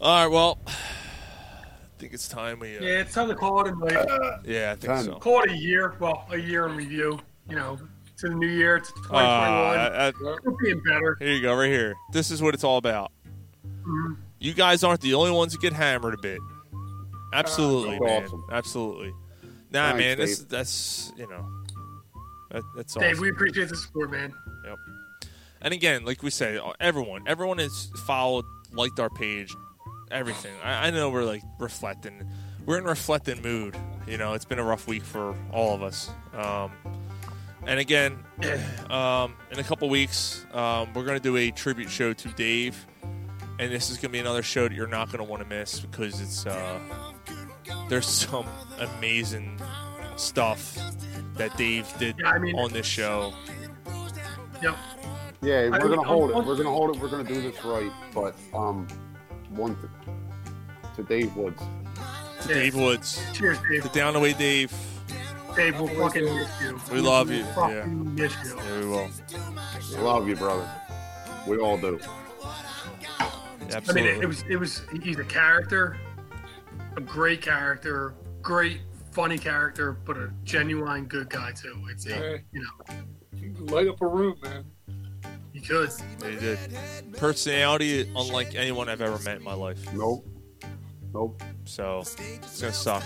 [0.00, 2.76] all right, well, I think it's time we.
[2.78, 4.40] Uh, Yeah, it's time to call it a night.
[4.44, 5.16] yeah, I think so.
[5.18, 5.94] Call it a year.
[6.00, 7.18] Well, a year in review.
[7.48, 7.78] You know,
[8.16, 8.80] it's the new year.
[8.80, 9.78] to 2021.
[9.78, 10.12] Uh,
[10.42, 11.16] We're being better.
[11.20, 11.94] Here you go, right here.
[12.12, 13.12] This is what it's all about.
[13.86, 14.16] Mhm.
[14.40, 16.40] You guys aren't the only ones that get hammered a bit.
[17.34, 18.24] Absolutely, That's man.
[18.24, 18.44] awesome.
[18.50, 19.14] Absolutely.
[19.70, 20.18] Nah, Thanks, man.
[20.18, 21.46] This—that's you know,
[22.50, 23.22] that, that's Dave, awesome.
[23.22, 24.32] we appreciate the support, man.
[24.64, 24.78] Yep.
[25.60, 29.54] And again, like we say, everyone, everyone has followed, liked our page,
[30.10, 30.54] everything.
[30.62, 32.30] I, I know we're like reflecting.
[32.64, 33.76] We're in reflecting mood.
[34.06, 36.10] You know, it's been a rough week for all of us.
[36.34, 36.72] Um,
[37.66, 38.18] and again,
[38.90, 42.86] um, in a couple weeks, um, we're going to do a tribute show to Dave.
[43.58, 45.48] And this is going to be another show that you're not going to want to
[45.48, 46.78] miss because it's uh,
[47.88, 48.46] there's some
[48.78, 49.58] amazing
[50.16, 50.76] stuff
[51.36, 53.32] that Dave did Yeah, I mean- on this show.
[54.62, 54.76] Yep.
[55.42, 56.36] Yeah, we're mean, gonna hold it.
[56.36, 57.00] We're gonna hold it.
[57.02, 57.92] We're gonna do this right.
[58.14, 58.88] But um,
[59.50, 61.62] one to, to Dave Woods.
[62.42, 63.22] to Dave Woods.
[63.34, 63.82] Cheers, Dave.
[63.82, 64.72] To Down the Way Dave.
[65.56, 66.80] Dave, we'll fucking miss you.
[66.92, 67.44] We love you.
[67.54, 67.84] Fucking Yeah.
[67.86, 68.56] miss you.
[68.56, 69.10] Yeah, we will.
[70.04, 70.68] Love you, brother.
[71.46, 71.98] We all do.
[73.72, 73.88] Absolutely.
[73.88, 75.96] I mean, it, it was it was he's a character,
[76.96, 81.74] a great character, great funny character, but a genuine good guy too.
[81.90, 82.36] It's uh, Yeah.
[82.52, 82.96] you know
[83.34, 84.64] You can light up a room, man.
[85.52, 85.90] he could.
[86.22, 86.58] Yeah, he did.
[87.16, 89.78] Personality unlike anyone I've ever met in my life.
[89.94, 90.24] Nope.
[91.16, 91.42] Nope.
[91.64, 93.02] So it's gonna suck.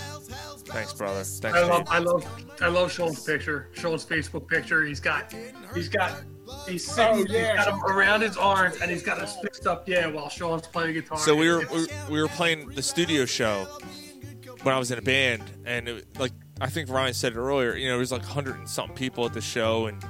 [0.65, 1.23] Thanks, brother.
[1.23, 1.93] Thanks, I love Dave.
[1.93, 4.83] I love I love Sean's picture, Sean's Facebook picture.
[4.85, 5.33] He's got
[5.73, 6.21] he's got
[6.67, 7.55] He's oh, sitting, Oh, yeah.
[7.55, 9.87] he's got him around his arms, and he's got his fixed up.
[9.87, 11.17] yeah, while Sean's playing guitar.
[11.17, 13.65] So we were we, we were playing the studio show
[14.63, 17.77] when I was in a band, and it, like I think Ryan said it earlier.
[17.77, 20.03] You know, there was like hundred and something people at the show, and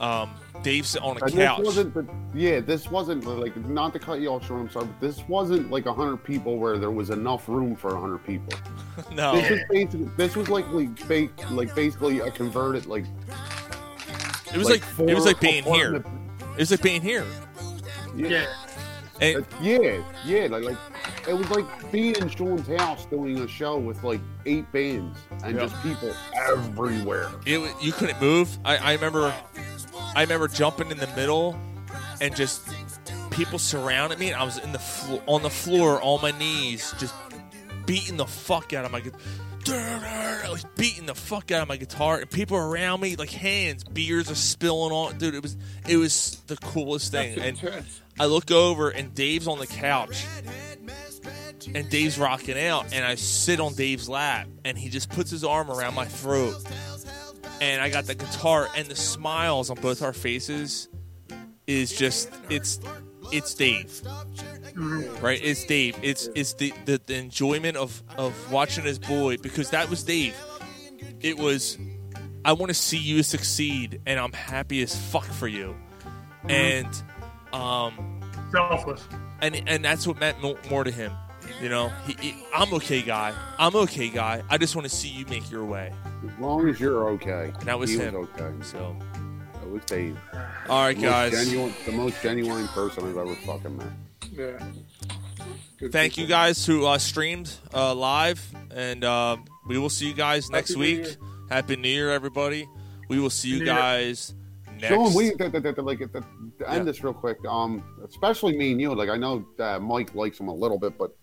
[0.00, 0.30] um,
[0.62, 1.58] Dave's on a And couch.
[1.58, 4.60] This wasn't, the, yeah, this wasn't like not to cut you off, Sean.
[4.60, 8.24] I'm sorry, but this wasn't like hundred people where there was enough room for hundred
[8.26, 8.58] people.
[9.12, 13.04] no, This was basically, this was like like, ba- like basically a converted like.
[14.52, 15.96] it was like, it was like being here.
[15.96, 16.06] apartment-
[16.54, 17.24] It was like being here.
[18.14, 18.46] Yeah.
[19.20, 20.76] And, yeah, yeah, like, like
[21.26, 25.54] it was like being in Sean's house doing a show with like eight bands and
[25.56, 25.62] Yeah.
[25.62, 26.12] just people
[26.50, 27.30] everywhere.
[27.46, 28.58] It, you couldn't move.
[28.62, 29.34] I, I remember,
[30.16, 31.58] I remember jumping in the middle,
[32.22, 32.66] and just
[33.30, 34.28] people surrounded me.
[34.28, 37.14] And I was in the flo- on the floor on my knees, just
[37.84, 39.20] beating the fuck out of my guitar.
[40.48, 44.30] Like beating the fuck out of my guitar, and people around me, like hands, beers
[44.30, 45.18] are spilling on.
[45.18, 47.38] Dude, it was it was the coolest thing.
[47.38, 47.58] And.
[48.18, 50.24] I look over, and Dave's on the couch,
[51.74, 55.44] and Dave's rocking out, and I sit on Dave's lap, and he just puts his
[55.44, 56.54] arm around my throat,
[57.60, 60.88] and I got the guitar, and the smiles on both our faces
[61.66, 62.80] is just it's
[63.32, 64.02] it's Dave,
[65.20, 65.40] right?
[65.42, 65.98] It's Dave.
[66.02, 70.36] It's it's the, the the enjoyment of of watching his boy because that was Dave.
[71.20, 71.78] It was
[72.44, 75.74] I want to see you succeed, and I'm happy as fuck for you,
[76.48, 76.88] and
[77.52, 78.20] um
[78.52, 79.02] selfless.
[79.40, 80.38] and and that's what meant
[80.70, 81.12] more to him.
[81.60, 83.32] You know, he, he, I'm okay, guy.
[83.58, 84.42] I'm okay, guy.
[84.50, 85.90] I just want to see you make your way.
[86.24, 87.50] As long as you're okay.
[87.58, 88.14] And that was he him.
[88.14, 88.52] Was okay.
[88.62, 88.94] So,
[89.54, 90.18] That was Dave.
[90.68, 91.32] all right, The guys.
[91.32, 93.86] Genuine, the most genuine person I've ever fucking met.
[94.32, 94.66] Yeah.
[95.78, 98.42] Good Thank you guys who uh, streamed uh, live,
[98.74, 99.36] and uh,
[99.66, 101.06] we will see you guys next Happy New week.
[101.06, 101.16] Year.
[101.48, 102.68] Happy New Year, everybody.
[103.08, 103.74] We will see you New Year.
[103.74, 104.34] guys
[104.74, 104.88] next.
[104.88, 106.22] Sean, we th- th- th- like th- to
[106.70, 106.82] end Yeah.
[106.82, 107.38] this real quick.
[107.46, 108.94] Um, especially me and you.
[108.94, 111.14] Like I know uh, Mike likes him a little bit, but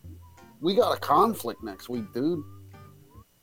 [0.64, 2.44] we got a conflict next week, dude.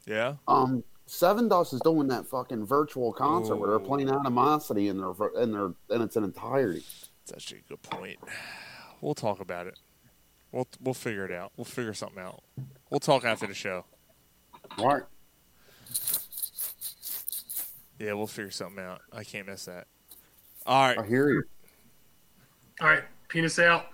[0.07, 0.35] yeah.
[0.49, 5.39] Um, Sevendust is doing that fucking virtual concert where they're playing Animosity in their ver-
[5.41, 6.85] in their in its an entirety.
[7.27, 8.17] That's actually a good point.
[9.01, 9.79] We'll talk about it.
[10.53, 11.53] We'll we'll figure it out.
[11.57, 12.43] We'll figure something out.
[12.91, 13.85] We'll talk after the show.
[14.79, 15.03] All right.
[17.99, 19.03] Yeah, we'll figure something out.
[19.13, 19.87] I can't miss that.
[20.65, 20.99] All right.
[20.99, 21.43] I hear you.
[22.81, 23.87] All right, penis out.